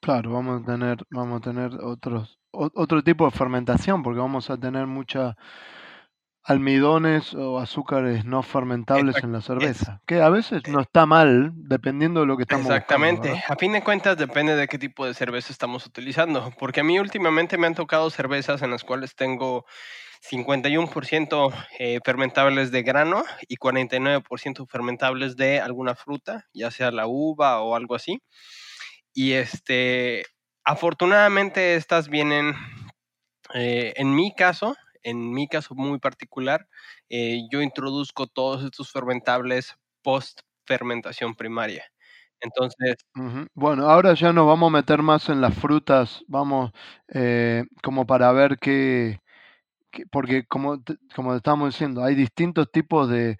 Claro, 0.01 0.31
vamos 0.33 0.61
a 0.61 0.65
tener, 0.65 0.97
vamos 1.11 1.39
a 1.39 1.41
tener 1.41 1.71
otros, 1.75 2.39
otro 2.51 3.03
tipo 3.03 3.25
de 3.25 3.31
fermentación, 3.31 4.03
porque 4.03 4.19
vamos 4.19 4.49
a 4.49 4.57
tener 4.57 4.87
mucha 4.87 5.35
almidones 6.43 7.33
o 7.35 7.59
azúcares 7.59 8.25
no 8.25 8.41
fermentables 8.41 9.23
en 9.23 9.31
la 9.31 9.41
cerveza, 9.41 10.01
que 10.07 10.21
a 10.21 10.29
veces 10.29 10.63
no 10.67 10.81
está 10.81 11.05
mal, 11.05 11.51
dependiendo 11.53 12.21
de 12.21 12.25
lo 12.25 12.35
que 12.35 12.43
estamos 12.43 12.65
Exactamente. 12.65 13.43
a 13.47 13.55
fin 13.55 13.73
de 13.73 13.83
cuentas 13.83 14.17
depende 14.17 14.55
de 14.55 14.67
qué 14.67 14.79
tipo 14.79 15.05
de 15.05 15.13
cerveza 15.13 15.53
estamos 15.53 15.85
utilizando, 15.85 16.51
porque 16.57 16.79
a 16.79 16.83
mí 16.83 16.99
últimamente 16.99 17.57
me 17.57 17.67
han 17.67 17.75
tocado 17.75 18.09
cervezas 18.09 18.61
en 18.63 18.71
las 18.71 18.83
cuales 18.83 19.15
tengo 19.15 19.65
51% 20.29 21.53
eh, 21.79 21.99
fermentables 22.03 22.71
de 22.71 22.83
grano 22.83 23.23
y 23.47 23.57
49% 23.57 24.67
fermentables 24.67 25.35
de 25.35 25.59
alguna 25.59 25.95
fruta, 25.95 26.47
ya 26.53 26.71
sea 26.71 26.91
la 26.91 27.07
uva 27.07 27.61
o 27.61 27.75
algo 27.75 27.95
así. 27.95 28.21
Y 29.13 29.33
este, 29.33 30.23
afortunadamente 30.65 31.75
estas 31.75 32.09
vienen, 32.09 32.53
eh, 33.53 33.93
en 33.97 34.15
mi 34.15 34.33
caso, 34.35 34.75
en 35.03 35.31
mi 35.33 35.47
caso 35.47 35.75
muy 35.75 35.99
particular, 35.99 36.67
eh, 37.09 37.41
yo 37.51 37.61
introduzco 37.61 38.27
todos 38.27 38.63
estos 38.63 38.91
fermentables 38.91 39.75
post 40.03 40.41
fermentación 40.65 41.35
primaria. 41.35 41.83
Entonces. 42.41 42.95
Bueno, 43.55 43.89
ahora 43.89 44.13
ya 44.15 44.33
nos 44.33 44.47
vamos 44.47 44.69
a 44.69 44.77
meter 44.77 45.01
más 45.03 45.29
en 45.29 45.41
las 45.41 45.53
frutas, 45.55 46.23
vamos 46.27 46.71
como 47.83 48.05
para 48.07 48.31
ver 48.31 48.57
qué, 48.59 49.19
porque 50.11 50.45
como, 50.47 50.81
como 51.15 51.35
estamos 51.35 51.73
diciendo, 51.73 52.03
hay 52.03 52.15
distintos 52.15 52.71
tipos 52.71 53.09
de, 53.09 53.37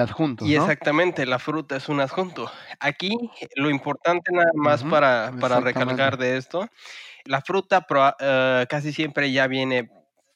adjuntos. 0.00 0.48
Y 0.48 0.54
exactamente, 0.54 1.26
la 1.26 1.38
fruta 1.38 1.76
es 1.76 1.88
un 1.88 2.00
adjunto. 2.00 2.50
Aquí 2.80 3.16
lo 3.56 3.70
importante 3.70 4.32
nada 4.32 4.50
más 4.54 4.84
para, 4.84 5.32
para 5.40 5.60
recalcar 5.60 6.16
de 6.18 6.36
esto, 6.36 6.68
la 7.24 7.40
fruta 7.40 7.86
eh, 8.18 8.66
casi 8.68 8.92
siempre 8.92 9.32
ya 9.32 9.46
viene 9.46 9.90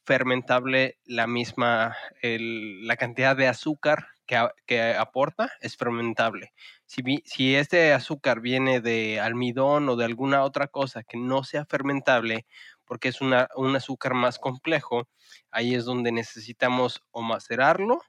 fermentable 0.04 0.98
la 1.04 1.26
misma, 1.26 1.96
la 2.22 2.96
cantidad 2.96 3.36
de 3.36 3.48
azúcar 3.48 4.07
que, 4.24 4.40
que 4.64 4.94
aporta 4.94 5.50
es 5.61 5.76
fermentable. 5.76 6.52
Si, 6.84 7.02
si 7.24 7.57
este 7.57 7.92
azúcar 7.92 8.40
viene 8.40 8.80
de 8.80 9.20
almidón 9.20 9.88
o 9.88 9.96
de 9.96 10.04
alguna 10.04 10.42
otra 10.44 10.68
cosa 10.68 11.02
que 11.02 11.18
no 11.18 11.42
sea 11.42 11.64
fermentable, 11.64 12.46
porque 12.84 13.09
es 13.09 13.20
una, 13.20 13.48
un 13.57 13.74
azúcar 13.74 14.14
más 14.14 14.38
complejo, 14.38 15.09
ahí 15.50 15.74
es 15.74 15.84
donde 15.84 16.12
necesitamos 16.12 17.02
o 17.11 17.22
macerarlo 17.22 18.00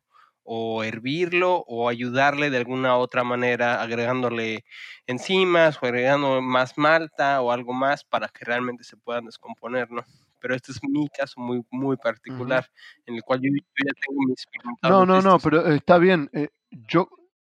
o 0.50 0.82
hervirlo 0.82 1.66
o 1.68 1.90
ayudarle 1.90 2.50
de 2.50 2.58
alguna 2.58 2.96
otra 2.96 3.26
manera 3.26 3.82
agregándole 3.82 4.64
enzimas 5.06 5.78
o 5.82 5.86
agregando 5.86 6.42
más 6.42 6.78
malta 6.78 7.42
o 7.42 7.52
algo 7.52 7.74
más 7.74 8.06
para 8.06 8.30
que 8.30 8.46
realmente 8.46 8.86
se 8.86 8.96
puedan 8.96 9.26
descomponer, 9.26 9.92
¿no? 9.92 10.04
Pero 10.40 10.56
este 10.56 10.72
es 10.72 10.80
mi 10.82 11.10
caso 11.10 11.42
muy, 11.42 11.66
muy 11.70 11.98
particular, 11.98 12.66
en 13.06 13.16
el 13.16 13.24
cual 13.24 13.42
yo, 13.42 13.50
ya 13.86 13.94
tengo 14.08 14.22
mis... 14.26 14.46
No, 14.84 15.06
no, 15.06 15.22
no, 15.22 15.38
pero 15.40 15.68
está 15.68 15.98
bien. 15.98 16.30
Eh, 16.32 16.50
yo, 16.72 17.10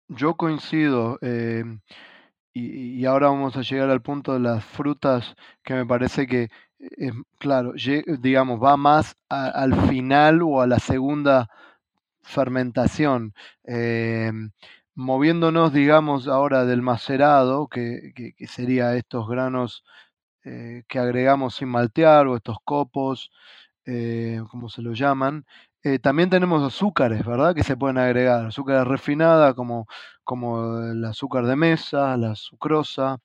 yo 0.09 0.34
coincido. 0.34 1.18
Eh, 1.20 1.62
y, 2.53 3.01
y, 3.01 3.05
ahora 3.05 3.28
vamos 3.28 3.57
a 3.57 3.62
llegar 3.62 3.91
al 3.91 4.03
punto 4.03 4.32
de 4.32 4.41
las 4.41 4.64
frutas 4.64 5.36
que 5.62 5.74
me 5.74 5.86
parece 5.86 6.26
que 6.26 6.49
claro, 7.38 7.74
digamos, 8.20 8.62
va 8.62 8.76
más 8.76 9.16
al 9.28 9.74
final 9.88 10.43
o 10.43 10.61
a 10.61 10.66
la 10.66 10.78
segunda 10.78 11.49
fermentación. 12.23 13.35
Em, 13.64 14.51
moviéndonos, 14.95 15.73
digamos, 15.73 16.29
ahora 16.29 16.64
del 16.64 16.83
macerado, 16.83 17.68
que, 17.68 18.12
que, 18.14 18.47
sería 18.47 18.97
estos 18.97 19.29
granos 19.29 19.85
eh, 20.45 20.85
que 20.89 20.99
agregamos 20.99 21.57
sin 21.57 21.68
maltear 21.68 22.27
o 22.27 22.37
estos 22.37 22.59
copos, 22.64 23.31
eh, 23.87 24.43
como 24.51 24.68
se 24.68 24.83
lo 24.83 24.93
llaman. 24.95 25.45
Eh, 25.83 25.99
también 25.99 26.31
tenemos 26.31 26.62
azúcares, 26.62 27.25
¿verdad? 27.25 27.55
Que 27.55 27.62
se 27.64 27.77
pueden 27.77 27.99
agregar. 27.99 28.47
Azúcar 28.47 28.87
refinada 28.89 29.55
como, 29.55 29.87
como 30.25 30.79
el 30.81 31.05
azúcar 31.05 31.47
de 31.47 31.57
mesa, 31.57 32.16
la 32.18 32.35
sucrosa, 32.37 33.18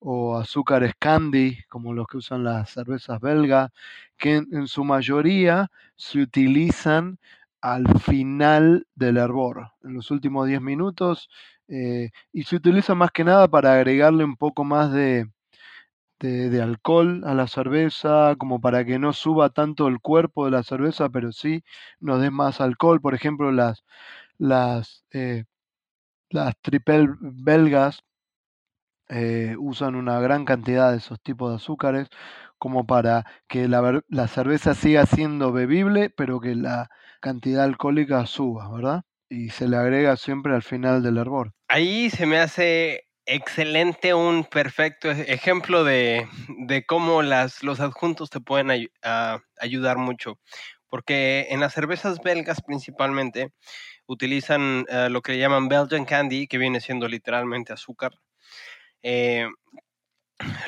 o 0.00 0.36
azúcares 0.38 0.94
candy, 0.98 1.58
como 1.68 1.92
los 1.94 2.06
que 2.06 2.18
usan 2.18 2.44
las 2.44 2.70
cervezas 2.70 3.20
belgas, 3.20 3.70
que 4.18 4.36
en, 4.36 4.66
su 4.68 4.84
mayoría 4.84 5.70
se 5.96 6.20
utilizan 6.20 7.18
al 7.60 7.86
final 8.00 8.86
del 8.94 9.16
hervor, 9.18 9.72
en 9.82 9.94
los 9.94 10.10
últimos 10.10 10.46
10 10.46 10.60
minutos, 10.60 11.28
eh, 11.68 12.10
y 12.32 12.44
se 12.44 12.56
utiliza 12.56 12.94
más 12.94 13.10
que 13.12 13.24
nada 13.24 13.48
para 13.48 13.74
agregarle 13.74 14.24
un 14.24 14.36
poco 14.36 14.64
más 14.64 14.92
de, 14.92 15.30
de, 16.20 16.62
alcohol 16.62 17.22
a 17.24 17.34
la 17.34 17.46
cerveza, 17.48 18.34
como 18.38 18.60
para 18.60 18.84
que 18.84 18.98
no 18.98 19.12
suba 19.12 19.50
tanto 19.50 19.88
el 19.88 20.00
cuerpo 20.00 20.44
de 20.44 20.52
la 20.52 20.62
cerveza, 20.62 21.08
pero 21.10 21.32
sí 21.32 21.64
nos 22.00 22.20
dé 22.20 22.30
más 22.30 22.60
alcohol. 22.60 23.00
Por 23.00 23.14
ejemplo, 23.14 23.52
las, 23.52 23.84
las, 24.38 25.04
eh, 25.12 25.44
las 26.30 26.56
tripel 26.62 27.10
belgas 27.20 28.04
eh, 29.08 29.56
usan 29.58 29.96
una 29.96 30.20
gran 30.20 30.44
cantidad 30.44 30.92
de 30.92 30.98
esos 30.98 31.20
tipos 31.20 31.50
de 31.50 31.56
azúcares 31.56 32.08
como 32.58 32.86
para 32.86 33.26
que 33.48 33.68
la, 33.68 34.02
la, 34.08 34.28
cerveza 34.28 34.74
siga 34.74 35.06
siendo 35.06 35.52
bebible, 35.52 36.10
pero 36.10 36.40
que 36.40 36.54
la 36.54 36.90
cantidad 37.20 37.64
alcohólica 37.64 38.26
suba, 38.26 38.70
¿verdad? 38.74 39.02
Y 39.28 39.50
se 39.50 39.68
le 39.68 39.76
agrega 39.76 40.16
siempre 40.16 40.54
al 40.54 40.62
final 40.62 41.02
del 41.02 41.18
hervor. 41.18 41.52
Ahí 41.68 42.10
se 42.10 42.26
me 42.26 42.38
hace 42.38 43.04
excelente, 43.26 44.12
un 44.14 44.44
perfecto 44.44 45.10
e-, 45.10 45.32
ejemplo 45.32 45.84
de, 45.84 46.26
de 46.66 46.84
cómo 46.84 47.22
las, 47.22 47.62
los 47.62 47.80
adjuntos 47.80 48.30
te 48.30 48.40
pueden 48.40 48.88
ayudar 49.60 49.98
mucho. 49.98 50.38
Porque 50.88 51.46
en 51.50 51.60
las 51.60 51.72
cervezas 51.72 52.18
belgas 52.24 52.60
principalmente 52.62 53.52
utilizan 54.06 54.84
eh, 54.88 55.08
lo 55.08 55.22
que 55.22 55.38
llaman 55.38 55.68
Belgian 55.68 56.04
Candy, 56.04 56.48
que 56.48 56.58
viene 56.58 56.80
siendo 56.80 57.06
literalmente 57.06 57.72
azúcar 57.72 58.12
eh, 59.02 59.48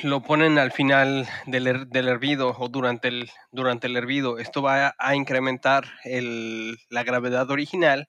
lo 0.03 0.23
ponen 0.23 0.59
al 0.59 0.73
final 0.73 1.29
del, 1.47 1.89
del, 1.89 2.09
hervido 2.09 2.55
o 2.59 2.69
durante 2.69 3.09
el, 3.09 3.31
durante 3.51 3.87
el 3.87 3.97
hervido. 3.97 4.39
Esto 4.39 4.63
va 4.63 4.95
a, 4.99 5.15
incrementar 5.15 5.85
la 6.05 7.03
gravedad 7.05 7.51
original. 7.51 8.09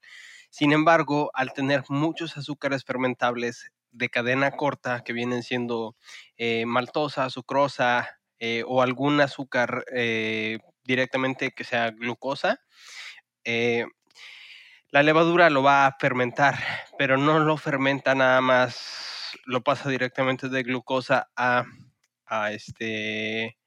Sin 0.49 0.72
embargo, 0.72 1.32
al 1.34 1.53
tener 1.53 1.84
muchos 1.89 2.38
azúcares 2.38 2.84
fermentables 2.84 3.72
de 3.91 4.09
cadena 4.09 4.51
corta 4.51 5.03
que 5.03 5.14
vienen 5.14 5.43
siendo 5.43 5.95
eh, 6.38 6.66
maltosa, 6.66 7.30
sucrosa 7.30 8.20
eh, 8.39 8.64
o 8.68 8.82
algún 8.82 9.22
azúcar 9.22 9.86
eh, 9.93 10.59
directamente 10.84 11.51
que 11.51 11.64
sea 11.64 11.91
glucosa, 11.91 12.59
la 14.93 15.01
levadura 15.01 15.49
lo 15.49 15.64
va 15.64 15.88
a 15.88 15.97
fermentar, 15.99 16.59
pero 16.99 17.18
no 17.18 17.39
lo 17.39 17.57
fermenta 17.57 18.14
nada 18.14 18.41
más, 18.41 19.12
lo 19.45 19.63
pasa 19.63 19.89
directamente 19.89 20.49
de 20.49 20.63
glucosa 20.63 21.29
a, 21.35 21.65
a 22.25 22.51
este 22.51 23.57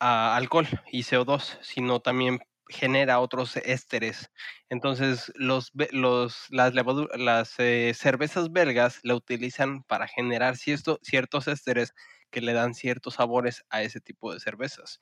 a 0.00 0.36
alcohol 0.36 0.66
y 0.90 1.02
CO2, 1.04 1.58
sino 1.62 2.00
también 2.00 2.40
genera 2.68 3.20
otros 3.20 3.56
ésteres. 3.56 4.30
Entonces, 4.68 5.30
los, 5.36 5.70
los, 5.92 6.46
las, 6.50 6.72
las 6.74 7.54
eh, 7.58 7.92
cervezas 7.94 8.50
belgas 8.50 9.00
la 9.02 9.14
utilizan 9.14 9.82
para 9.84 10.08
generar 10.08 10.56
ciertos 10.56 11.48
ésteres 11.48 11.94
que 12.30 12.40
le 12.40 12.52
dan 12.52 12.74
ciertos 12.74 13.14
sabores 13.14 13.64
a 13.70 13.82
ese 13.82 14.00
tipo 14.00 14.32
de 14.32 14.40
cervezas. 14.40 15.00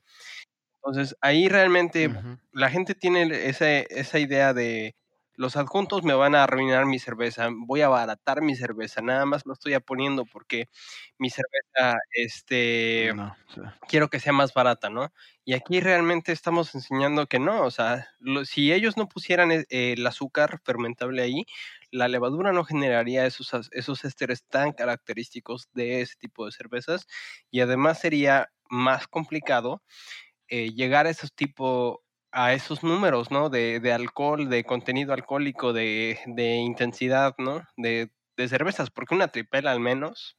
Entonces, 0.82 1.16
ahí 1.20 1.48
realmente 1.48 2.10
la 2.52 2.70
gente 2.70 2.94
tiene 2.94 3.28
esa 3.48 4.18
idea 4.18 4.52
de 4.52 4.96
los 5.40 5.56
adjuntos 5.56 6.02
me 6.02 6.12
van 6.12 6.34
a 6.34 6.44
arruinar 6.44 6.84
mi 6.84 6.98
cerveza, 6.98 7.48
voy 7.50 7.80
a 7.80 7.86
abaratar 7.86 8.42
mi 8.42 8.54
cerveza, 8.56 9.00
nada 9.00 9.24
más 9.24 9.46
lo 9.46 9.54
estoy 9.54 9.74
poniendo 9.80 10.26
porque 10.26 10.68
mi 11.16 11.30
cerveza, 11.30 11.98
este, 12.12 13.10
quiero 13.88 14.10
que 14.10 14.20
sea 14.20 14.34
más 14.34 14.52
barata, 14.52 14.90
¿no? 14.90 15.14
Y 15.46 15.54
aquí 15.54 15.80
realmente 15.80 16.32
estamos 16.32 16.74
enseñando 16.74 17.26
que 17.26 17.38
no, 17.38 17.62
o 17.62 17.70
sea, 17.70 18.06
si 18.44 18.70
ellos 18.70 18.98
no 18.98 19.08
pusieran 19.08 19.50
e, 19.50 19.64
el 19.70 20.06
azúcar 20.06 20.60
fermentable 20.62 21.22
ahí, 21.22 21.46
la 21.90 22.08
levadura 22.08 22.52
no 22.52 22.62
generaría 22.62 23.24
esos, 23.24 23.50
esos 23.72 24.04
ésteres 24.04 24.44
tan 24.44 24.72
característicos 24.72 25.70
de 25.72 26.02
ese 26.02 26.16
tipo 26.16 26.44
de 26.44 26.52
cervezas 26.52 27.06
y 27.50 27.62
además 27.62 27.98
sería 27.98 28.50
más 28.68 29.08
complicado 29.08 29.82
eh, 30.48 30.70
llegar 30.74 31.06
a 31.06 31.10
esos 31.10 31.32
tipos 31.32 31.96
a 32.32 32.52
esos 32.52 32.82
números, 32.82 33.30
¿no? 33.30 33.50
De, 33.50 33.80
de 33.80 33.92
alcohol, 33.92 34.48
de 34.48 34.64
contenido 34.64 35.12
alcohólico, 35.12 35.72
de, 35.72 36.18
de 36.26 36.56
intensidad, 36.56 37.34
¿no? 37.38 37.62
De, 37.76 38.10
de, 38.36 38.48
cervezas, 38.48 38.90
porque 38.90 39.14
una 39.14 39.28
tripela 39.28 39.72
al 39.72 39.80
menos, 39.80 40.36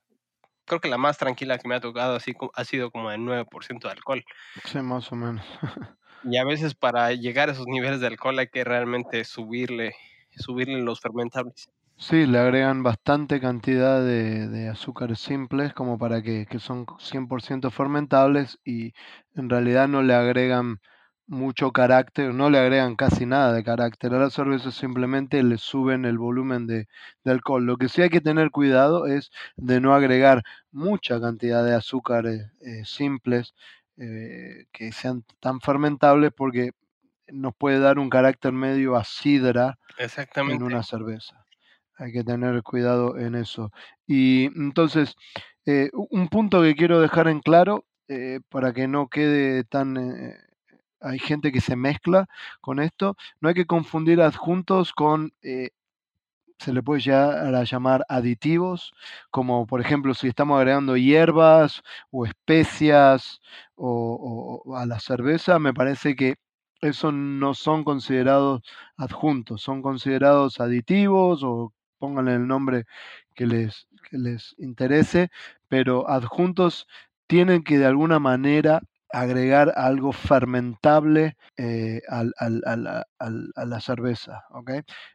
creo 0.65 0.79
que 0.79 0.89
la 0.89 0.97
más 0.97 1.17
tranquila 1.17 1.57
que 1.57 1.67
me 1.67 1.75
ha 1.75 1.81
tocado 1.81 2.15
así 2.15 2.33
ha 2.53 2.63
sido 2.65 2.91
como 2.91 3.09
del 3.09 3.21
9% 3.21 3.87
de 3.87 3.93
alcohol. 3.93 4.23
Sí, 4.65 4.79
más 4.79 5.11
o 5.11 5.15
menos. 5.15 5.45
y 6.23 6.37
a 6.37 6.45
veces 6.45 6.75
para 6.75 7.11
llegar 7.13 7.49
a 7.49 7.53
esos 7.53 7.67
niveles 7.67 7.99
de 7.99 8.07
alcohol 8.07 8.39
hay 8.39 8.47
que 8.47 8.63
realmente 8.63 9.23
subirle, 9.25 9.95
subirle 10.37 10.81
los 10.81 11.01
fermentables. 11.01 11.69
Sí, 11.97 12.25
le 12.25 12.39
agregan 12.39 12.81
bastante 12.81 13.39
cantidad 13.39 14.03
de, 14.03 14.47
de 14.47 14.69
azúcares 14.69 15.19
simples 15.19 15.71
como 15.73 15.99
para 15.99 16.23
que, 16.23 16.47
que 16.47 16.57
son 16.57 16.87
100% 16.87 17.69
fermentables 17.69 18.59
y 18.65 18.93
en 19.35 19.51
realidad 19.51 19.87
no 19.87 20.01
le 20.01 20.15
agregan 20.15 20.79
mucho 21.31 21.71
carácter, 21.71 22.33
no 22.33 22.49
le 22.49 22.59
agregan 22.59 22.97
casi 22.97 23.25
nada 23.25 23.53
de 23.53 23.63
carácter 23.63 24.13
a 24.13 24.19
la 24.19 24.29
cerveza, 24.29 24.69
simplemente 24.69 25.41
le 25.43 25.57
suben 25.57 26.03
el 26.03 26.17
volumen 26.17 26.67
de, 26.67 26.89
alcohol. 27.23 27.65
Lo 27.65 27.77
que 27.77 27.87
sí 27.87 28.01
hay 28.01 28.09
que 28.09 28.19
tener 28.19 28.51
cuidado 28.51 29.07
es 29.07 29.31
de 29.55 29.79
no 29.79 29.95
agregar 29.95 30.43
mucha 30.71 31.21
cantidad 31.21 31.63
de 31.63 31.73
azúcares 31.73 32.51
eh, 32.59 32.83
simples 32.83 33.55
eh, 33.95 34.65
que 34.73 34.91
sean 34.91 35.23
tan 35.39 35.61
fermentables 35.61 36.33
porque 36.35 36.71
nos 37.29 37.55
puede 37.55 37.79
dar 37.79 37.97
un 37.97 38.09
carácter 38.09 38.51
medio 38.51 38.97
a 38.97 39.05
sidra 39.05 39.79
en 40.35 40.61
una 40.61 40.83
cerveza. 40.83 41.45
Hay 41.97 42.11
que 42.11 42.25
tener 42.25 42.61
cuidado 42.61 43.17
en 43.17 43.35
eso. 43.35 43.71
Y 44.05 44.47
entonces, 44.47 45.15
eh, 45.65 45.91
un 45.93 46.27
punto 46.27 46.61
que 46.61 46.75
quiero 46.75 46.99
dejar 46.99 47.29
en 47.29 47.39
claro 47.39 47.85
para 48.49 48.73
que 48.73 48.89
no 48.89 49.07
quede 49.07 49.63
tan 49.63 49.95
hay 51.01 51.19
gente 51.19 51.51
que 51.51 51.61
se 51.61 51.75
mezcla 51.75 52.27
con 52.61 52.79
esto. 52.79 53.17
No 53.41 53.49
hay 53.49 53.55
que 53.55 53.65
confundir 53.65 54.21
adjuntos 54.21 54.93
con, 54.93 55.33
eh, 55.41 55.71
se 56.59 56.73
le 56.73 56.83
puede 56.83 57.01
llegar 57.01 57.55
a 57.55 57.63
llamar 57.63 58.05
aditivos, 58.07 58.93
como 59.31 59.65
por 59.65 59.81
ejemplo 59.81 60.13
si 60.13 60.27
estamos 60.27 60.57
agregando 60.57 60.95
hierbas 60.95 61.81
o 62.11 62.25
especias 62.25 63.41
o, 63.75 64.75
a 64.77 64.85
la 64.85 64.99
cerveza, 64.99 65.59
me 65.59 65.73
parece 65.73 66.15
que 66.15 66.35
eso 66.81 67.11
no 67.11 67.53
son 67.53 67.83
considerados 67.83 68.61
adjuntos, 68.97 69.61
son 69.61 69.81
considerados 69.81 70.59
aditivos 70.59 71.43
o 71.43 71.73
pónganle 71.99 72.35
el 72.35 72.47
nombre 72.47 72.85
que 73.35 73.45
les, 73.47 73.87
que 74.09 74.17
les 74.17 74.55
interese, 74.59 75.29
pero 75.67 76.09
adjuntos 76.09 76.87
tienen 77.27 77.63
que 77.63 77.77
de 77.77 77.85
alguna 77.85 78.19
manera 78.19 78.81
agregar 79.13 79.73
algo 79.75 80.11
fermentable 80.11 81.35
eh, 81.57 82.01
al, 82.07 82.33
al, 82.37 82.61
al, 82.65 83.51
a 83.55 83.65
la 83.65 83.81
cerveza, 83.81 84.45
¿ok? 84.51 84.71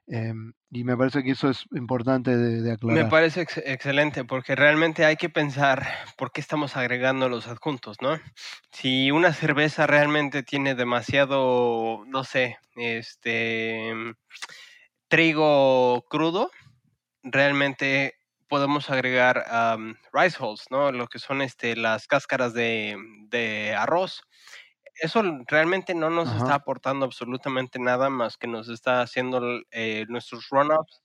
Em, 0.07 0.53
y 0.71 0.85
me 0.85 0.97
parece 0.97 1.23
que 1.23 1.31
eso 1.31 1.49
es 1.49 1.65
importante 1.73 2.37
de, 2.37 2.73
aclarar. 2.73 3.05
Me 3.05 3.11
parece 3.11 3.41
excelente 3.41 4.25
porque 4.25 4.55
realmente 4.55 5.05
hay 5.05 5.17
que 5.17 5.29
pensar 5.29 5.87
por 6.17 6.33
qué 6.33 6.41
estamos 6.41 6.77
agregando 6.77 7.29
los 7.29 7.47
adjuntos, 7.47 7.97
¿no? 8.01 8.21
Si 8.73 9.11
una 9.11 9.33
cerveza 9.33 9.87
realmente 9.87 10.43
tiene 10.43 10.75
demasiado, 10.75 12.05
no 12.07 12.25
sé, 12.25 12.59
este 12.75 13.93
trigo 15.09 16.05
crudo, 16.11 16.51
realmente 17.23 18.16
podemos 18.49 18.91
agregar 18.91 19.45
rice 20.13 20.43
hulls, 20.43 20.67
¿no? 20.71 20.93
Lo 20.93 21.07
que 21.07 21.19
son 21.19 21.43
este, 21.43 21.77
las 21.77 22.07
cáscaras 22.07 22.55
de, 22.55 22.97
de 23.29 23.75
arroz. 23.75 24.23
Eso 24.95 25.23
realmente 25.47 25.95
no 25.95 26.09
nos 26.09 26.35
está 26.35 26.55
aportando 26.55 27.05
absolutamente 27.05 27.79
nada 27.79 28.09
más 28.09 28.39
que 28.39 28.47
nos 28.47 28.69
está 28.69 29.03
haciendo 29.03 29.61
eh, 29.71 30.07
nuestros 30.09 30.49
run-ups, 30.49 31.03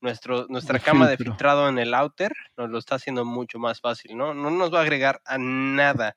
nuestro, 0.00 0.46
nuestra 0.48 0.80
cama 0.80 1.08
de 1.08 1.16
filtrado 1.16 1.68
en 1.68 1.78
el 1.78 1.94
outer, 1.94 2.32
nos 2.56 2.68
lo 2.68 2.78
está 2.78 2.96
haciendo 2.96 3.24
mucho 3.24 3.58
más 3.58 3.80
fácil, 3.80 4.16
¿no? 4.16 4.34
No 4.34 4.50
nos 4.50 4.74
va 4.74 4.80
a 4.80 4.82
agregar 4.82 5.20
a 5.24 5.38
nada, 5.38 6.16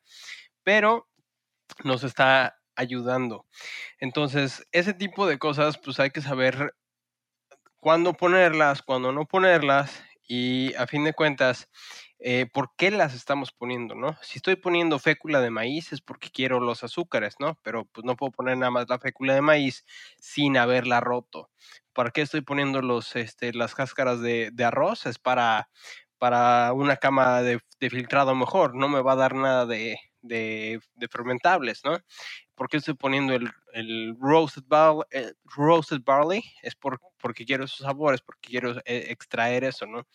pero 0.64 1.08
nos 1.84 2.04
está 2.04 2.58
ayudando. 2.76 3.46
Entonces, 4.00 4.68
ese 4.72 4.94
tipo 4.94 5.28
de 5.28 5.38
cosas, 5.38 5.78
pues 5.78 6.00
hay 6.00 6.10
que 6.10 6.22
saber 6.22 6.74
cuándo 7.80 8.14
ponerlas, 8.14 8.82
cuándo 8.82 9.12
no 9.12 9.26
ponerlas 9.26 10.04
y 10.34 10.74
a 10.76 10.88
fin 10.88 11.04
de 11.04 11.12
cuentas, 11.12 11.68
eh, 12.18 12.46
¿por 12.46 12.72
qué 12.78 12.90
las 12.90 13.14
estamos 13.14 13.52
poniendo, 13.52 13.96
no? 13.96 14.18
Si 14.22 14.38
estoy 14.38 14.56
poniendo 14.56 14.98
fécula 14.98 15.42
de 15.42 15.50
maíz 15.50 15.92
es 15.92 16.00
porque 16.00 16.30
quiero 16.30 16.62
los 16.62 16.86
azúcares, 16.86 17.36
¿no? 17.40 17.60
Pero 17.64 17.84
pues 17.92 18.06
no 18.06 18.16
puedo 18.16 18.32
poner 18.32 18.58
nada 18.58 18.72
más 18.72 18.86
la 18.88 18.98
fécula 18.98 19.34
de 19.34 19.42
maíz 19.42 19.84
sin 20.22 20.56
haberla 20.56 21.02
roto. 21.02 21.50
¿Para 21.92 22.12
qué 22.12 22.22
estoy 22.22 22.40
poniendo 22.40 22.82
los, 22.82 23.14
este, 23.18 23.52
las 23.52 23.76
cáscaras 23.76 24.22
de, 24.22 24.54
arroz? 24.64 25.06
Es 25.06 25.20
para, 25.20 25.70
para 26.18 26.72
una 26.72 26.96
cama 26.96 27.42
de, 27.42 27.60
filtrado 27.90 28.34
mejor, 28.34 28.74
no 28.74 28.88
me 28.88 29.02
va 29.02 29.12
a 29.14 29.18
dar 29.18 29.36
nada 29.36 29.66
de, 29.66 30.00
de, 30.22 30.80
fermentables, 31.12 31.82
¿no? 31.84 31.98
¿Por 32.62 32.70
qué 32.70 32.78
estoy 32.78 32.94
poniendo 32.94 33.34
el, 33.34 33.52
el 33.74 34.16
roasted, 34.20 34.62
barley, 34.68 35.04
eh, 35.10 35.34
roasted 35.46 36.02
barley? 36.06 36.44
Es 36.62 36.76
por, 36.76 37.02
porque 37.20 37.44
quiero 37.44 37.64
esos 37.64 37.80
sabores, 37.80 38.22
porque 38.22 38.52
quiero 38.52 38.78
eh, 38.86 39.08
extraer 39.10 39.64
eso, 39.64 39.88
¿no? 39.88 40.06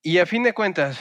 Y 0.00 0.16
a 0.20 0.24
fin 0.24 0.42
de 0.42 0.54
cuentas, 0.54 0.98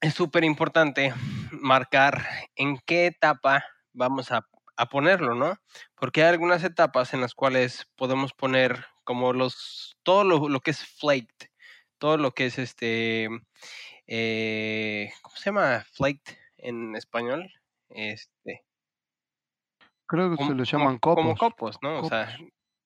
es 0.00 0.14
súper 0.14 0.42
importante 0.44 1.12
marcar 1.50 2.26
en 2.56 2.78
qué 2.86 3.08
etapa 3.08 3.62
vamos 3.92 4.32
a, 4.32 4.48
ponerlo, 4.90 5.34
¿no? 5.34 5.58
Porque 5.96 6.22
hay 6.22 6.30
algunas 6.30 6.64
etapas 6.64 7.12
en 7.12 7.20
las 7.20 7.34
cuales 7.34 7.86
podemos 7.94 8.32
poner 8.32 8.86
como 9.04 9.34
los, 9.34 9.98
todo 10.02 10.24
lo, 10.24 10.60
que 10.60 10.70
es 10.70 10.82
flaked, 10.82 11.50
todo 11.98 12.16
lo 12.16 12.32
que 12.32 12.46
es 12.46 12.58
este, 12.58 13.28
eh, 14.06 15.12
¿cómo 15.20 15.36
se 15.36 15.44
llama 15.44 15.84
flaked 15.92 16.38
en 16.56 16.96
español? 16.96 17.52
Este, 17.90 18.62
Creo 20.08 20.30
que 20.30 20.42
se 20.42 20.54
lo 20.54 20.64
llaman 20.64 20.98
copos. 20.98 21.22
Como 21.22 21.36
copos, 21.36 21.76
¿no? 21.82 22.00
O 22.00 22.04
sea, 22.04 22.34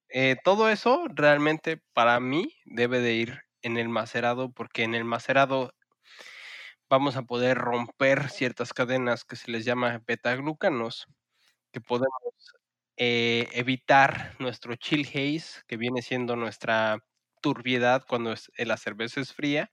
eh, 0.08 0.36
todo 0.44 0.68
eso 0.68 1.06
realmente 1.08 1.80
para 1.92 2.18
mí 2.20 2.56
debe 2.64 3.00
de 3.00 3.14
ir 3.14 3.42
en 3.62 3.78
el 3.78 3.88
macerado 3.88 4.50
porque 4.52 4.82
en 4.82 4.94
el 4.94 5.04
macerado 5.04 5.72
vamos 6.90 7.16
a 7.16 7.22
poder 7.22 7.56
romper 7.58 8.28
ciertas 8.30 8.72
cadenas 8.72 9.24
que 9.24 9.36
se 9.36 9.50
les 9.50 9.64
llama 9.64 10.02
beta-glucanos, 10.06 11.06
que 11.72 11.80
podemos 11.80 12.10
eh, 12.98 13.48
evitar 13.52 14.36
nuestro 14.40 14.76
chill 14.76 15.06
haze, 15.08 15.62
que 15.68 15.76
viene 15.78 16.02
siendo 16.02 16.36
nuestra 16.36 16.98
turbiedad 17.42 18.04
cuando 18.08 18.34
la 18.58 18.76
cerveza 18.78 19.20
es 19.20 19.32
fría, 19.34 19.72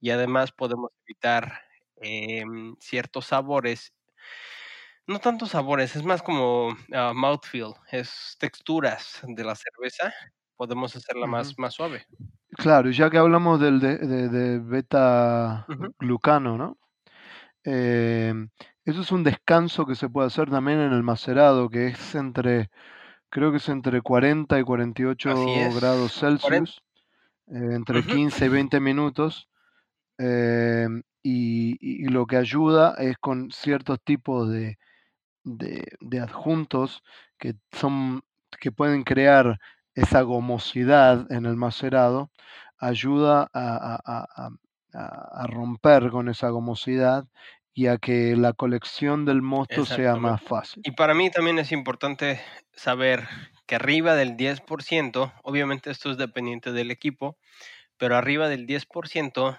y 0.00 0.10
además 0.10 0.52
podemos 0.52 0.90
evitar 1.06 1.62
em, 2.02 2.76
ciertos 2.80 3.26
sabores. 3.28 3.94
No 5.10 5.18
tanto 5.18 5.44
sabores, 5.46 5.96
es 5.96 6.04
más 6.04 6.22
como 6.22 6.68
ah, 6.94 7.12
mouthfeel, 7.12 7.72
es 7.90 8.36
texturas 8.38 9.20
de 9.26 9.42
la 9.42 9.56
cerveza. 9.56 10.14
Podemos 10.56 10.94
hacerla 10.94 11.26
más, 11.26 11.58
más 11.58 11.74
suave. 11.74 12.06
Claro, 12.52 12.92
ya 12.92 13.10
que 13.10 13.18
hablamos 13.18 13.60
del 13.60 13.80
de, 13.80 13.98
de, 13.98 14.60
beta 14.60 15.66
glucano, 15.98 16.56
¿no? 16.56 16.78
Em, 17.64 18.50
eso 18.84 19.00
es 19.00 19.10
un 19.10 19.24
descanso 19.24 19.84
que 19.84 19.96
se 19.96 20.08
puede 20.08 20.28
hacer 20.28 20.48
también 20.48 20.78
en 20.78 20.92
el 20.92 21.02
macerado, 21.02 21.68
que 21.70 21.88
es 21.88 22.14
entre, 22.14 22.70
creo 23.30 23.50
que 23.50 23.56
es 23.56 23.68
entre 23.68 24.02
40 24.02 24.60
y 24.60 24.62
48 24.62 25.34
grados 25.74 26.20
Celsius, 26.20 26.84
eh, 27.48 27.74
entre 27.74 28.04
15 28.04 28.46
y 28.46 28.48
20 28.48 28.78
minutos. 28.78 29.48
Em, 30.18 31.02
y, 31.24 32.04
lo 32.10 32.26
que 32.26 32.36
ayuda 32.36 32.94
es 32.98 33.18
con 33.18 33.50
ciertos 33.50 33.98
tipos 34.04 34.48
de, 34.48 34.78
de, 35.56 36.20
adjuntos 36.20 37.02
que 37.38 37.54
son 37.72 38.22
que 38.60 38.72
pueden 38.72 39.04
crear 39.04 39.58
esa 39.94 40.22
gomosidad 40.22 41.30
en 41.32 41.46
el 41.46 41.56
macerado, 41.56 42.30
ayuda 42.78 43.48
a, 43.54 44.48
a, 44.92 45.46
romper 45.46 46.10
con 46.10 46.28
esa 46.28 46.48
gomosidad 46.48 47.26
y 47.72 47.86
a 47.86 47.98
que 47.98 48.36
la 48.36 48.52
colección 48.52 49.24
del 49.24 49.40
mosto 49.40 49.86
sea 49.86 50.16
más 50.16 50.42
fácil. 50.42 50.82
Y 50.84 50.92
para 50.92 51.14
mí 51.14 51.30
también 51.30 51.58
es 51.58 51.70
importante 51.70 52.40
saber 52.72 53.28
que 53.66 53.76
arriba 53.76 54.14
del 54.14 54.36
10%, 54.36 55.32
obviamente 55.44 55.90
esto 55.90 56.10
es 56.10 56.16
dependiente 56.16 56.72
del 56.72 56.90
equipo, 56.90 57.36
pero 57.96 58.16
arriba 58.16 58.48
del 58.48 58.66
10%, 58.66 59.58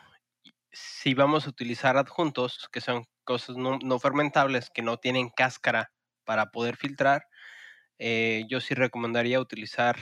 si 0.71 1.13
vamos 1.13 1.45
a 1.45 1.49
utilizar 1.49 1.97
adjuntos, 1.97 2.67
que 2.71 2.81
son 2.81 3.05
cosas 3.23 3.57
no, 3.57 3.99
fermentables, 3.99 4.69
que 4.69 4.81
no 4.81 4.97
tienen 4.97 5.29
cáscara 5.29 5.91
para 6.23 6.51
poder 6.51 6.75
filtrar, 6.75 7.25
eh, 7.99 8.45
yo 8.49 8.59
sí 8.61 8.73
recomendaría 8.73 9.39
utilizar 9.39 9.97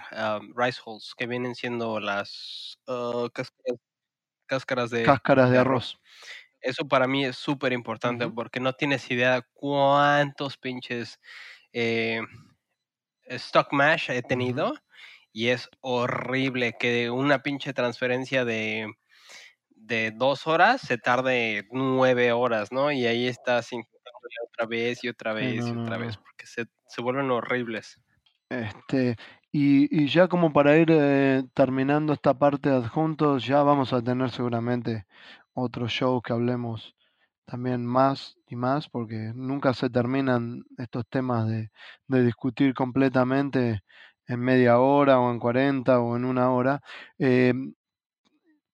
rice 0.56 0.80
hulls, 0.86 1.14
que 1.18 1.28
vienen 1.28 1.56
siendo 1.56 2.00
las 2.00 2.78
uh, 2.88 3.30
cáscaras, 4.48 4.90
de, 4.90 5.04
cáscaras 5.04 5.52
de, 5.52 5.58
arroz. 5.58 6.00
Eso 6.62 6.88
para 6.88 7.08
mí 7.08 7.26
es 7.26 7.38
súper 7.38 7.74
importante 7.74 8.28
porque 8.30 8.60
no 8.60 8.74
tienes 8.74 9.10
idea 9.12 9.46
cuántos 9.54 10.58
pinches 10.58 11.20
eh, 11.72 12.22
stock 13.26 13.72
mash 13.72 14.10
he 14.10 14.22
tenido 14.22 14.74
y 15.32 15.50
es 15.50 15.70
horrible 15.82 16.76
que 16.80 17.10
una 17.10 17.44
pinche 17.44 17.74
transferencia 17.74 18.44
de, 18.44 18.88
de 19.90 20.12
dos 20.12 20.48
horas 20.48 20.82
se 20.82 20.98
tarde 20.98 21.68
nueve 21.72 22.32
horas, 22.32 22.72
¿no? 22.72 22.92
Y 22.92 23.06
ahí 23.06 23.28
estás 23.28 23.74
intentándole 23.74 24.36
otra 24.48 24.68
vez 24.68 25.04
y 25.04 25.10
otra 25.10 25.34
vez 25.34 25.68
y 25.68 25.72
otra 25.72 25.98
vez 25.98 26.16
porque 26.16 26.46
se, 26.46 26.66
se 26.88 27.02
vuelven 27.02 27.30
horribles. 27.32 28.00
Este, 28.50 29.16
y, 29.52 30.04
y, 30.04 30.08
ya 30.08 30.28
como 30.28 30.54
para 30.54 30.78
ir 30.78 30.90
eh, 30.92 31.44
terminando 31.54 32.14
esta 32.14 32.34
parte 32.34 32.70
de 32.70 32.78
adjuntos, 32.78 33.46
ya 33.46 33.62
vamos 33.64 33.94
a 33.94 34.02
tener 34.02 34.32
seguramente 34.32 35.06
otro 35.54 35.88
show 35.88 36.22
que 36.22 36.34
hablemos 36.34 36.96
también 37.46 37.86
más 37.86 38.38
y 38.48 38.56
más, 38.56 38.90
porque 38.90 39.32
nunca 39.36 39.74
se 39.74 39.90
terminan 39.90 40.64
estos 40.78 41.08
temas 41.10 41.48
de, 41.48 41.72
de 42.08 42.24
discutir 42.24 42.74
completamente 42.74 43.84
en 44.28 44.40
media 44.40 44.80
hora 44.80 45.20
o 45.20 45.32
en 45.32 45.40
40 45.40 46.00
o 46.00 46.16
en 46.16 46.26
una 46.26 46.52
hora. 46.52 46.82
Eh, 47.18 47.54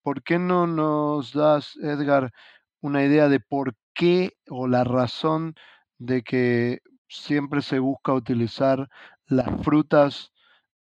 ¿Por 0.06 0.22
qué 0.22 0.38
no 0.38 0.68
nos 0.68 1.34
das, 1.34 1.78
Edgar, 1.82 2.32
una 2.80 3.04
idea 3.04 3.28
de 3.28 3.40
por 3.40 3.74
qué 3.96 4.38
o 4.48 4.68
la 4.68 4.84
razón 4.84 5.56
de 5.98 6.22
que 6.22 6.82
siempre 7.10 7.64
se 7.64 7.80
busca 7.80 8.14
utilizar 8.14 8.88
las 9.26 9.48
frutas 9.64 10.32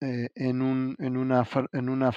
en, 0.01 0.63
un, 0.63 0.97
en, 1.01 1.19
una, 1.19 1.47
en, 1.73 1.91
una 1.91 2.11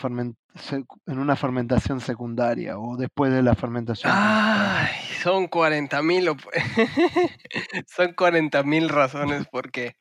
en 1.06 1.20
una 1.20 1.36
fermentación 1.36 2.00
secundaria 2.00 2.80
o 2.80 2.96
después 2.96 3.34
de 3.34 3.44
la 3.44 3.56
fermentación. 3.56 4.14
Ay, 4.16 4.88
son 5.22 5.48
40 5.48 6.02
mil 6.04 6.30
son 7.88 8.14
40 8.14 8.64
mil 8.64 8.88
razones 8.88 9.46
porque 9.52 9.98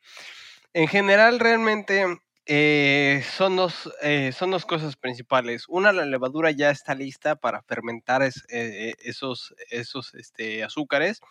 en 0.71 0.87
general 0.87 1.41
realmente 1.41 2.05
eh, 2.45 3.23
son, 3.35 3.55
dos, 3.55 3.93
eh, 4.01 4.31
son 4.33 4.51
dos 4.51 4.65
cosas 4.65 4.95
principales. 4.95 5.65
Una, 5.67 5.91
la 5.93 6.05
levadura 6.05 6.51
ya 6.51 6.69
está 6.69 6.95
lista 6.95 7.35
para 7.35 7.61
fermentar 7.63 8.21
esos, 8.21 9.55
esos 9.69 10.13
este, 10.15 10.63
azúcares 10.63 11.21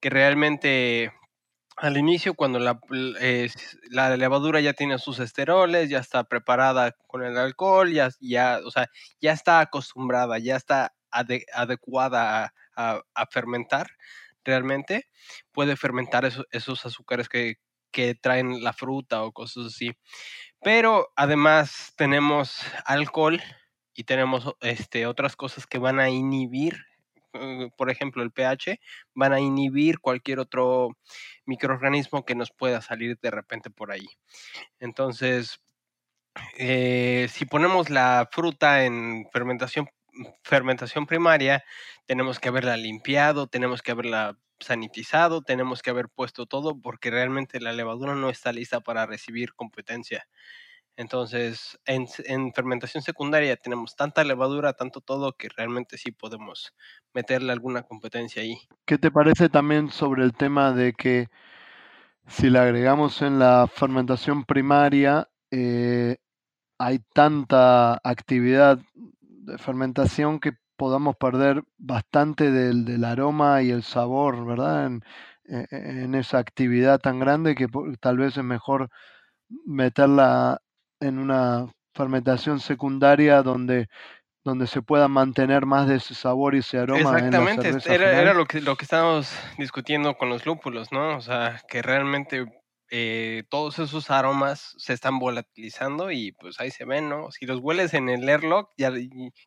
que 0.00 0.10
realmente 0.10 1.12
al 1.80 1.96
inicio, 1.96 2.34
cuando 2.34 2.58
la, 2.58 2.80
la, 3.90 4.16
levadura 4.16 4.60
ya 4.60 4.72
tiene 4.72 4.98
sus 4.98 5.20
esteroles, 5.20 5.88
ya 5.88 5.98
está 5.98 6.24
preparada 6.24 6.92
con 7.06 7.22
el 7.22 7.38
alcohol, 7.38 7.92
ya, 7.92 8.10
ya, 8.20 8.60
o 8.64 8.70
sea, 8.70 8.88
ya 9.20 9.32
está 9.32 9.60
acostumbrada, 9.60 10.38
ya 10.38 10.56
está 10.56 10.92
adecuada 11.10 12.52
a, 12.74 13.26
fermentar 13.30 13.88
realmente, 14.44 15.08
puede 15.52 15.76
fermentar 15.76 16.28
esos 16.50 16.86
azúcares 16.86 17.28
que, 17.28 17.56
que 17.90 18.14
traen 18.14 18.62
la 18.62 18.72
fruta 18.72 19.22
o 19.22 19.32
cosas 19.32 19.66
así. 19.66 19.92
Pero 20.60 21.08
además 21.16 21.92
tenemos 21.96 22.60
alcohol 22.84 23.40
y 23.94 24.04
tenemos 24.04 24.54
este, 24.60 25.06
otras 25.06 25.36
cosas 25.36 25.66
que 25.66 25.78
van 25.78 26.00
a 26.00 26.10
inhibir 26.10 26.88
eh, 27.34 27.70
por 27.76 27.90
ejemplo, 27.90 28.22
el 28.22 28.32
pH, 28.32 28.80
van 29.14 29.32
a 29.32 29.40
inhibir 29.40 30.00
cualquier 30.00 30.38
otro 30.38 30.96
microorganismo 31.44 32.24
que 32.24 32.34
nos 32.34 32.50
pueda 32.50 32.80
salir 32.80 33.18
de 33.20 33.30
repente 33.30 33.70
por 33.70 33.92
ahí. 33.92 34.06
Entonces, 34.80 35.60
eh, 36.58 37.28
si 37.30 37.44
ponemos 37.46 37.90
la 37.90 38.28
fruta 38.30 38.84
en 38.84 39.26
fermentación, 39.32 39.88
fermentación 40.42 41.06
primaria, 41.06 41.64
tenemos 42.06 42.38
que 42.38 42.48
haberla 42.48 42.76
limpiado, 42.76 43.46
tenemos 43.46 43.82
que 43.82 43.92
haberla 43.92 44.38
sanitizado, 44.60 45.42
tenemos 45.42 45.82
que 45.82 45.90
haber 45.90 46.08
puesto 46.08 46.46
todo 46.46 46.80
porque 46.80 47.10
realmente 47.10 47.60
la 47.60 47.72
levadura 47.72 48.14
no 48.14 48.30
está 48.30 48.52
lista 48.52 48.80
para 48.80 49.06
recibir 49.06 49.54
competencia. 49.54 50.26
Entonces, 50.96 51.78
en, 51.84 52.08
fermentación 52.52 53.04
secundaria 53.04 53.56
tenemos 53.56 53.94
tanta 53.94 54.24
levadura, 54.24 54.72
tanto 54.72 55.00
todo, 55.00 55.36
que 55.36 55.48
realmente 55.56 55.96
sí 55.96 56.10
podemos 56.10 56.74
meterle 57.14 57.52
alguna 57.52 57.84
competencia 57.84 58.42
ahí. 58.42 58.58
¿Qué 58.84 58.98
te 58.98 59.12
parece 59.12 59.48
también 59.48 59.92
sobre 59.92 60.24
el 60.24 60.32
tema 60.32 60.72
de 60.72 60.94
que 60.94 61.28
si 62.26 62.50
le 62.50 62.58
agregamos 62.58 63.22
en 63.22 63.38
la 63.38 63.68
fermentación 63.72 64.44
primaria, 64.44 65.28
eh, 65.52 66.16
hay 66.78 66.98
tanta 67.14 68.00
actividad 68.02 68.80
de 69.48 69.58
fermentación 69.58 70.38
que 70.38 70.52
podamos 70.76 71.16
perder 71.16 71.62
bastante 71.76 72.52
del, 72.52 73.04
aroma 73.04 73.62
y 73.62 73.70
el 73.70 73.82
sabor, 73.82 74.46
¿verdad? 74.46 74.86
En, 74.86 75.02
e, 75.44 75.66
e, 75.70 76.04
en, 76.04 76.14
esa 76.14 76.38
actividad 76.38 77.00
tan 77.00 77.18
grande 77.18 77.54
que 77.54 77.66
tal 78.00 78.18
vez 78.18 78.36
es 78.36 78.44
mejor 78.44 78.88
meterla 79.66 80.60
en 81.00 81.18
una 81.18 81.66
fermentación 81.94 82.60
secundaria 82.60 83.42
donde, 83.42 83.88
donde 84.44 84.66
se 84.66 84.82
pueda 84.82 85.08
mantener 85.08 85.66
más 85.66 85.88
de 85.88 85.96
ese 85.96 86.14
sabor 86.14 86.54
y 86.54 86.58
ese 86.58 86.78
aroma. 86.78 87.16
Exactamente, 87.16 87.68
era, 87.86 88.20
era, 88.20 88.34
lo, 88.34 88.46
que, 88.46 88.60
lo 88.60 88.76
que 88.76 88.84
estábamos 88.84 89.32
discutiendo 89.58 90.14
con 90.16 90.28
los 90.28 90.46
lúpulos, 90.46 90.92
¿no? 90.92 91.16
O 91.16 91.20
sea, 91.20 91.60
que 91.68 91.82
realmente 91.82 92.44
eh, 92.90 93.44
todos 93.50 93.78
esos 93.78 94.10
aromas 94.10 94.74
se 94.78 94.92
están 94.92 95.18
volatilizando 95.18 96.10
y 96.10 96.32
pues 96.32 96.58
ahí 96.60 96.70
se 96.70 96.84
ven, 96.84 97.08
¿no? 97.08 97.30
Si 97.30 97.46
los 97.46 97.60
hueles 97.60 97.94
en 97.94 98.08
el 98.08 98.28
airlock, 98.28 98.70
ya, 98.76 98.90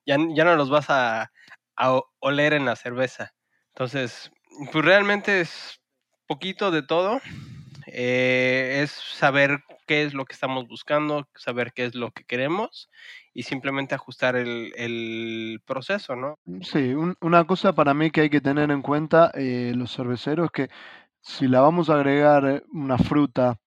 ya, 0.05 0.17
ya 0.35 0.43
no 0.45 0.55
los 0.55 0.69
vas 0.69 0.89
a, 0.89 1.31
a 1.75 2.01
oler 2.19 2.53
en 2.53 2.65
la 2.65 2.75
cerveza. 2.75 3.33
Entonces, 3.69 4.31
pues 4.71 4.85
realmente 4.85 5.41
es 5.41 5.81
poquito 6.27 6.71
de 6.71 6.83
todo. 6.83 7.19
Eh, 7.87 8.81
es 8.83 8.91
saber 8.91 9.63
qué 9.85 10.03
es 10.03 10.13
lo 10.13 10.25
que 10.25 10.33
estamos 10.33 10.67
buscando, 10.67 11.27
saber 11.35 11.73
qué 11.73 11.85
es 11.85 11.95
lo 11.95 12.11
que 12.11 12.23
queremos 12.23 12.89
y 13.33 13.43
simplemente 13.43 13.95
ajustar 13.95 14.35
el, 14.37 15.61
proceso, 15.65 16.15
¿no? 16.15 16.35
Mm, 16.45 16.61
sí, 16.61 16.93
una 17.19 17.43
cosa 17.45 17.73
para 17.73 17.93
mí 17.93 18.11
que 18.11 18.21
hay 18.21 18.29
que 18.29 18.39
tener 18.39 18.71
en 18.71 18.81
cuenta 18.81 19.31
eh, 19.33 19.73
los 19.75 19.93
cerveceros 19.93 20.51
que 20.51 20.69
si 21.22 21.47
la 21.47 21.61
vamos 21.61 21.89
a 21.89 21.95
agregar 21.95 22.45
eh, 22.45 22.63
una 22.74 22.97
fruta 22.97 23.57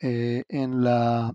eh, 0.00 0.44
en 0.48 0.84
la 0.84 1.32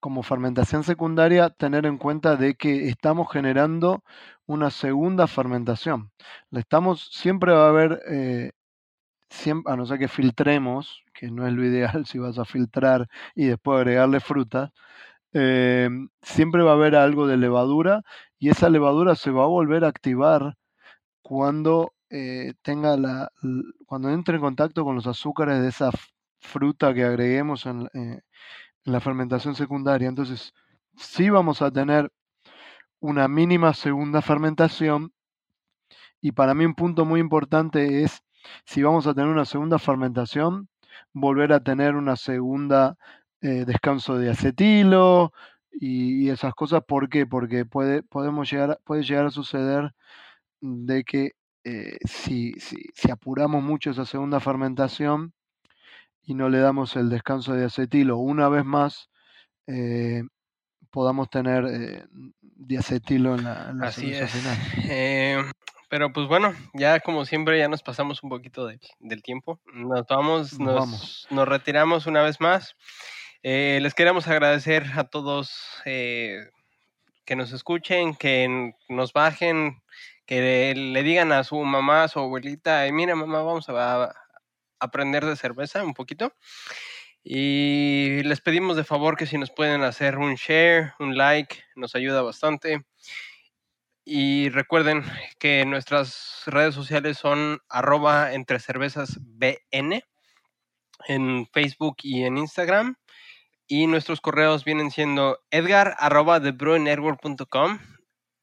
como 0.00 0.22
fermentación 0.22 0.84
secundaria, 0.84 1.50
tener 1.50 1.86
en 1.86 1.98
cuenta 1.98 2.36
de 2.36 2.56
que 2.56 2.88
estamos 2.88 3.30
generando 3.32 4.02
una 4.46 4.70
segunda 4.70 5.28
fermentación. 5.28 6.10
La 6.50 6.60
estamos, 6.60 7.08
siempre 7.12 7.52
va 7.52 7.66
a 7.66 7.68
haber 7.68 8.02
a 9.66 9.76
no 9.76 9.86
ser 9.86 9.98
que 9.98 10.08
filtremos, 10.08 11.02
que 11.14 11.30
no 11.30 11.46
es 11.46 11.52
lo 11.52 11.64
ideal 11.64 12.06
si 12.06 12.18
vas 12.18 12.38
a 12.38 12.44
filtrar 12.44 13.08
y 13.34 13.46
después 13.46 13.78
agregarle 13.78 14.20
frutas, 14.20 14.70
eh, 15.34 15.88
siempre 16.22 16.62
va 16.62 16.72
a 16.72 16.74
haber 16.74 16.94
algo 16.96 17.26
de 17.26 17.36
levadura 17.36 18.02
y 18.38 18.50
esa 18.50 18.68
levadura 18.68 19.14
se 19.16 19.30
va 19.30 19.44
a 19.44 19.46
volver 19.46 19.84
a 19.84 19.88
activar 19.88 20.56
cuando 21.22 21.92
eh, 22.12 22.52
tenga 22.62 22.96
la, 22.98 23.32
cuando 23.86 24.10
entre 24.10 24.36
en 24.36 24.42
contacto 24.42 24.84
con 24.84 24.94
los 24.94 25.06
azúcares 25.06 25.62
de 25.62 25.68
esa 25.68 25.90
fruta 26.40 26.92
que 26.92 27.04
agreguemos 27.04 27.64
en, 27.66 27.86
eh, 27.94 28.20
en 28.84 28.92
la 28.92 29.00
fermentación 29.00 29.54
secundaria. 29.54 30.08
Entonces, 30.08 30.52
sí 30.96 31.30
vamos 31.30 31.62
a 31.62 31.70
tener 31.70 32.12
una 33.00 33.28
mínima 33.28 33.74
segunda 33.74 34.22
fermentación 34.22 35.12
y 36.20 36.32
para 36.32 36.54
mí 36.54 36.66
un 36.66 36.74
punto 36.74 37.04
muy 37.06 37.20
importante 37.20 38.02
es 38.02 38.22
si 38.66 38.82
vamos 38.82 39.06
a 39.06 39.14
tener 39.14 39.30
una 39.30 39.44
segunda 39.46 39.78
fermentación, 39.78 40.68
volver 41.14 41.52
a 41.54 41.60
tener 41.60 41.96
una 41.96 42.16
segunda 42.16 42.96
eh, 43.40 43.64
descanso 43.66 44.18
de 44.18 44.30
acetilo 44.30 45.32
y, 45.72 46.26
y 46.26 46.30
esas 46.30 46.54
cosas. 46.54 46.82
¿Por 46.86 47.08
qué? 47.08 47.26
Porque 47.26 47.64
puede, 47.64 48.02
podemos 48.02 48.50
llegar, 48.50 48.78
puede 48.84 49.02
llegar 49.02 49.26
a 49.26 49.30
suceder 49.30 49.94
de 50.60 51.04
que 51.04 51.32
eh, 51.64 51.98
si, 52.04 52.52
si, 52.54 52.76
si 52.94 53.10
apuramos 53.10 53.62
mucho 53.62 53.90
esa 53.90 54.04
segunda 54.04 54.40
fermentación 54.40 55.32
y 56.24 56.34
no 56.34 56.48
le 56.48 56.58
damos 56.58 56.96
el 56.96 57.08
descanso 57.08 57.52
de 57.54 57.64
acetilo 57.64 58.16
una 58.18 58.48
vez 58.48 58.64
más, 58.64 59.10
eh, 59.66 60.22
podamos 60.90 61.30
tener 61.30 61.64
eh, 61.70 62.04
diacetilo 62.40 63.34
en 63.36 63.44
la, 63.44 63.70
en 63.70 63.78
la 63.78 63.86
Así 63.88 64.12
es. 64.12 64.30
final. 64.30 64.58
Eh, 64.90 65.42
pero 65.88 66.12
pues 66.12 66.26
bueno, 66.26 66.54
ya 66.74 67.00
como 67.00 67.24
siempre 67.26 67.58
ya 67.58 67.68
nos 67.68 67.82
pasamos 67.82 68.22
un 68.22 68.30
poquito 68.30 68.66
de- 68.66 68.80
del 68.98 69.22
tiempo. 69.22 69.60
Nos 69.74 70.06
vamos, 70.06 70.52
Nos 70.54 70.60
nos, 70.60 70.74
vamos. 70.74 71.26
nos 71.30 71.48
retiramos 71.48 72.06
una 72.06 72.22
vez 72.22 72.40
más. 72.40 72.74
Les 73.42 73.92
queremos 73.94 74.26
agradecer 74.28 74.86
a 74.96 75.04
todos 75.04 75.52
que 75.84 77.36
nos 77.36 77.52
escuchen, 77.52 78.14
que 78.14 78.72
nos 78.88 79.12
bajen, 79.12 79.81
le 80.40 81.02
digan 81.02 81.32
a 81.32 81.44
su 81.44 81.56
mamá, 81.64 82.04
a 82.04 82.08
su 82.08 82.18
abuelita, 82.18 82.80
"Ay, 82.80 82.92
mira 82.92 83.14
mamá, 83.14 83.42
vamos 83.42 83.68
a, 83.68 84.12
aprender 84.82 85.24
de 85.24 85.36
cerveza 85.36 85.84
un 85.84 85.94
poquito. 85.94 86.34
Y 87.24 88.22
les 88.24 88.40
pedimos 88.40 88.76
de 88.76 88.84
favor 88.84 89.16
que 89.16 89.26
si 89.26 89.38
nos 89.38 89.50
pueden 89.50 89.82
hacer 89.82 90.18
un 90.18 90.34
share, 90.34 90.94
un 90.98 91.16
like, 91.16 91.62
nos 91.76 91.94
ayuda 91.94 92.22
bastante. 92.22 92.84
Y 94.04 94.48
recuerden 94.48 95.04
que 95.38 95.64
nuestras 95.64 96.42
redes 96.46 96.74
sociales 96.74 97.18
son 97.18 97.60
arroba 97.68 98.32
entre 98.32 98.58
cervezas 98.58 99.18
BN 99.20 100.02
en 101.06 101.46
Facebook 101.52 101.98
y 102.02 102.24
en 102.24 102.38
Instagram. 102.38 102.96
Y 103.68 103.86
nuestros 103.86 104.20
correos 104.20 104.64
vienen 104.64 104.90
siendo 104.90 105.38
edgar 105.50 105.94
arroba 105.98 106.40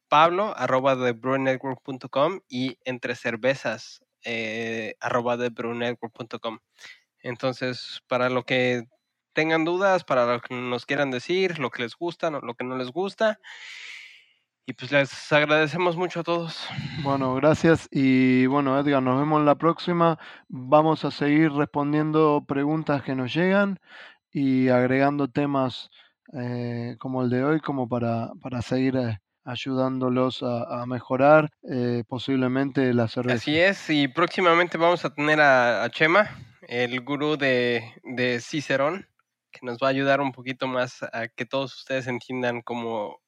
pablo 0.09 0.53
arroba 0.57 0.95
thebrewingnetwork.com 0.95 2.41
y 2.49 2.77
entre 2.83 3.15
cervezas 3.15 4.01
eh, 4.25 4.95
arroba 4.99 5.37
thebrewingnetwork.com. 5.37 6.59
Entonces, 7.21 8.01
para 8.07 8.29
lo 8.29 8.43
que 8.43 8.85
tengan 9.33 9.63
dudas, 9.63 10.03
para 10.03 10.25
lo 10.25 10.41
que 10.41 10.55
nos 10.55 10.85
quieran 10.85 11.11
decir, 11.11 11.59
lo 11.59 11.69
que 11.69 11.83
les 11.83 11.95
gusta, 11.95 12.29
lo 12.29 12.53
que 12.55 12.63
no 12.65 12.77
les 12.77 12.91
gusta. 12.91 13.39
Y 14.65 14.73
pues 14.73 14.91
les 14.91 15.31
agradecemos 15.31 15.97
mucho 15.97 16.19
a 16.19 16.23
todos. 16.23 16.67
Bueno, 17.01 17.33
gracias 17.35 17.87
y 17.91 18.45
bueno, 18.45 18.79
Edgar, 18.79 19.01
nos 19.01 19.19
vemos 19.19 19.43
la 19.43 19.55
próxima. 19.55 20.19
Vamos 20.47 21.05
a 21.05 21.11
seguir 21.11 21.51
respondiendo 21.53 22.45
preguntas 22.47 23.01
que 23.01 23.15
nos 23.15 23.33
llegan 23.33 23.79
y 24.31 24.69
agregando 24.69 25.27
temas 25.27 25.89
eh, 26.33 26.97
como 26.99 27.23
el 27.23 27.31
de 27.31 27.43
hoy, 27.43 27.59
como 27.61 27.89
para, 27.89 28.31
para 28.41 28.61
seguir 28.61 28.95
eh, 28.97 29.19
ayudándolos 29.49 30.43
a, 30.43 30.81
a 30.81 30.85
mejorar 30.85 31.49
eh, 31.69 32.03
posiblemente 32.07 32.93
la 32.93 33.07
cerveza. 33.07 33.35
Así 33.35 33.59
es, 33.59 33.89
y 33.89 34.07
próximamente 34.07 34.77
vamos 34.77 35.03
a 35.05 35.13
tener 35.13 35.41
a, 35.41 35.83
a 35.83 35.89
Chema, 35.89 36.29
el 36.67 37.01
gurú 37.01 37.37
de, 37.37 37.83
de 38.03 38.39
Cicerón, 38.41 39.07
que 39.51 39.59
nos 39.63 39.77
va 39.77 39.87
a 39.87 39.89
ayudar 39.89 40.21
un 40.21 40.31
poquito 40.31 40.67
más 40.67 41.01
a 41.03 41.27
que 41.27 41.45
todos 41.45 41.75
ustedes 41.75 42.07
entiendan 42.07 42.61
cómo, 42.61 43.19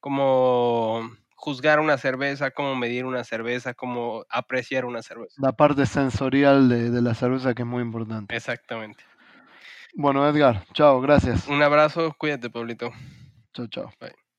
cómo 0.00 1.10
juzgar 1.36 1.80
una 1.80 1.98
cerveza, 1.98 2.50
cómo 2.50 2.74
medir 2.76 3.04
una 3.04 3.24
cerveza, 3.24 3.74
cómo 3.74 4.24
apreciar 4.30 4.84
una 4.84 5.02
cerveza. 5.02 5.36
La 5.38 5.52
parte 5.52 5.86
sensorial 5.86 6.68
de, 6.68 6.90
de 6.90 7.02
la 7.02 7.14
cerveza 7.14 7.54
que 7.54 7.62
es 7.62 7.68
muy 7.68 7.82
importante. 7.82 8.34
Exactamente. 8.34 9.04
Bueno, 9.94 10.26
Edgar, 10.28 10.64
chao, 10.72 11.00
gracias. 11.00 11.48
Un 11.48 11.62
abrazo, 11.62 12.14
cuídate, 12.16 12.48
Pablito. 12.48 12.90
Chao, 13.52 13.66
chao. 13.66 13.90
Bye. 14.00 14.29